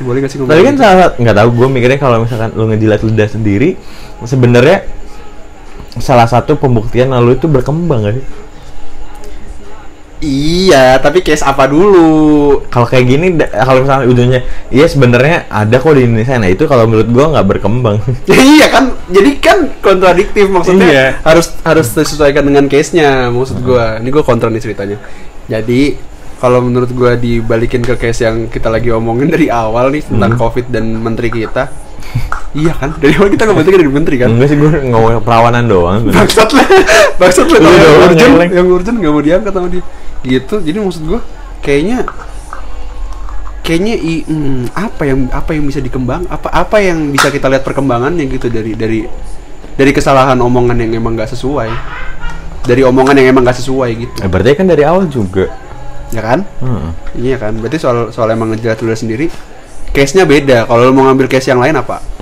boleh 0.00 0.18
gak 0.18 0.32
sih 0.32 0.40
ngomong 0.40 0.50
Tapi 0.50 0.62
kan 0.64 0.74
gitu? 0.74 0.82
salah 0.82 1.08
nggak 1.14 1.36
tahu 1.36 1.48
gue 1.54 1.68
mikirnya 1.70 1.98
kalau 1.98 2.16
misalkan 2.18 2.50
lu 2.54 2.64
ngejilat 2.66 3.00
lidah 3.00 3.28
sendiri 3.28 3.76
sebenarnya 4.22 4.78
salah 5.96 6.24
satu 6.24 6.54
pembuktian 6.54 7.10
lalu 7.10 7.34
itu 7.34 7.46
berkembang 7.46 8.04
gak 8.04 8.14
sih? 8.14 8.26
iya 10.20 11.00
tapi 11.00 11.24
case 11.24 11.40
apa 11.40 11.64
dulu 11.64 12.60
Kalau 12.68 12.84
kayak 12.84 13.06
gini 13.08 13.26
kalau 13.40 13.80
misalnya 13.80 14.04
ujungnya 14.04 14.40
iya 14.68 14.84
sebenarnya 14.84 15.48
ada 15.48 15.80
kok 15.80 15.96
di 15.96 16.04
Indonesia. 16.04 16.36
Nah 16.36 16.46
itu 16.46 16.68
kalau 16.68 16.84
menurut 16.84 17.08
gue 17.08 17.24
nggak 17.24 17.46
berkembang. 17.48 17.96
iya 18.28 18.68
kan 18.68 18.92
jadi 19.08 19.30
kan 19.40 19.58
kontradiktif 19.80 20.46
maksudnya 20.46 20.86
Iya. 20.86 21.06
harus 21.24 21.56
harus 21.64 21.88
disesuaikan 21.90 22.44
dengan 22.44 22.68
case 22.68 22.92
nya 22.92 23.32
maksud 23.32 23.64
gua 23.64 23.96
ini 23.96 24.12
gua 24.12 24.20
kontra 24.20 24.46
nih 24.46 24.60
ceritanya 24.60 25.00
jadi 25.48 25.96
kalau 26.36 26.60
menurut 26.60 26.92
gua 26.92 27.16
dibalikin 27.16 27.80
ke 27.80 27.96
case 27.98 28.22
yang 28.22 28.46
kita 28.46 28.68
lagi 28.68 28.92
omongin 28.92 29.26
dari 29.26 29.48
awal 29.48 29.88
nih 29.88 30.04
tentang 30.04 30.36
Hmm. 30.36 30.38
covid 30.38 30.68
dan 30.68 30.84
menteri 30.94 31.32
kita 31.32 31.72
iya 32.56 32.72
kan? 32.74 32.90
Dari 32.98 33.14
awal 33.14 33.30
kita 33.30 33.46
ngomongin 33.46 33.78
dari 33.78 33.92
menteri 33.92 34.16
kan? 34.18 34.28
Enggak 34.34 34.48
sih 34.50 34.58
gue 34.58 34.70
ngomong 34.90 35.22
perawanan 35.22 35.64
doang. 35.70 36.02
bangsat 36.10 36.50
lah. 36.50 36.66
Bangsat 37.20 37.46
lah 37.46 37.58
Lu 37.62 37.68
kalau 37.70 37.86
yang 37.86 38.02
urgent 38.02 38.34
yang 38.50 38.66
urgent 38.66 38.96
nggak 38.98 39.12
mau 39.12 39.22
diangkat 39.22 39.52
sama 39.54 39.68
dia. 39.70 39.82
Gitu 40.20 40.54
jadi 40.60 40.76
maksud 40.82 41.02
gua 41.06 41.20
kayaknya 41.62 42.04
kayaknya 43.62 43.94
i, 43.96 44.14
hmm, 44.26 44.72
apa 44.74 45.02
yang 45.06 45.18
apa 45.30 45.50
yang 45.54 45.64
bisa 45.68 45.78
dikembang 45.78 46.26
apa 46.26 46.48
apa 46.50 46.76
yang 46.82 47.12
bisa 47.14 47.30
kita 47.30 47.46
lihat 47.46 47.62
perkembangannya 47.62 48.26
gitu 48.26 48.50
dari 48.50 48.74
dari 48.74 49.06
dari 49.78 49.90
kesalahan 49.94 50.36
omongan 50.36 50.76
yang 50.76 50.90
emang 50.98 51.14
nggak 51.14 51.30
sesuai. 51.30 51.70
Dari 52.66 52.82
omongan 52.84 53.14
yang 53.16 53.32
emang 53.32 53.46
nggak 53.46 53.58
sesuai 53.62 53.90
gitu. 53.96 54.14
Eh, 54.20 54.28
berarti 54.28 54.58
kan 54.58 54.66
dari 54.68 54.82
awal 54.84 55.06
juga. 55.06 55.48
ya 56.10 56.26
kan? 56.26 56.42
Hmm. 56.58 56.90
iya 57.14 57.38
kan? 57.38 57.54
Berarti 57.62 57.78
soal 57.78 58.10
soal 58.10 58.34
emang 58.34 58.50
ngejelat 58.50 58.82
udah 58.82 58.98
sendiri 58.98 59.30
case 59.94 60.18
nya 60.18 60.26
beda. 60.26 60.66
Kalau 60.66 60.90
lu 60.90 60.92
mau 60.92 61.06
ngambil 61.06 61.30
case 61.30 61.54
yang 61.54 61.62
lain 61.62 61.78
apa 61.78 62.19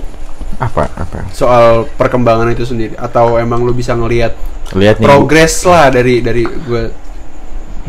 Apa 0.57 0.89
apa? 0.97 1.29
soal 1.29 1.85
perkembangan 1.93 2.49
itu 2.51 2.65
sendiri 2.65 2.97
atau 2.97 3.37
emang 3.37 3.61
lu 3.61 3.71
bisa 3.71 3.93
ngelihat 3.93 4.33
Lihat 4.73 5.01
progres 5.01 5.65
lah 5.65 5.89
dari 5.93 6.21
dari 6.21 6.45
gue 6.45 6.83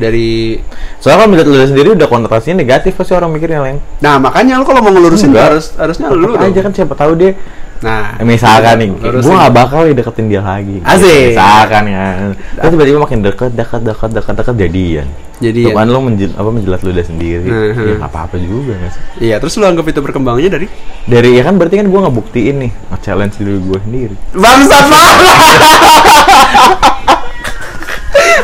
dari 0.00 0.56
Soalnya 0.96 1.16
kalau 1.24 1.30
melihat 1.32 1.46
lu 1.48 1.56
sendiri 1.60 1.88
udah 1.92 2.08
konotasinya 2.08 2.60
negatif 2.60 2.96
pasti 2.96 3.12
orang 3.12 3.32
mikirnya 3.32 3.60
lain. 3.60 3.78
nah 4.00 4.16
makanya 4.16 4.56
lu 4.60 4.64
kalau 4.64 4.80
mau 4.80 4.92
ngelurusin 4.92 5.32
Enggak. 5.32 5.56
harus 5.56 5.66
harusnya 5.76 6.08
lu 6.12 6.36
aja 6.36 6.48
dong. 6.48 6.64
kan 6.68 6.72
siapa 6.72 6.94
tahu 6.96 7.12
dia 7.20 7.32
nah 7.80 8.12
misalkan 8.20 8.76
nih, 8.76 8.88
gue 8.92 9.32
gak 9.32 9.52
bakal 9.52 9.88
deketin 9.88 10.28
dia 10.28 10.40
lagi. 10.40 10.84
Asik. 10.84 11.32
Misalkan 11.32 11.84
kan, 11.88 12.36
terus 12.54 12.70
tiba-tiba 12.70 12.98
makin 13.00 13.18
deket, 13.20 13.50
deket, 13.52 13.80
deket, 13.80 14.10
deket, 14.12 14.34
deket 14.36 14.56
jadian. 14.58 15.08
Jadi 15.40 15.72
kan 15.72 15.88
lo 15.88 16.04
menjel, 16.04 16.28
apa 16.36 16.52
menjelat 16.52 16.84
ludah 16.84 17.00
sendiri, 17.00 17.48
Hmm, 17.48 17.72
ya 17.72 17.72
hmm. 17.72 17.96
nggak 17.96 18.12
apa-apa 18.12 18.36
juga 18.36 18.76
nggak 18.76 18.92
sih? 18.92 19.02
iya 19.24 19.40
terus 19.40 19.56
lu 19.56 19.64
anggap 19.64 19.88
itu 19.88 19.96
perkembangannya 19.98 20.52
dari 20.52 20.66
Dari 21.08 21.32
ya 21.32 21.42
kan 21.42 21.56
berarti 21.56 21.80
kan 21.80 21.88
gue 21.88 21.96
ngebuktiin 21.98 22.56
nih, 22.60 22.70
nge-challenge 22.92 23.34
diri 23.40 23.56
gue 23.56 23.78
sendiri. 23.80 24.14
bangsat 24.30 24.84
banget 24.86 25.16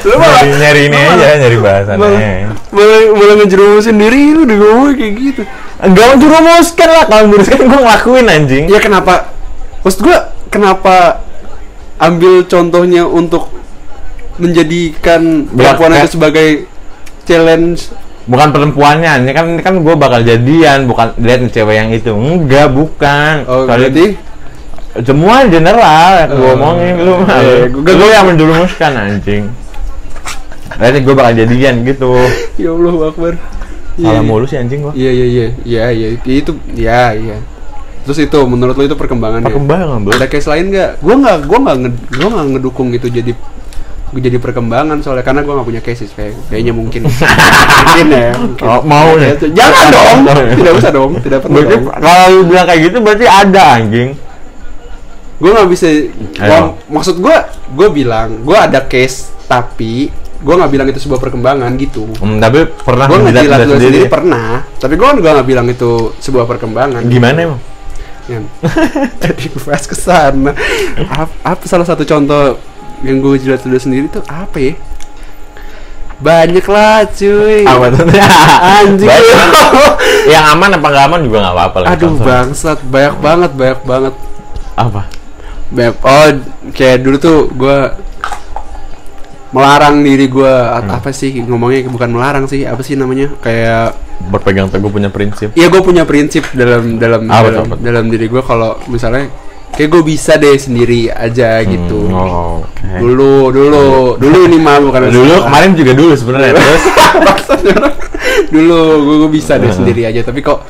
lu 0.06 0.14
malah 0.16 0.40
Nyari, 0.40 0.56
nyari 0.56 0.82
ini 0.86 0.96
aja, 0.96 1.26
nyari 1.36 1.58
bahasannya. 1.58 2.08
malah, 2.70 3.00
malah 3.12 3.34
ngejerumusin 3.42 3.96
diri 3.98 4.22
lu 4.32 4.40
udah 4.46 4.56
ngomong 4.56 4.94
kayak 4.94 5.14
gitu 5.18 5.42
Enggak 5.76 6.06
menjerumuskan 6.14 6.88
lah, 6.88 7.04
kalau 7.04 7.22
menjerumuskan 7.26 7.58
gue 7.62 7.80
ngelakuin 7.80 8.26
anjing. 8.26 8.64
ya 8.66 8.78
kenapa 8.78 9.28
maksud 9.80 10.00
gua 10.02 10.18
kenapa 10.48 11.20
ambil 11.96 12.44
contohnya 12.44 13.04
untuk 13.04 13.52
menjadikan 14.36 15.48
perempuan 15.48 15.96
itu 15.96 16.16
sebagai 16.16 16.48
challenge 17.22 17.92
Bukan 18.26 18.50
perempuannya, 18.50 19.22
ini 19.22 19.30
kan 19.30 19.46
ini 19.54 19.62
kan 19.62 19.78
gue 19.78 19.94
bakal 19.94 20.18
jadian, 20.18 20.90
bukan 20.90 21.14
lihat 21.14 21.46
cewek 21.46 21.78
yang 21.78 21.94
itu. 21.94 22.10
Enggak, 22.10 22.74
bukan. 22.74 23.46
oh 23.46 23.70
Kali- 23.70 23.86
berarti 23.86 24.06
semua 24.98 25.46
general 25.46 26.10
yang 26.18 26.30
gue 26.34 26.42
Oh. 26.42 26.56
omongin 26.58 26.94
lu 26.98 27.22
mah. 27.22 27.38
Iya, 27.38 27.70
Gue 27.70 27.86
gue 27.86 28.10
yang 28.10 28.26
menjerumuskan 28.26 28.92
anjing. 28.98 29.46
Berarti 30.74 30.98
gue 31.00 31.14
bakal 31.14 31.32
jadian 31.38 31.86
gitu. 31.86 32.18
ya 32.58 32.74
Allah 32.74 32.94
akbar 33.06 33.32
Salah 33.96 34.20
iya. 34.20 34.28
mulu 34.28 34.44
sih 34.44 34.60
anjing 34.60 34.84
gua. 34.84 34.92
Iya 34.92 35.10
iya 35.10 35.26
iya 35.26 35.46
iya 35.64 35.84
iya 35.92 36.08
itu 36.24 36.52
ya 36.76 37.16
iya. 37.16 37.36
Terus 38.04 38.22
itu 38.22 38.38
menurut 38.46 38.76
lo 38.76 38.84
itu 38.86 38.94
perkembangannya? 38.94 39.50
Perkembangan, 39.50 39.98
Bro. 40.04 40.14
Ada 40.14 40.28
case 40.30 40.46
lain 40.46 40.70
nggak? 40.70 41.02
Gua 41.02 41.14
nggak 41.16 41.38
gua 41.48 41.58
nggak 41.64 41.76
gua 42.20 42.28
nggak 42.30 42.46
ngedukung 42.54 42.88
itu 42.92 43.08
jadi 43.08 43.32
jadi 44.16 44.38
perkembangan 44.38 45.02
soalnya 45.02 45.26
karena 45.26 45.42
gua 45.42 45.60
nggak 45.60 45.68
punya 45.68 45.82
cases 45.82 46.08
kayak 46.14 46.38
kayaknya 46.48 46.72
mungkin 46.72 47.04
mungkin 47.10 48.06
ya 48.08 48.32
mungkin. 48.38 48.64
Oh, 48.64 48.80
mau 48.86 49.12
nih. 49.18 49.34
jangan 49.50 49.84
dong 49.92 50.18
tidak 50.56 50.72
usah 50.78 50.90
dong 50.94 51.12
tidak 51.20 51.38
perlu 51.42 51.54
Berarti 51.58 51.74
dong 51.74 51.84
kalau 52.00 52.24
lu 52.30 52.40
bilang 52.46 52.66
kayak 52.70 52.80
gitu 52.86 52.96
berarti 53.02 53.26
ada 53.26 53.62
anjing. 53.76 54.10
gue 55.36 55.50
nggak 55.52 55.68
bisa 55.68 55.86
gua, 56.32 56.60
maksud 56.88 57.20
gue 57.20 57.36
gue 57.76 57.88
bilang 57.92 58.40
gue 58.40 58.56
ada 58.56 58.80
case 58.88 59.28
tapi 59.44 60.08
gue 60.36 60.54
nggak 60.54 60.70
bilang 60.70 60.86
itu 60.86 60.98
sebuah 60.98 61.18
perkembangan 61.18 61.70
gitu 61.76 62.04
Hmm, 62.16 62.36
tapi 62.36 62.64
pernah 62.76 63.04
gue 63.04 63.18
ngejilat 63.22 63.58
dulu 63.62 63.74
sendiri. 63.74 63.84
sendiri 63.98 64.06
pernah 64.06 64.48
tapi 64.76 64.94
gue 64.94 65.06
juga 65.14 65.30
nggak 65.32 65.46
bilang 65.46 65.66
itu 65.66 65.90
sebuah 66.16 66.44
perkembangan 66.46 67.02
Gimana 67.04 67.38
emang? 67.42 67.60
Ya. 68.26 68.42
jadi 69.18 69.42
gue 69.52 69.62
bahas 69.62 69.84
ke 69.84 69.94
sana 69.94 70.50
apa, 71.06 71.30
apa 71.42 71.62
salah 71.64 71.84
satu 71.84 72.02
contoh 72.02 72.58
yang 73.00 73.18
gue 73.18 73.38
jilat 73.38 73.60
dulu 73.60 73.76
sendiri 73.76 74.08
tuh 74.08 74.24
apa 74.24 74.56
ya 74.56 74.74
banyak 76.16 76.64
lah 76.64 77.04
cuy 77.06 77.60
Apa 77.62 77.92
tuh? 77.92 78.08
anjing 78.80 79.04
Banyak. 79.04 79.38
yang 80.32 80.44
aman 80.50 80.70
apa 80.72 80.86
nggak 80.86 81.04
aman 81.06 81.20
juga 81.22 81.38
nggak 81.40 81.54
apa-apa 81.54 81.76
lah. 81.78 81.88
aduh 81.92 82.12
bangsat 82.16 82.78
banyak 82.82 83.14
banget 83.20 83.50
banyak 83.52 83.80
banget 83.84 84.14
Apa? 84.74 85.02
banyak 85.68 85.96
oh 85.98 86.28
kayak 86.72 86.98
dulu 87.00 87.16
tuh 87.16 87.38
gue 87.48 87.76
melarang 89.56 90.04
diri 90.04 90.28
gue 90.28 90.52
Hmm. 90.52 90.92
apa 90.92 91.08
sih 91.10 91.32
ngomongnya 91.40 91.88
bukan 91.88 92.12
melarang 92.12 92.44
sih 92.44 92.68
apa 92.68 92.84
sih 92.84 92.92
namanya 92.92 93.32
kayak 93.40 93.96
Berpegang 94.16 94.68
teguh 94.72 94.88
punya 94.88 95.08
prinsip. 95.12 95.52
Iya 95.56 95.68
gue 95.68 95.80
punya 95.80 96.04
prinsip 96.04 96.44
dalam 96.52 96.96
dalam 96.96 97.24
tuh, 97.24 97.32
dalam, 97.32 97.64
apa 97.64 97.74
tuh? 97.76 97.84
dalam 97.84 98.04
diri 98.08 98.26
gue 98.26 98.42
kalau 98.42 98.80
misalnya 98.88 99.28
kayak 99.76 99.88
gue 99.92 100.02
bisa 100.02 100.36
deh 100.36 100.56
sendiri 100.56 101.08
aja 101.08 101.60
gitu. 101.64 102.08
Hmm, 102.08 102.16
oh, 102.16 102.54
oke. 102.64 102.96
Dulu 102.96 103.32
dulu 103.52 103.84
dulu 104.16 104.38
ini 104.48 104.56
mah 104.56 104.80
bukan 104.80 105.12
Dulu 105.12 105.34
kemarin 105.46 105.72
juga 105.76 105.92
dulu 105.92 106.12
sebenarnya 106.16 106.52
terus 106.52 106.84
dulu 108.54 108.80
gue, 109.04 109.16
gue 109.24 109.30
bisa 109.30 109.56
deh 109.56 109.68
Heeh. 109.68 109.76
sendiri 109.76 110.02
aja 110.08 110.20
tapi 110.24 110.40
kok 110.40 110.64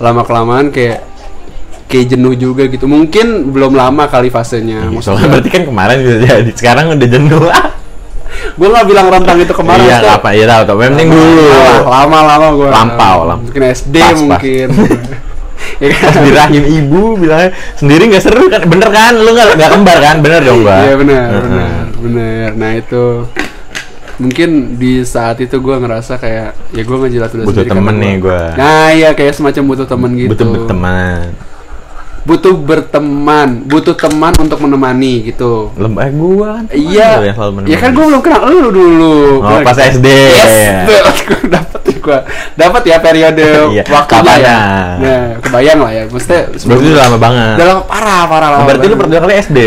lama 0.00 0.24
kelamaan 0.24 0.72
kayak 0.72 1.04
kayak 1.86 2.06
jenuh 2.16 2.34
juga 2.34 2.66
gitu. 2.66 2.88
Mungkin 2.90 3.52
belum 3.54 3.76
lama 3.76 4.10
kali 4.10 4.32
fasenya. 4.32 4.90
Iya, 4.90 4.98
Soalnya 5.04 5.36
berarti 5.36 5.50
kan 5.52 5.62
kemarin 5.68 5.96
bisa 6.02 6.16
jadi. 6.18 6.50
Sekarang 6.56 6.96
udah 6.96 7.08
jenuh. 7.08 7.44
gue 8.56 8.68
nggak 8.68 8.86
bilang 8.86 9.06
rentang 9.08 9.38
itu 9.38 9.52
kemarin. 9.52 9.84
iya, 9.84 9.98
Step. 10.00 10.16
apa? 10.18 10.28
Iya 10.32 10.44
tahu, 10.48 10.62
tahu. 10.64 10.76
Penting 10.80 11.08
dulu. 11.12 11.44
Lama 11.84 12.18
lama 12.24 12.46
gue. 12.54 12.68
Lampau, 12.68 13.16
lampau. 13.26 13.44
Mungkin 13.46 13.62
SD 13.68 13.96
Pas, 13.96 14.10
pas. 14.10 14.18
mungkin. 14.20 14.68
ya 15.82 15.88
kan? 15.92 16.02
Pas 16.08 16.16
di 16.20 16.30
rahim 16.32 16.64
ibu 16.64 17.02
bilangnya 17.16 17.50
sendiri 17.76 18.02
nggak 18.12 18.22
seru 18.24 18.44
kan? 18.48 18.62
Bener 18.64 18.88
kan? 18.92 19.12
Lu 19.16 19.30
nggak 19.32 19.48
nggak 19.56 19.70
kembar 19.72 19.98
kan? 20.00 20.16
Bener 20.24 20.40
dong, 20.44 20.60
Mbak. 20.64 20.78
Iya 20.80 20.94
benar, 20.96 21.28
benar. 22.00 22.50
Nah 22.56 22.70
itu 22.76 23.04
mungkin 24.16 24.80
di 24.80 25.04
saat 25.04 25.36
itu 25.44 25.60
gue 25.60 25.76
ngerasa 25.76 26.16
kayak 26.16 26.72
ya 26.72 26.82
gue 26.88 26.96
ngejilat 26.96 27.30
udah 27.36 27.44
Butuh 27.44 27.52
sendiri 27.52 27.68
karena 27.68 27.80
temen 27.84 27.96
nih 28.00 28.14
gua. 28.16 28.42
Nah 28.56 28.88
iya 28.96 29.10
kayak 29.12 29.32
semacam 29.36 29.62
butuh 29.68 29.86
temen 29.86 30.10
gitu. 30.16 30.30
Butuh 30.32 30.46
berteman. 30.56 31.36
Butuh 32.26 32.58
berteman, 32.58 33.62
butuh 33.64 33.94
teman 33.94 34.34
untuk 34.34 34.58
menemani 34.58 35.30
gitu. 35.30 35.70
Lembah 35.78 36.10
gua 36.10 36.48
kan. 36.58 36.64
Iya, 36.74 37.22
ya 37.62 37.78
kan 37.78 37.94
gue 37.94 38.02
belum 38.02 38.18
kenal 38.18 38.50
lu 38.50 38.74
dulu. 38.74 39.38
Oh, 39.38 39.46
Gua- 39.46 39.62
pas 39.62 39.78
SD. 39.78 40.06
Yes, 40.34 40.90
dapat 41.54 41.82
ya 41.86 41.96
gue, 42.02 42.18
dapat 42.58 42.82
ya 42.82 42.96
periode 42.98 43.46
Iya, 43.78 43.82
waktunya 43.86 44.34
ya. 44.42 44.58
Nah, 44.98 45.24
kebayang 45.38 45.78
lah 45.78 45.92
ya, 45.94 46.02
maksudnya 46.10 46.42
Berarti 46.50 46.86
udah 46.90 47.02
lama 47.06 47.18
banget. 47.22 47.54
Udah 47.56 47.66
lama 47.70 47.82
parah, 47.86 48.22
parah 48.26 48.48
lama. 48.58 48.66
Berarti 48.66 48.84
lu 48.90 48.96
pertama 48.98 49.22
kali 49.22 49.34
SD. 49.38 49.58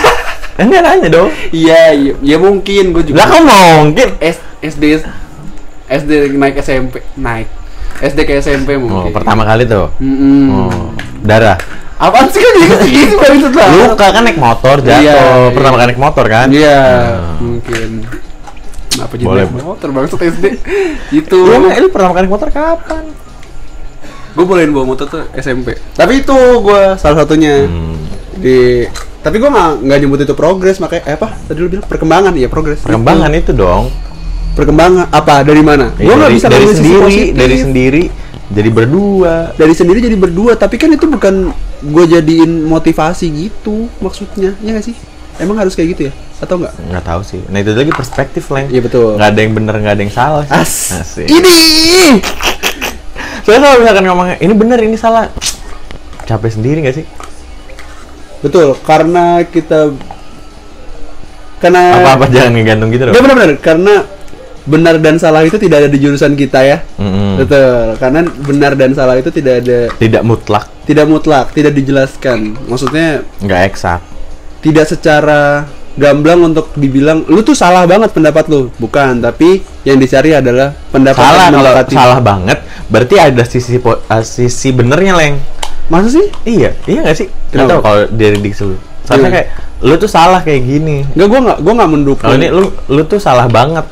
Enggak 0.64 0.80
nanya 0.84 1.08
dong. 1.12 1.28
Iya, 1.52 1.82
iya, 1.92 2.12
ya 2.24 2.36
mungkin 2.40 2.84
gue 2.96 3.04
Lah 3.12 3.28
juga. 3.28 3.36
kok 3.36 3.42
mungkin? 3.44 4.08
SD 4.64 4.84
SD 5.92 6.10
naik 6.32 6.56
SMP 6.56 7.04
naik 7.20 7.48
SD 8.02 8.18
ke 8.22 8.32
SMP 8.36 8.74
Oh, 8.74 8.82
mungkin. 8.82 9.14
pertama 9.14 9.42
kali 9.42 9.62
tuh. 9.64 9.94
Mm-mm. 9.96 10.42
Oh, 10.50 10.90
darah. 11.22 11.54
Apaan 11.96 12.26
sih 12.28 12.42
kan 12.42 12.52
gitu 12.58 12.74
gitu 12.98 13.14
baru 13.14 13.34
itu 13.36 13.48
lah. 13.52 13.68
Luka 13.88 14.06
kan 14.10 14.22
naik 14.22 14.36
motor 14.36 14.76
jatuh. 14.76 14.98
Iya, 14.98 15.22
pertama 15.54 15.70
iya. 15.72 15.80
kali 15.80 15.88
naik 15.88 16.02
motor 16.02 16.24
kan? 16.26 16.46
Iya, 16.50 16.80
Hmm. 17.14 17.38
mungkin. 17.38 17.90
Kenapa 18.90 19.12
jadi 19.14 19.24
Boleh. 19.24 19.44
naik 19.46 19.64
motor 19.64 19.88
bang 19.88 20.04
SD? 20.10 20.44
Itu. 21.22 21.38
Lu 21.40 21.56
lu 21.62 21.88
pertama 21.88 22.12
kali 22.12 22.26
naik 22.26 22.34
motor 22.34 22.50
kapan? 22.50 23.04
gue 24.32 24.48
bolehin 24.48 24.72
bawa 24.72 24.88
motor 24.88 25.04
tuh 25.06 25.28
SMP. 25.34 25.76
Tapi 25.92 26.24
itu 26.24 26.32
gue 26.34 26.82
salah 26.96 27.16
satunya 27.20 27.68
Hmm. 27.68 28.00
di. 28.34 28.88
Tapi 29.20 29.36
gue 29.36 29.46
nggak 29.46 29.84
nggak 29.84 29.98
nyebut 30.00 30.18
itu 30.18 30.32
progres 30.32 30.80
makanya 30.80 31.04
eh, 31.04 31.14
apa 31.14 31.36
tadi 31.38 31.60
lu 31.60 31.68
bilang 31.68 31.84
perkembangan 31.84 32.32
ya 32.34 32.48
progres. 32.48 32.80
Perkembangan 32.80 33.28
itu 33.30 33.52
dong. 33.52 33.92
Perkembangan 34.52 35.08
apa 35.08 35.40
dari 35.42 35.62
mana? 35.64 35.96
Ya, 35.96 36.04
Gue 36.06 36.14
nggak 36.14 36.32
bisa 36.32 36.46
dari 36.46 36.66
sendiri, 36.68 37.00
positif. 37.00 37.32
dari 37.34 37.56
sendiri 37.56 38.02
jadi 38.52 38.68
berdua. 38.68 39.56
dari 39.56 39.72
sendiri 39.72 39.98
jadi 39.98 40.12
berdua 40.12 40.52
tapi 40.54 40.76
kan 40.76 40.92
itu 40.92 41.08
bukan 41.08 41.56
gue 41.80 42.04
jadiin 42.06 42.68
motivasi 42.68 43.32
gitu 43.32 43.88
maksudnya 43.98 44.52
ya 44.60 44.76
nggak 44.76 44.84
sih 44.84 44.92
emang 45.40 45.56
harus 45.56 45.72
kayak 45.72 45.96
gitu 45.96 46.02
ya 46.08 46.12
atau 46.36 46.60
enggak 46.60 46.74
Nggak 46.76 47.04
tahu 47.06 47.20
sih. 47.22 47.40
Nah, 47.48 47.62
itu 47.62 47.70
lagi 47.70 47.94
perspektif, 47.94 48.50
Leng. 48.50 48.66
Iya, 48.66 48.82
betul. 48.82 49.14
Nggak 49.14 49.30
ada 49.30 49.40
yang 49.40 49.52
bener, 49.54 49.74
nggak 49.78 49.94
ada 49.94 50.02
yang 50.02 50.10
salah. 50.12 50.42
sih. 50.42 50.52
as 50.52 50.72
Asik. 50.92 51.26
ini 51.30 51.58
Soalnya 53.42 53.62
kalau 53.64 53.76
misalkan 53.78 54.04
ngomongnya 54.04 54.36
ini 54.38 54.52
bener, 54.52 54.78
ini 54.82 54.96
salah. 54.98 55.30
Capek 56.22 56.50
sendiri 56.52 56.78
nggak 56.82 56.96
sih? 56.98 57.06
betul 58.42 58.74
karena 58.82 59.46
kita 59.46 59.94
karena 61.62 61.82
Apa-apa 61.94 62.26
jangan 62.26 62.58
ngegantung 62.58 62.90
gitu 62.90 63.06
dong. 63.06 63.14
Nggak 63.14 63.22
benar-benar 63.22 63.50
karena 63.62 63.94
benar 64.64 64.94
dan 64.96 65.16
salah 65.16 65.42
itu 65.42 65.56
tidak 65.56 65.82
ada 65.82 65.88
di 65.88 65.98
jurusan 65.98 66.32
kita 66.32 66.60
ya 66.60 66.78
Mm-mm. 66.96 67.34
betul 67.36 67.68
karena 67.96 68.20
benar 68.24 68.72
dan 68.72 68.90
salah 68.92 69.14
itu 69.14 69.28
tidak 69.28 69.60
ada 69.60 69.90
Tidak 69.92 70.22
mutlak, 70.22 70.70
tidak 70.84 71.06
mutlak 71.06 71.50
tidak 71.50 71.72
dijelaskan 71.72 72.54
maksudnya 72.64 73.26
nggak 73.38 73.60
eksak. 73.66 74.00
tidak 74.58 74.86
secara 74.86 75.66
gamblang 75.92 76.40
untuk 76.46 76.72
dibilang 76.72 77.26
lu 77.26 77.40
tuh 77.40 77.52
salah 77.52 77.84
banget 77.84 78.10
pendapat 78.10 78.46
lu 78.46 78.70
bukan 78.76 79.18
tapi 79.18 79.60
yang 79.82 79.98
dicari 79.98 80.32
adalah 80.32 80.72
pendapat 80.88 81.20
Salah 81.20 81.42
yang 81.42 81.54
kalau 81.58 81.72
salah 81.90 82.18
banget, 82.18 82.58
berarti 82.86 83.14
ada 83.18 83.42
sisi 83.42 83.76
po- 83.76 84.00
uh, 84.00 84.22
sisi 84.22 84.70
benernya, 84.70 85.12
Leng. 85.12 85.36
masa 85.90 86.08
sih 86.08 86.30
Iya, 86.46 86.72
iya 86.86 87.02
nggak 87.02 87.16
sih? 87.18 87.28
Kenapa? 87.50 87.68
tahu 87.68 87.80
kalau 87.82 88.02
dari 88.08 88.38
diksi 88.38 88.62
lu. 88.64 88.78
Soalnya 89.02 89.18
Gimana? 89.18 89.34
kayak 89.34 89.48
lu 89.82 89.94
tuh 89.98 90.06
salah 90.06 90.40
kayak 90.40 90.62
gini. 90.62 90.96
Enggak, 91.12 91.26
gua 91.26 91.40
nggak, 91.42 91.58
gua 91.60 91.72
nggak 91.74 91.90
mendukung. 91.90 92.22
Kalau 92.22 92.36
ini 92.38 92.48
lu 92.48 92.64
lu 92.88 93.02
tuh 93.02 93.18
salah 93.18 93.50
banget. 93.50 93.82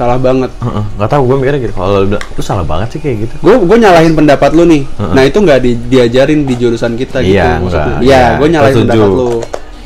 Salah 0.00 0.16
banget. 0.16 0.48
Heeh, 0.56 0.84
nggak 0.96 1.10
tahu 1.10 1.22
gue 1.22 1.36
mikirnya 1.36 1.60
gitu. 1.60 1.74
Kalau 1.76 1.92
lu 1.94 2.06
bilang 2.08 2.24
lu 2.24 2.40
salah 2.40 2.64
banget 2.64 2.88
sih 2.90 3.00
kayak 3.00 3.16
gitu. 3.28 3.34
Gue 3.38 3.54
gue 3.60 3.76
nyalahin 3.76 4.16
pendapat 4.16 4.50
lu 4.56 4.64
nih. 4.64 4.82
Heeh. 4.88 5.12
Nah 5.12 5.22
itu 5.22 5.38
nggak 5.38 5.58
di, 5.60 5.72
diajarin 5.86 6.40
di 6.42 6.54
jurusan 6.56 6.96
kita 6.96 7.20
gitu. 7.20 7.36
Iya, 7.36 7.60
maksudnya. 7.60 7.96
Iya, 8.00 8.00
Iya, 8.00 8.22
gue 8.34 8.48
nyalahin 8.48 8.76
pendapat 8.82 9.08
lu. 9.10 9.30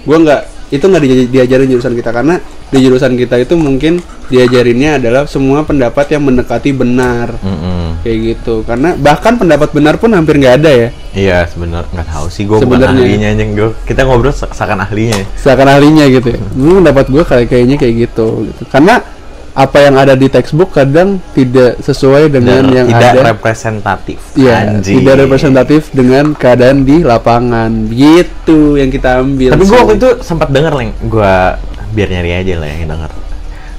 Gue 0.05 0.19
nggak 0.23 0.41
itu 0.65 0.85
nggak 0.85 1.03
di- 1.03 1.29
diajarin 1.29 1.69
jurusan 1.69 1.95
kita 1.95 2.11
karena 2.11 2.35
di 2.67 2.79
jurusan 2.81 3.15
kita 3.15 3.39
itu 3.39 3.55
mungkin 3.55 4.03
diajarinnya 4.27 4.99
adalah 4.99 5.23
semua 5.25 5.63
pendapat 5.63 6.11
yang 6.11 6.25
mendekati 6.25 6.73
benar 6.73 7.31
Mm-mm. 7.37 8.03
kayak 8.03 8.19
gitu. 8.33 8.65
Karena 8.65 8.97
bahkan 8.97 9.37
pendapat 9.37 9.71
benar 9.71 9.99
pun 9.99 10.11
hampir 10.11 10.35
nggak 10.35 10.55
ada 10.59 10.71
ya. 10.73 10.89
Iya 11.15 11.39
sebenar 11.47 11.87
nggak 11.89 12.09
tahu 12.09 12.27
sih 12.27 12.43
gue 12.43 12.59
bukan 12.59 12.67
Sebenarnya. 12.81 13.03
ahlinya 13.07 13.29
anjing 13.31 13.51
gue. 13.55 13.71
Kita 13.85 14.03
ngobrol 14.03 14.35
se- 14.35 14.51
seakan 14.51 14.83
ahlinya. 14.83 15.23
Seakan 15.37 15.69
ahlinya 15.69 16.05
gitu. 16.09 16.29
Ya. 16.33 16.41
Dulu 16.51 16.73
pendapat 16.83 17.07
gue 17.07 17.23
kayak 17.23 17.47
kayaknya 17.47 17.77
kayak 17.79 17.95
gitu. 18.09 18.27
gitu. 18.45 18.63
Karena 18.67 18.95
apa 19.55 19.87
yang 19.87 19.95
ada 19.95 20.19
di 20.19 20.27
textbook 20.27 20.75
kadang 20.75 21.23
tidak 21.31 21.79
sesuai 21.79 22.27
dengan 22.27 22.67
Dan 22.67 22.75
yang 22.75 22.87
tidak 22.91 23.11
ada 23.15 23.23
representatif. 23.31 24.19
Iya, 24.35 24.83
Anjing. 24.83 24.99
tidak 24.99 25.15
representatif 25.23 25.83
dengan 25.95 26.35
keadaan 26.35 26.83
di 26.83 27.07
lapangan. 27.07 27.87
Gitu 27.87 28.75
yang 28.75 28.91
kita 28.91 29.23
ambil. 29.23 29.55
Tapi 29.55 29.63
gue 29.63 29.79
waktu 29.79 29.95
itu 30.03 30.11
sempat 30.27 30.51
denger 30.51 30.75
leng. 30.75 30.91
Gue 31.07 31.35
biar 31.95 32.09
nyari 32.11 32.31
aja 32.35 32.55
lah 32.59 32.67
yang 32.67 32.91
denger. 32.91 33.11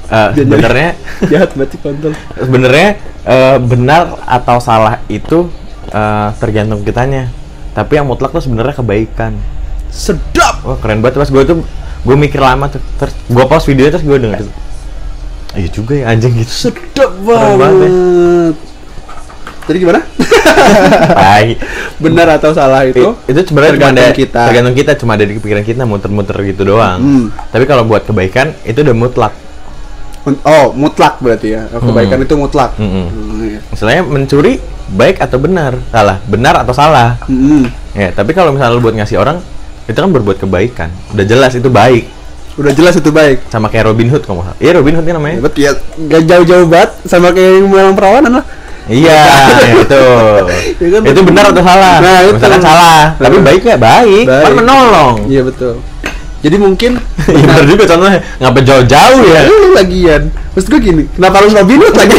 Eh, 0.06 0.30
sebenarnya 0.40 0.90
jahat 1.34 1.52
banget 1.60 1.82
kontol. 1.84 2.14
sebenarnya 2.40 2.90
eh, 3.28 3.58
benar 3.60 4.04
atau 4.24 4.58
salah 4.64 5.04
itu 5.12 5.52
eh, 5.92 6.30
tergantung 6.40 6.88
kitanya. 6.88 7.28
Tapi 7.76 8.00
yang 8.00 8.08
mutlak 8.08 8.32
tuh 8.32 8.40
sebenarnya 8.40 8.80
kebaikan. 8.80 9.36
Sedap. 9.92 10.64
Wah 10.64 10.80
keren 10.80 11.04
banget 11.04 11.20
pas 11.20 11.28
gue 11.28 11.44
tuh 11.44 11.68
gue 12.08 12.16
mikir 12.16 12.40
lama 12.40 12.72
tuh. 12.72 12.80
Terus 12.96 13.12
gue 13.28 13.44
pause 13.44 13.68
video 13.68 13.92
terus 13.92 14.08
gue 14.08 14.16
denger. 14.24 14.40
Iya 15.56 15.70
juga 15.72 15.94
ya 15.96 16.12
anjing 16.12 16.34
gitu. 16.36 16.52
Sedap 16.70 17.12
banget 17.20 17.56
banget. 17.58 17.88
ya. 17.88 17.92
Jadi 19.66 19.78
gimana? 19.82 20.00
Tai. 21.10 21.48
Benar 22.04 22.28
atau 22.38 22.52
salah 22.54 22.86
itu? 22.86 23.16
itu 23.26 23.40
sebenarnya 23.42 23.72
cuma 23.74 23.90
tergantung 23.90 24.06
ada 24.06 24.14
kita. 24.14 24.42
tergantung 24.46 24.76
kita 24.76 24.92
cuma 24.94 25.12
ada 25.16 25.26
di 25.26 25.34
pikiran 25.36 25.64
kita 25.64 25.84
muter-muter 25.84 26.38
gitu 26.46 26.62
doang. 26.68 27.00
Hmm. 27.02 27.26
Tapi 27.50 27.66
kalau 27.66 27.82
buat 27.82 28.06
kebaikan 28.06 28.54
itu 28.62 28.84
udah 28.84 28.94
mutlak. 28.94 29.34
Oh, 30.42 30.74
mutlak 30.74 31.22
berarti 31.22 31.54
ya. 31.54 31.70
Kebaikan 31.70 32.18
Hmm. 32.18 32.26
itu 32.26 32.34
mutlak. 32.36 32.72
Hmm, 32.78 33.06
iya. 33.42 33.60
Misalnya 33.70 34.02
mencuri 34.04 34.58
baik 34.92 35.22
atau 35.22 35.38
benar? 35.38 35.78
Salah. 35.90 36.18
Benar 36.26 36.62
atau 36.62 36.74
salah? 36.74 37.18
Hmm. 37.26 37.70
Ya, 37.94 38.10
tapi 38.12 38.34
kalau 38.34 38.54
misalnya 38.54 38.74
lu 38.74 38.82
buat 38.82 38.98
ngasih 38.98 39.18
orang 39.18 39.38
itu 39.86 39.94
kan 39.96 40.10
berbuat 40.10 40.42
kebaikan. 40.42 40.90
Udah 41.14 41.26
jelas 41.26 41.54
itu 41.54 41.70
baik. 41.70 42.10
Udah 42.56 42.72
jelas 42.72 42.96
itu 42.96 43.12
baik. 43.12 43.44
Sama 43.52 43.68
kayak 43.68 43.92
Robin 43.92 44.08
Hood 44.08 44.24
kamu. 44.24 44.56
Iya 44.64 44.72
Robin 44.80 44.96
Hood 44.96 45.06
kan 45.06 45.16
namanya. 45.20 45.36
Hebat 45.44 45.54
ya, 45.60 45.72
gak 46.08 46.22
jauh-jauh 46.24 46.68
banget 46.72 46.92
sama 47.04 47.36
kayak 47.36 47.52
yang 47.60 47.68
malang 47.68 47.96
perawanan 48.00 48.32
lah. 48.40 48.46
Iya, 48.86 49.18
ya 49.66 49.74
itu. 49.82 50.04
Ya 50.78 50.88
kan? 50.94 51.02
itu 51.10 51.22
benar 51.26 51.44
atau 51.50 51.64
salah? 51.66 51.96
Nah, 52.00 52.18
itu. 52.22 52.38
Misalkan 52.38 52.62
salah, 52.62 53.18
tapi 53.18 53.38
baik 53.42 53.66
ya 53.66 53.76
baik, 53.82 54.24
kan 54.30 54.54
Baik. 54.54 54.56
menolong. 54.62 55.14
Iya 55.26 55.42
betul. 55.42 55.82
Jadi 56.46 56.56
mungkin 56.62 57.02
Iya 57.34 57.44
benar 57.50 57.66
juga 57.66 57.84
contohnya. 57.90 58.20
Ngapa 58.38 58.60
jauh-jauh 58.62 59.22
ya? 59.26 59.42
lu 59.50 59.74
lagian. 59.74 60.22
Maksud 60.54 60.70
gue 60.70 60.80
gini, 60.80 61.04
kenapa 61.18 61.36
harus 61.42 61.52
Robin 61.58 61.80
Hood 61.82 61.96
lagi? 61.98 62.18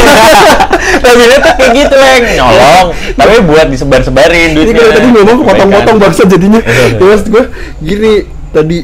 Tapi 1.07 1.23
itu 1.23 1.51
kayak 1.55 1.71
gitu, 1.73 1.95
Leng. 1.95 2.25
Nyolong, 2.35 2.87
tapi 3.15 3.35
buat 3.45 3.67
disebar-sebarin 3.69 4.55
Ini 4.55 4.57
duitnya. 4.57 4.75
kalau 4.81 4.93
tadi 4.97 5.09
ngomong 5.13 5.39
potong-potong 5.45 5.97
bangsa 5.99 6.23
jadinya. 6.25 6.61
Iya. 6.63 6.99
ya 6.99 7.05
maksud 7.05 7.27
gue 7.31 7.45
gini 7.81 8.13
tadi 8.51 8.79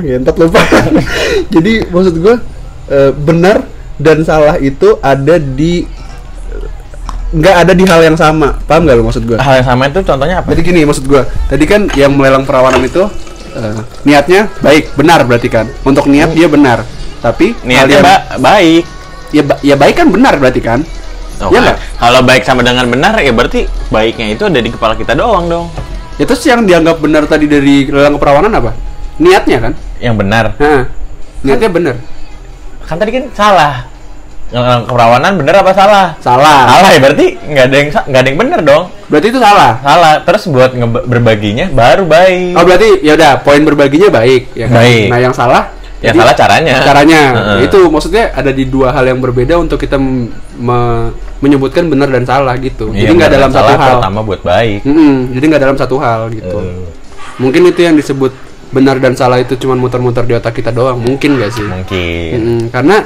ah 0.00 0.16
ngentot 0.16 0.36
lupa. 0.38 0.60
Jadi 1.54 1.84
maksud 1.86 2.14
gue 2.16 2.34
eh, 2.88 3.10
benar 3.12 3.68
dan 3.96 4.24
salah 4.24 4.56
itu 4.56 4.96
ada 4.98 5.36
di 5.36 5.84
nggak 7.30 7.54
ada 7.60 7.72
di 7.72 7.84
hal 7.84 8.00
yang 8.02 8.16
sama. 8.16 8.58
Paham 8.64 8.88
nggak 8.88 8.96
lo 8.96 9.04
maksud 9.04 9.22
gue? 9.22 9.36
Hal 9.36 9.60
yang 9.60 9.68
sama 9.68 9.86
itu 9.86 10.00
contohnya 10.00 10.40
apa? 10.40 10.48
Jadi 10.50 10.62
gini 10.64 10.80
maksud 10.82 11.04
gue. 11.04 11.22
Tadi 11.46 11.64
kan 11.64 11.86
yang 11.94 12.12
melelang 12.12 12.42
perawanan 12.42 12.80
itu 12.80 13.06
eh, 13.52 13.78
niatnya 14.02 14.48
baik, 14.58 14.96
benar 14.96 15.22
berarti 15.22 15.46
kan. 15.46 15.68
Untuk 15.84 16.08
niat 16.08 16.32
dia 16.32 16.48
benar. 16.48 16.82
Tapi 17.20 17.52
Niatnya 17.62 18.00
yang- 18.00 18.06
ba- 18.06 18.24
baik. 18.40 18.84
ya, 19.30 19.42
ba- 19.44 19.60
ya 19.60 19.74
baik 19.76 19.94
kan 19.94 20.08
benar 20.08 20.34
berarti 20.36 20.58
kan? 20.58 20.80
Oh, 21.38 21.48
Iya 21.48 21.60
kan? 21.62 21.76
Kalau 21.96 22.20
baik 22.20 22.42
sama 22.42 22.60
dengan 22.60 22.84
benar 22.84 23.14
ya 23.16 23.30
berarti 23.30 23.64
baiknya 23.88 24.34
itu 24.34 24.42
ada 24.42 24.58
di 24.58 24.68
kepala 24.68 24.92
kita 24.92 25.14
doang 25.14 25.46
dong. 25.46 25.66
Ya 26.18 26.24
terus 26.24 26.42
yang 26.42 26.66
dianggap 26.66 26.98
benar 26.98 27.24
tadi 27.24 27.46
dari 27.46 27.86
lelang 27.86 28.18
keperawanan 28.18 28.52
apa? 28.52 28.74
Niatnya 29.16 29.58
kan? 29.60 29.72
Yang 30.00 30.14
benar. 30.16 30.44
Hah. 30.56 30.82
Niatnya 31.40 31.70
benar. 31.70 31.96
Kan 32.84 32.96
tadi 32.98 33.10
kan 33.14 33.24
salah. 33.32 33.74
Yang 34.50 34.90
keperawanan 34.90 35.32
benar 35.38 35.54
apa 35.62 35.70
salah? 35.70 36.06
Salah. 36.18 36.66
Salah 36.66 36.90
ya 36.90 36.98
berarti 36.98 37.26
nggak 37.38 37.64
ada 37.70 37.76
yang 37.78 37.88
nggak 37.94 38.20
ada 38.20 38.28
yang 38.28 38.40
benar 38.40 38.60
dong. 38.66 38.84
Berarti 39.06 39.26
itu 39.30 39.38
salah. 39.38 39.78
Salah. 39.78 40.14
Terus 40.26 40.42
buat 40.50 40.70
berbaginya 41.06 41.70
baru 41.70 42.02
baik. 42.02 42.58
Oh 42.58 42.64
berarti 42.66 42.88
ya 43.06 43.14
udah 43.14 43.32
poin 43.46 43.62
berbaginya 43.62 44.10
baik 44.10 44.50
ya 44.58 44.66
kan? 44.66 44.82
Baik. 44.82 45.06
Nah 45.06 45.18
yang 45.22 45.34
salah 45.36 45.64
Yang 46.00 46.16
salah 46.24 46.32
caranya. 46.34 46.72
Caranya. 46.80 47.20
Heeh. 47.36 47.58
Itu 47.68 47.78
maksudnya 47.92 48.32
ada 48.32 48.50
di 48.50 48.64
dua 48.64 48.88
hal 48.90 49.04
yang 49.04 49.20
berbeda 49.20 49.60
untuk 49.60 49.76
kita 49.76 50.00
me- 50.00 51.12
menyebutkan 51.44 51.92
benar 51.92 52.08
dan 52.08 52.24
salah 52.24 52.56
gitu. 52.56 52.88
Iya, 52.92 53.04
jadi 53.06 53.12
nggak 53.20 53.32
dalam 53.36 53.50
satu 53.52 53.72
hal. 53.76 53.94
Pertama 54.00 54.20
buat 54.24 54.40
baik. 54.40 54.80
Mm-mm, 54.84 55.36
jadi 55.36 55.44
nggak 55.44 55.62
dalam 55.62 55.76
satu 55.76 55.96
hal 56.00 56.20
gitu. 56.32 56.56
Eh, 56.56 56.88
Mungkin 57.40 57.68
itu 57.68 57.80
yang 57.80 57.96
disebut 57.96 58.32
benar 58.70 59.02
dan 59.02 59.18
salah 59.18 59.38
itu 59.38 59.58
cuma 59.58 59.74
muter-muter 59.74 60.22
di 60.24 60.34
otak 60.34 60.54
kita 60.56 60.70
doang. 60.70 60.98
Mungkin 60.98 61.38
nggak 61.38 61.50
sih? 61.50 61.64
mungkin. 61.66 62.36
Mm-mm, 62.38 62.60
karena 62.70 63.02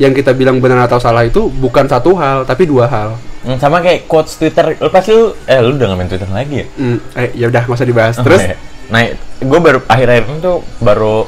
yang 0.00 0.16
kita 0.16 0.32
bilang 0.32 0.58
benar 0.58 0.88
atau 0.88 0.98
salah 0.98 1.22
itu 1.22 1.46
bukan 1.46 1.86
satu 1.86 2.16
hal 2.16 2.42
tapi 2.42 2.66
dua 2.66 2.86
hal. 2.88 3.14
Hmm, 3.42 3.58
sama 3.58 3.82
kayak 3.82 4.06
quotes 4.06 4.38
Twitter. 4.38 4.78
Lu 4.78 4.88
pasti 4.88 5.10
lu 5.10 5.34
eh 5.46 5.58
lu 5.58 5.74
udah 5.74 5.86
nggak 5.90 5.98
main 5.98 6.08
Twitter 6.10 6.30
lagi 6.30 6.54
ya? 6.62 6.66
Mm, 6.78 6.98
eh 7.18 7.28
ya 7.34 7.46
udah 7.50 7.62
usah 7.66 7.86
dibahas. 7.86 8.14
Oh, 8.18 8.24
Terus 8.24 8.42
iya. 8.42 8.56
Nah, 8.92 9.08
gue 9.40 9.60
baru 9.62 9.78
akhir-akhir 9.88 10.24
ini 10.28 10.38
tuh 10.42 10.56
baru 10.78 11.24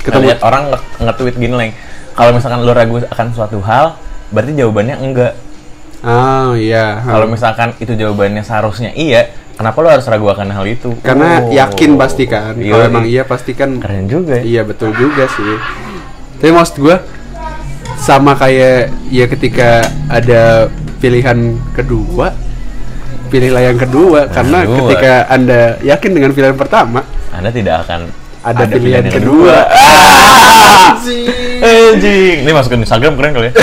Ketemu. 0.00 0.38
orang 0.40 0.62
nge- 0.72 0.86
nge-tweet 1.04 1.36
gini 1.36 1.54
leng. 1.54 1.72
Kalau 2.16 2.30
misalkan 2.32 2.58
lu 2.64 2.72
ragu 2.72 2.96
akan 3.02 3.26
suatu 3.36 3.58
hal, 3.60 3.98
berarti 4.30 4.52
jawabannya 4.56 4.96
enggak. 5.00 5.34
Oh 6.00 6.56
iya. 6.56 7.04
Kalau 7.04 7.26
misalkan 7.28 7.76
itu 7.76 7.92
jawabannya 7.92 8.40
seharusnya 8.40 8.96
iya, 8.96 9.28
kenapa 9.60 9.76
lo 9.78 9.88
harus 9.90 10.06
ragu 10.06 10.24
akan 10.26 10.48
hal 10.50 10.64
itu? 10.64 10.96
karena 11.00 11.28
Oh. 11.38 11.52
yakin 11.52 11.90
pasti 11.94 12.24
kan 12.24 12.56
Iya, 12.56 12.72
kalau 12.72 12.84
emang 12.86 13.04
iya 13.04 13.22
pasti 13.22 13.52
kan 13.52 13.76
Keren 13.76 14.06
juga 14.06 14.34
ya. 14.34 14.42
iya 14.42 14.62
betul 14.62 14.90
juga 14.92 15.28
sih 15.28 15.54
tapi 16.34 16.50
maksud 16.50 16.80
gue 16.80 16.96
sama 17.94 18.32
kayak 18.32 18.88
ya 19.06 19.28
ketika 19.28 19.70
ada 20.08 20.72
pilihan 20.96 21.36
kedua 21.70 22.32
pilihlah 23.28 23.62
yang 23.62 23.76
kedua 23.76 24.26
karena 24.26 24.64
Kedua. 24.64 24.76
ketika 24.80 25.12
anda 25.28 25.60
yakin 25.80 26.10
dengan 26.10 26.32
pilihan 26.32 26.56
pertama 26.56 27.04
Anda 27.30 27.52
tidak 27.52 27.84
akan 27.84 28.00
ada, 28.40 28.64
pilihan, 28.66 29.04
yang 29.04 29.14
kedua, 29.14 29.68
Ah, 29.68 30.96
Anjing. 31.62 32.40
Ini 32.40 32.50
masukin 32.50 32.80
Instagram 32.80 33.14
keren 33.14 33.32
kali 33.32 33.46
ya. 33.46 33.54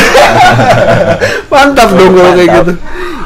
mantap 1.47 1.89
dong 1.91 2.13
kalau 2.13 2.31
kayak 2.31 2.49
gitu 2.53 2.73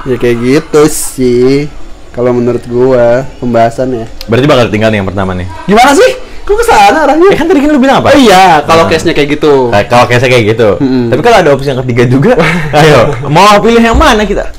ya 0.03 0.15
kayak 0.17 0.37
gitu 0.39 0.81
sih 0.87 1.67
kalau 2.11 2.31
menurut 2.31 2.63
gua 2.65 3.23
pembahasannya 3.37 4.05
Berarti 4.25 4.45
bakal 4.45 4.65
tinggal 4.67 4.89
nih 4.89 4.99
yang 4.99 5.07
pertama 5.07 5.31
nih. 5.31 5.47
gimana 5.63 5.91
sih 5.91 6.11
kok 6.41 6.53
ke 6.53 6.65
sana 6.65 7.05
arahnya 7.05 7.27
Eh 7.29 7.37
kan 7.37 7.45
tadi 7.45 7.59
kan 7.59 7.69
lu 7.69 7.79
bilang 7.79 7.99
apa? 7.99 8.11
oh 8.11 8.17
iya 8.17 8.59
kalau 8.61 8.83
Nah. 8.83 8.91
case 8.91 9.05
nya 9.05 9.13
kayak 9.13 9.29
gitu 9.31 9.69
Nah, 9.69 9.81
kalau 9.85 10.05
kayak 10.05 10.21
kayak 10.21 10.45
gitu. 10.49 10.69
Mm-mm. 10.77 11.07
Tapi 11.07 11.21
kalau 11.21 11.37
ada 11.37 11.49
opsi 11.49 11.67
yang 11.67 11.79
ketiga 11.81 12.03
juga, 12.05 12.31
ayo 12.77 12.99
mau 13.25 13.55
pilih 13.57 13.79
yang 13.79 13.95
mana 13.95 14.21
kita? 14.21 14.49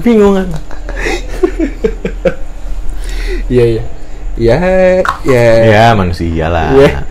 Bingung 0.00 0.34
kan? 0.34 0.48
iya 3.48 3.64
iya 3.66 3.82
ya 4.34 4.56
ya 5.22 5.42
Ya 5.62 5.84
manusia 5.92 6.46
lah. 6.48 6.72
Iya. 6.72 7.04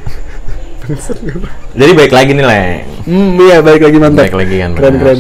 Jadi 1.71 1.91
baik 1.93 2.09
lagi 2.09 2.31
nih 2.33 2.41
Leng. 2.41 2.81
Hmm, 3.05 3.29
iya 3.37 3.61
balik 3.61 3.83
lagi 3.83 3.97
mantap. 3.97 4.25
Baik 4.25 4.35
lagi 4.35 4.55
kan, 4.57 4.71
Keren 4.73 4.95
keren. 4.97 5.19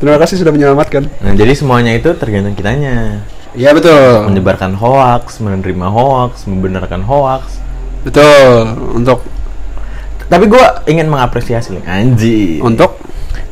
Terima 0.00 0.16
kasih 0.16 0.40
sudah 0.40 0.48
menyelamatkan. 0.48 1.02
Nah 1.20 1.32
jadi 1.34 1.52
semuanya 1.52 1.92
itu 1.92 2.08
tergantung 2.16 2.56
kitanya. 2.56 3.20
Iya 3.54 3.70
betul. 3.74 4.30
Menyebarkan 4.30 4.78
hoax, 4.78 5.42
menerima 5.42 5.86
hoax, 5.90 6.46
membenarkan 6.46 7.02
hoax. 7.02 7.58
Betul. 8.06 8.78
Untuk 8.96 9.20
Tapi 10.30 10.46
gue 10.46 10.64
ingin 10.86 11.10
mengapresiasi 11.10 11.74
Leng. 11.74 11.82
Anji. 11.90 12.62
untuk 12.62 12.94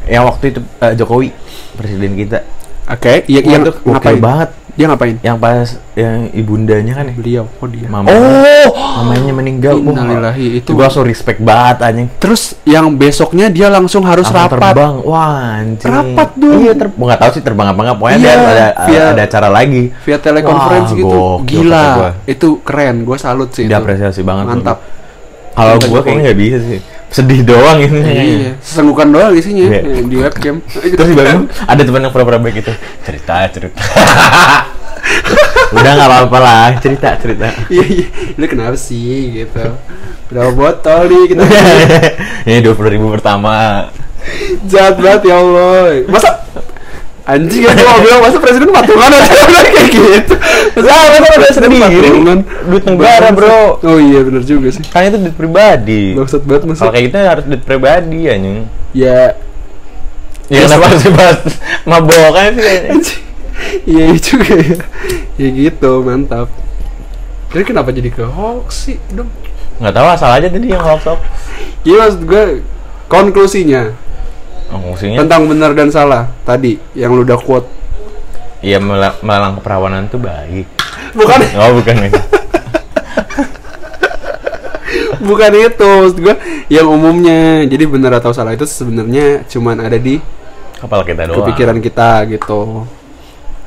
yang 0.07 0.25
waktu 0.25 0.55
itu 0.55 0.61
eh, 0.79 0.95
Jokowi 0.95 1.35
presiden 1.75 2.15
kita. 2.15 2.47
oke, 2.87 3.27
iya 3.27 3.43
Wah, 3.43 3.51
yang 3.51 3.63
gokil 3.67 3.91
ngapain 3.91 4.21
banget. 4.23 4.51
Dia 4.79 4.87
ngapain? 4.87 5.19
Yang 5.19 5.37
pas 5.37 5.69
yang 5.93 6.31
ibundanya 6.31 6.93
kan 6.95 7.11
ya. 7.11 7.15
Beliau. 7.19 7.45
Oh 7.59 7.67
dia. 7.67 7.91
Mama. 7.91 8.07
Oh. 8.07 8.71
Mamanya 9.03 9.33
meninggal. 9.35 9.75
Innalillahi, 9.75 10.63
itu- 10.63 10.71
Gue 10.71 10.87
langsung 10.87 11.03
respect 11.03 11.43
banget 11.43 11.83
anjing. 11.83 12.07
Terus 12.17 12.55
yang 12.63 12.87
besoknya 12.95 13.51
dia 13.51 13.67
langsung 13.67 14.07
harus 14.07 14.31
Langsung 14.31 14.47
rapat. 14.47 14.71
terbang. 14.71 14.95
Wah, 15.03 15.59
anjing. 15.59 15.91
Rapat 15.91 16.29
dong. 16.33 16.63
Iya, 16.63 16.73
ter 16.73 16.89
nggak 16.89 17.19
tahu 17.19 17.31
sih 17.35 17.43
terbang 17.43 17.67
apa 17.67 17.81
enggak. 17.81 17.97
Pokoknya 17.99 18.19
Iya, 18.19 18.31
ada 18.31 18.47
ada, 18.47 18.67
via- 18.87 19.09
ada 19.11 19.23
acara 19.27 19.49
lagi. 19.51 19.83
Via 19.99 20.19
telekonferensi 20.23 20.95
gitu. 20.95 21.11
gokil 21.11 21.59
Gila. 21.67 21.83
gua. 21.93 22.11
Itu 22.25 22.49
keren. 22.63 22.97
Gue 23.03 23.19
salut 23.19 23.51
sih. 23.51 23.67
itu. 23.67 23.75
Diapresiasi 23.75 24.23
banget. 24.23 24.47
Mantap. 24.47 24.79
Kalau 25.53 25.75
gue 25.75 26.01
kayaknya 26.01 26.23
nggak 26.25 26.39
bisa 26.39 26.59
sih. 26.63 26.81
Sedih 27.09 27.41
doang 27.41 27.81
ini. 27.81 28.01
Iya, 28.05 28.51
sesenggukan 28.61 29.09
doang 29.09 29.33
isinya 29.33 29.65
Iya. 29.65 29.81
eh, 29.81 30.05
di 30.05 30.17
webcam. 30.21 30.61
Terus 30.99 31.11
bangun 31.17 31.49
ada 31.49 31.81
teman 31.81 32.05
yang 32.05 32.13
pura-pura 32.13 32.37
baik 32.37 32.61
gitu. 32.61 32.73
Cerita, 33.01 33.49
cerita. 33.49 33.81
Udah 35.69 35.91
nggak 35.95 36.09
apa-apa 36.09 36.39
lah, 36.41 36.67
cerita, 36.81 37.17
cerita. 37.17 37.49
Iya, 37.69 37.85
iya. 37.85 38.07
Lu 38.37 38.45
kenapa 38.45 38.77
sih 38.77 39.41
gitu? 39.41 39.65
Berapa 40.29 40.53
botol 40.53 41.01
nih 41.09 41.23
kita? 41.33 41.45
ini 42.49 42.59
dua 42.61 42.75
puluh 42.77 42.91
ribu 42.93 43.09
pertama. 43.09 43.89
Jahat 44.69 45.01
banget 45.01 45.33
ya 45.33 45.41
Allah. 45.41 46.05
Masa 46.05 46.45
anjing 47.29 47.61
ya 47.61 47.77
gua 47.77 48.01
bilang 48.01 48.21
masa 48.25 48.41
presiden 48.41 48.73
patungan 48.73 49.11
aja 49.13 49.33
udah 49.37 49.63
kayak 49.69 49.89
gitu. 49.93 50.35
Masa 50.75 50.89
masa 50.89 51.17
udah 51.21 51.31
presiden 51.37 51.71
sendiri? 51.71 52.09
patungan? 52.09 52.39
Duit 52.65 52.85
negara, 52.85 53.29
bro. 53.31 53.61
Oh 53.79 53.99
iya 54.01 54.21
benar 54.25 54.43
juga 54.43 54.69
sih. 54.69 54.81
Kan 54.83 55.07
itu 55.07 55.21
duit 55.21 55.37
pribadi. 55.37 56.17
Bangsat 56.17 56.43
banget 56.43 56.63
Kalau 56.65 56.73
masa. 56.73 56.89
kayak 56.89 57.05
gitu 57.07 57.17
harus 57.21 57.45
duit 57.45 57.63
pribadi 57.63 58.21
anjing. 58.27 58.65
Ya 58.91 59.37
Ya 60.49 60.65
kenapa 60.65 60.97
sih 60.97 61.13
bahas 61.13 61.39
mabokan 61.91 62.57
sih 62.57 62.63
kayaknya. 62.65 62.91
anjing. 62.91 63.23
Iya 63.85 64.03
iya 64.07 64.19
juga 64.19 64.53
ya. 64.57 64.77
Ya 65.37 65.49
gitu, 65.51 65.93
mantap. 66.01 66.49
Jadi 67.49 67.65
kenapa 67.65 67.89
jadi 67.91 68.09
ke 68.09 68.25
hoax 68.25 68.89
sih 68.89 68.97
dong? 69.11 69.29
Nggak 69.77 69.93
tahu 69.93 70.07
asal 70.09 70.31
aja 70.33 70.49
tadi 70.49 70.67
yang 70.67 70.81
hoax 70.81 71.05
hoax. 71.05 71.21
Iya 71.85 71.97
maksud 72.03 72.23
gue 72.25 72.45
konklusinya 73.07 73.93
Oh, 74.69 74.77
fungsinya 74.83 75.17
tentang 75.19 75.47
benar 75.47 75.73
dan 75.73 75.89
salah 75.89 76.29
tadi 76.43 76.77
yang 76.93 77.11
lu 77.11 77.23
udah 77.23 77.37
quote. 77.37 77.65
Iya 78.59 78.77
mel- 78.79 79.19
melalang 79.21 79.57
keperawanan 79.57 80.07
tuh 80.07 80.19
baik. 80.19 80.67
Bukan 81.13 81.39
Oh 81.61 81.73
bukan 81.75 81.97
itu. 82.05 82.21
bukan 85.21 85.53
itu 85.53 85.85
maksud 85.85 86.19
gue 86.21 86.35
yang 86.69 86.87
umumnya 86.87 87.65
jadi 87.65 87.85
benar 87.85 88.17
atau 88.17 88.31
salah 88.31 88.55
itu 88.55 88.65
sebenarnya 88.65 89.43
cuman 89.47 89.81
ada 89.81 89.99
di 89.99 90.23
Kepala 90.79 91.03
kita 91.03 91.27
doang. 91.27 91.43
kepikiran 91.43 91.79
kita 91.79 92.23
gitu 92.29 92.87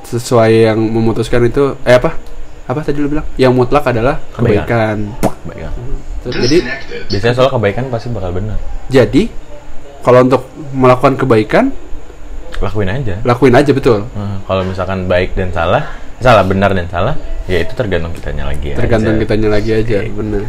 sesuai 0.05 0.51
yang 0.65 0.79
memutuskan 0.79 1.43
itu 1.43 1.75
eh 1.81 1.93
apa 1.93 2.15
apa 2.63 2.79
tadi 2.81 2.97
lu 2.97 3.09
bilang 3.09 3.27
yang 3.35 3.51
mutlak 3.51 3.83
adalah 3.83 4.15
kebaikan 4.31 5.11
Baik, 5.43 5.59
ya. 5.59 5.69
Terus, 6.21 6.33
jadi 6.39 6.57
Biasanya 7.09 7.35
soal 7.35 7.49
kebaikan 7.51 7.89
pasti 7.89 8.07
bakal 8.07 8.31
benar. 8.31 8.57
jadi 8.87 9.27
kalau 10.01 10.19
untuk 10.21 10.41
melakukan 10.71 11.13
kebaikan 11.15 11.65
Lakuin 12.57 12.87
aja. 12.87 13.17
lakuin 13.23 13.53
aja 13.53 13.71
betul 13.71 14.05
Nah, 14.11 14.37
kalau 14.45 14.61
misalkan 14.61 15.05
baik 15.05 15.33
dan 15.33 15.49
salah, 15.49 15.81
salah 16.17 16.43
benar 16.43 16.69
dan 16.71 16.85
salah, 16.85 17.17
ya 17.43 17.57
itu 17.57 17.73
tergantung 17.73 18.11
kitanya 18.11 18.45
lagi. 18.45 18.73
tergantung 18.73 19.15
aja. 19.15 19.21
kitanya 19.21 19.49
lagi 19.49 19.71
aja 19.73 19.97
Oke. 19.99 20.13
benar 20.13 20.43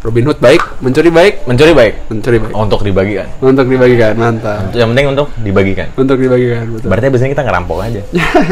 Robin 0.00 0.24
Hood 0.26 0.36
baik 0.36 0.60
mencuri 0.80 1.08
baik 1.08 1.34
Mencuri 1.44 1.72
baik 1.72 1.94
mencuri 2.06 2.36
baik 2.38 2.52
untuk 2.54 2.80
dibagikan. 2.80 3.24
untuk 3.40 3.64
dibagikan 3.64 4.12
mantap 4.14 4.68
Yang 4.70 4.88
penting 4.90 5.06
untuk 5.10 5.26
dibagikan. 5.38 5.86
untuk 5.94 6.16
dibagikan 6.18 6.64
betul 6.70 6.88
Berarti 6.88 7.06
biasanya 7.08 7.32
kita 7.32 7.44
ngerampok 7.44 7.78
aja. 7.80 8.00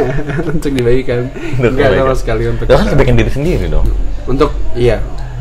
untuk 0.52 0.70
dibagikan 0.70 1.20
Untuk 1.54 1.70
enggak 1.70 1.88
sama 1.94 2.14
sekali 2.14 2.42
untuk 2.46 2.64
kan 2.66 2.88
kebaikan 2.88 3.14
diri 3.14 3.30
sendiri 3.30 3.66
dong. 3.68 3.84
untuk 4.24 4.48
iya 4.72 5.00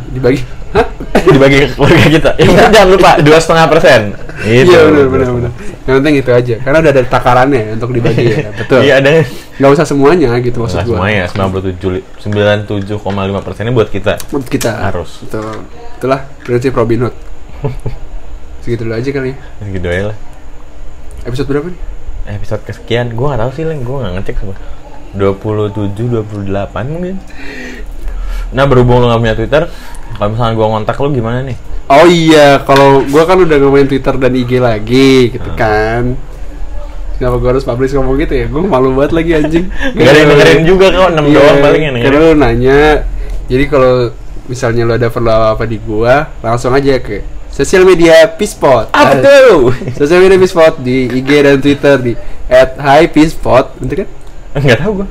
dibagi 0.10 0.44
Hah? 0.72 0.86
Dibagi 1.22 1.58
ke 1.62 1.68
keluarga 1.76 2.06
kita. 2.08 2.30
Yang 2.40 2.50
penting 2.50 2.72
jangan 2.72 2.90
lupa 2.90 3.12
dua 3.22 3.38
setengah 3.40 3.66
persen. 3.70 4.02
Gitu. 4.42 4.74
iya 4.74 4.90
benar 4.90 5.06
benar 5.06 5.30
benar 5.38 5.52
yang 5.86 5.96
penting 6.02 6.16
itu 6.18 6.32
aja 6.34 6.56
karena 6.66 6.78
udah 6.82 6.92
ada 6.98 7.04
takarannya 7.06 7.78
untuk 7.78 7.94
dibagi 7.94 8.26
ya 8.26 8.50
betul 8.58 8.82
Iya 8.82 8.94
ada. 8.98 9.22
nggak 9.62 9.70
usah 9.70 9.86
semuanya 9.86 10.34
gitu 10.42 10.66
maksud 10.66 10.82
gua 10.82 10.98
semuanya 10.98 11.30
97 11.30 12.26
97,5 12.26 13.46
persennya 13.46 13.70
buat 13.70 13.94
kita. 13.94 14.18
Menurut 14.34 14.50
kita 14.50 14.72
Harus. 14.82 15.22
betul 15.22 15.62
itulah 16.02 16.26
prinsip 16.42 16.74
Robin 16.74 17.06
Hood 17.06 17.16
segitu 18.66 18.82
dulu 18.82 18.98
aja 18.98 19.10
kali 19.14 19.30
ya. 19.30 19.38
Gitu 19.70 19.86
aja 19.86 20.04
lah. 20.10 20.18
episode 21.22 21.46
berapa 21.46 21.70
nih 21.70 21.80
Episode 22.22 22.62
kesekian, 22.62 23.18
gue 23.18 23.26
gak 23.26 23.42
tahu 23.42 23.52
sih, 23.58 23.66
Leng. 23.66 23.82
Gue 23.82 23.98
gak 23.98 24.14
ngecek 24.14 24.36
sama 24.42 24.54
27, 25.18 25.90
28 26.22 26.94
mungkin. 26.94 27.18
Nah, 28.54 28.66
berhubung 28.70 29.02
lu 29.02 29.10
gak 29.10 29.22
punya 29.22 29.34
Twitter, 29.34 29.64
kalau 30.22 30.38
misalnya 30.38 30.54
gue 30.54 30.68
ngontak 30.70 30.96
lu 30.96 31.10
gimana 31.10 31.42
nih? 31.42 31.58
oh 31.90 32.06
iya 32.06 32.62
kalau 32.62 33.02
gua 33.10 33.26
kan 33.26 33.42
udah 33.42 33.58
ngomongin 33.58 33.90
Twitter 33.90 34.16
dan 34.16 34.32
IG 34.32 34.52
lagi 34.62 35.34
gitu 35.34 35.50
Hmm. 35.50 35.58
kan 35.58 36.04
Kenapa 37.18 37.38
gua 37.38 37.50
harus 37.54 37.62
publish 37.62 37.94
ngomong 37.94 38.18
gitu 38.18 38.34
ya? 38.34 38.46
Gue 38.50 38.66
malu 38.66 38.98
banget 38.98 39.14
lagi 39.14 39.32
anjing 39.38 39.66
Gak 39.98 40.10
ada 40.10 40.18
yang 40.18 40.30
dengerin 40.34 40.62
juga 40.66 40.86
kok, 40.90 41.10
6 41.14 41.22
Iya, 41.22 41.38
doang 41.38 41.58
paling 41.62 41.82
yang 41.86 41.96
Karena 42.02 42.18
lu 42.18 42.34
nanya 42.34 42.80
Jadi 43.46 43.64
kalau 43.70 43.94
misalnya 44.50 44.82
lu 44.90 44.94
ada 44.98 45.08
perlu 45.10 45.30
apa-apa 45.30 45.64
di 45.70 45.78
gua 45.78 46.34
Langsung 46.42 46.74
aja 46.74 46.98
ke 46.98 47.22
sosial 47.54 47.86
media 47.86 48.26
Peacepot 48.26 48.90
Apa 48.90 49.22
tuh? 49.22 49.70
Sosial 50.02 50.22
media 50.22 50.38
Peacepot 50.38 50.82
di 50.82 51.10
IG 51.12 51.30
dan 51.46 51.58
Twitter 51.62 51.96
di 52.02 52.14
At 52.50 52.78
Hi 52.78 53.06
kan? 53.06 54.08
Gak 54.52 54.78
tau 54.84 54.92
gue. 54.92 55.08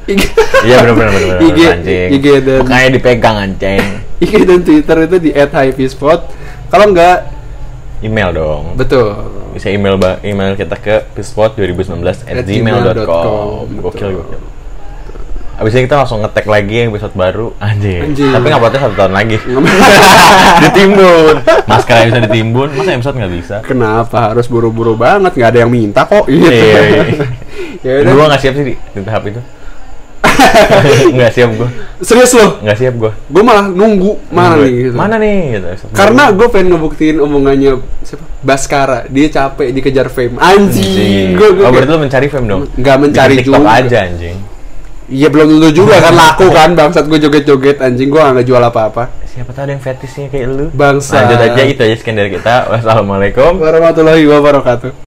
Iya 0.66 0.84
bener, 0.84 1.08
bener, 1.14 1.38
IG, 1.48 1.58
anjing. 1.64 2.08
IG 2.12 2.26
dan 2.44 2.60
Makanya 2.60 2.88
dipegang 2.92 3.36
anjing. 3.40 4.09
IG 4.20 4.44
dan 4.44 4.60
Twitter 4.60 4.96
itu 5.02 5.16
di 5.18 5.30
At 5.32 5.50
Hi 5.50 5.72
Peacepot 5.72 6.20
Kalau 6.68 6.86
enggak, 6.86 7.26
Email 8.00 8.30
dong. 8.30 8.62
betul 8.74 9.12
Bisa 9.50 9.68
email 9.68 9.96
ba- 9.96 10.20
email 10.20 10.54
kita 10.54 10.76
ke 10.76 11.08
pispot2019 11.12 12.00
at 12.22 12.32
At 12.32 12.44
gmail.com. 12.44 12.46
gmail.com, 12.46 13.64
Gokil, 13.76 13.82
betul. 13.82 14.10
gokil. 14.14 14.40
Abis 15.56 15.72
ini 15.74 15.84
kita 15.84 15.96
langsung 15.98 16.20
ngetek 16.20 16.46
lagi 16.46 16.72
yang 16.74 16.88
episode 16.88 17.12
baru 17.12 17.52
Anjing, 17.58 18.00
Anjing. 18.06 18.32
Tapi 18.32 18.48
potnya 18.50 18.80
satu 18.80 18.94
tahun 18.96 19.12
lagi 19.12 19.36
Ditimbun 20.62 21.36
Masker 21.68 21.96
bisa 22.08 22.20
ditimbun 22.22 22.68
Masa 22.72 22.90
episode 22.94 23.16
nggak 23.18 23.32
bisa? 23.36 23.56
Kenapa 23.60 24.32
harus 24.32 24.46
buru-buru 24.46 24.96
banget? 24.96 25.36
Nggak 25.36 25.50
ada 25.52 25.58
yang 25.60 25.68
minta 25.68 26.04
kok 26.04 26.24
gitu. 26.24 26.48
Iya, 26.48 26.80
iya. 26.80 27.02
ya 27.84 27.92
udah. 28.00 28.12
Gue 28.12 28.24
nggak 28.24 28.40
siap 28.40 28.54
sih 28.56 28.64
di, 28.64 28.74
di 28.76 29.00
tahap 29.04 29.22
itu 29.28 29.40
Nggak 31.16 31.30
siap 31.36 31.50
gue 31.56 31.68
Serius 32.00 32.32
loh, 32.36 32.60
Nggak 32.64 32.76
siap 32.80 32.94
gue 32.96 33.12
gue 33.12 33.42
malah 33.44 33.66
nunggu 33.68 34.16
mana 34.32 34.56
nih 34.60 34.70
gitu. 34.88 34.94
Mana 34.96 35.14
nih? 35.20 35.60
Gitu. 35.60 35.66
Karena 35.92 36.32
gue 36.32 36.46
pengen 36.48 36.76
ngebuktiin 36.76 37.16
omongannya 37.20 37.80
siapa? 38.04 38.24
Baskara, 38.40 39.04
dia 39.12 39.28
capek 39.28 39.68
dikejar 39.76 40.08
fame. 40.08 40.40
Anjing, 40.40 40.96
Anjing 40.96 41.28
gue 41.36 41.48
gue 41.60 41.64
Oh 41.64 41.72
berarti 41.72 41.92
lu 41.92 42.00
mencari 42.00 42.26
fame 42.32 42.46
dong? 42.48 42.60
Nggak 42.76 42.96
mencari 43.00 43.34
Bikin 43.36 43.44
TikTok 43.48 43.62
juga. 43.64 43.76
aja 43.76 43.98
anjing 44.08 44.38
Iya 45.10 45.26
belum 45.26 45.46
tentu 45.58 45.82
juga 45.82 45.98
kan 45.98 46.14
laku 46.22 46.46
kan 46.54 46.70
bangsat 46.78 47.04
gue 47.10 47.18
joget-joget 47.18 47.82
anjing 47.82 48.08
gue 48.08 48.20
nggak 48.20 48.46
jual 48.46 48.62
apa-apa. 48.62 49.10
Siapa 49.26 49.50
tahu 49.50 49.62
ada 49.66 49.72
yang 49.74 49.82
fetishnya 49.82 50.26
kayak 50.30 50.46
lu. 50.50 50.66
Bangsa. 50.70 51.22
Lanjut 51.22 51.38
aja 51.38 51.62
itu 51.66 51.80
aja 51.82 51.96
sekian 51.98 52.18
dari 52.18 52.30
kita. 52.30 52.70
Wassalamualaikum. 52.70 53.58
Warahmatullahi 53.58 54.22
wabarakatuh. 54.26 54.90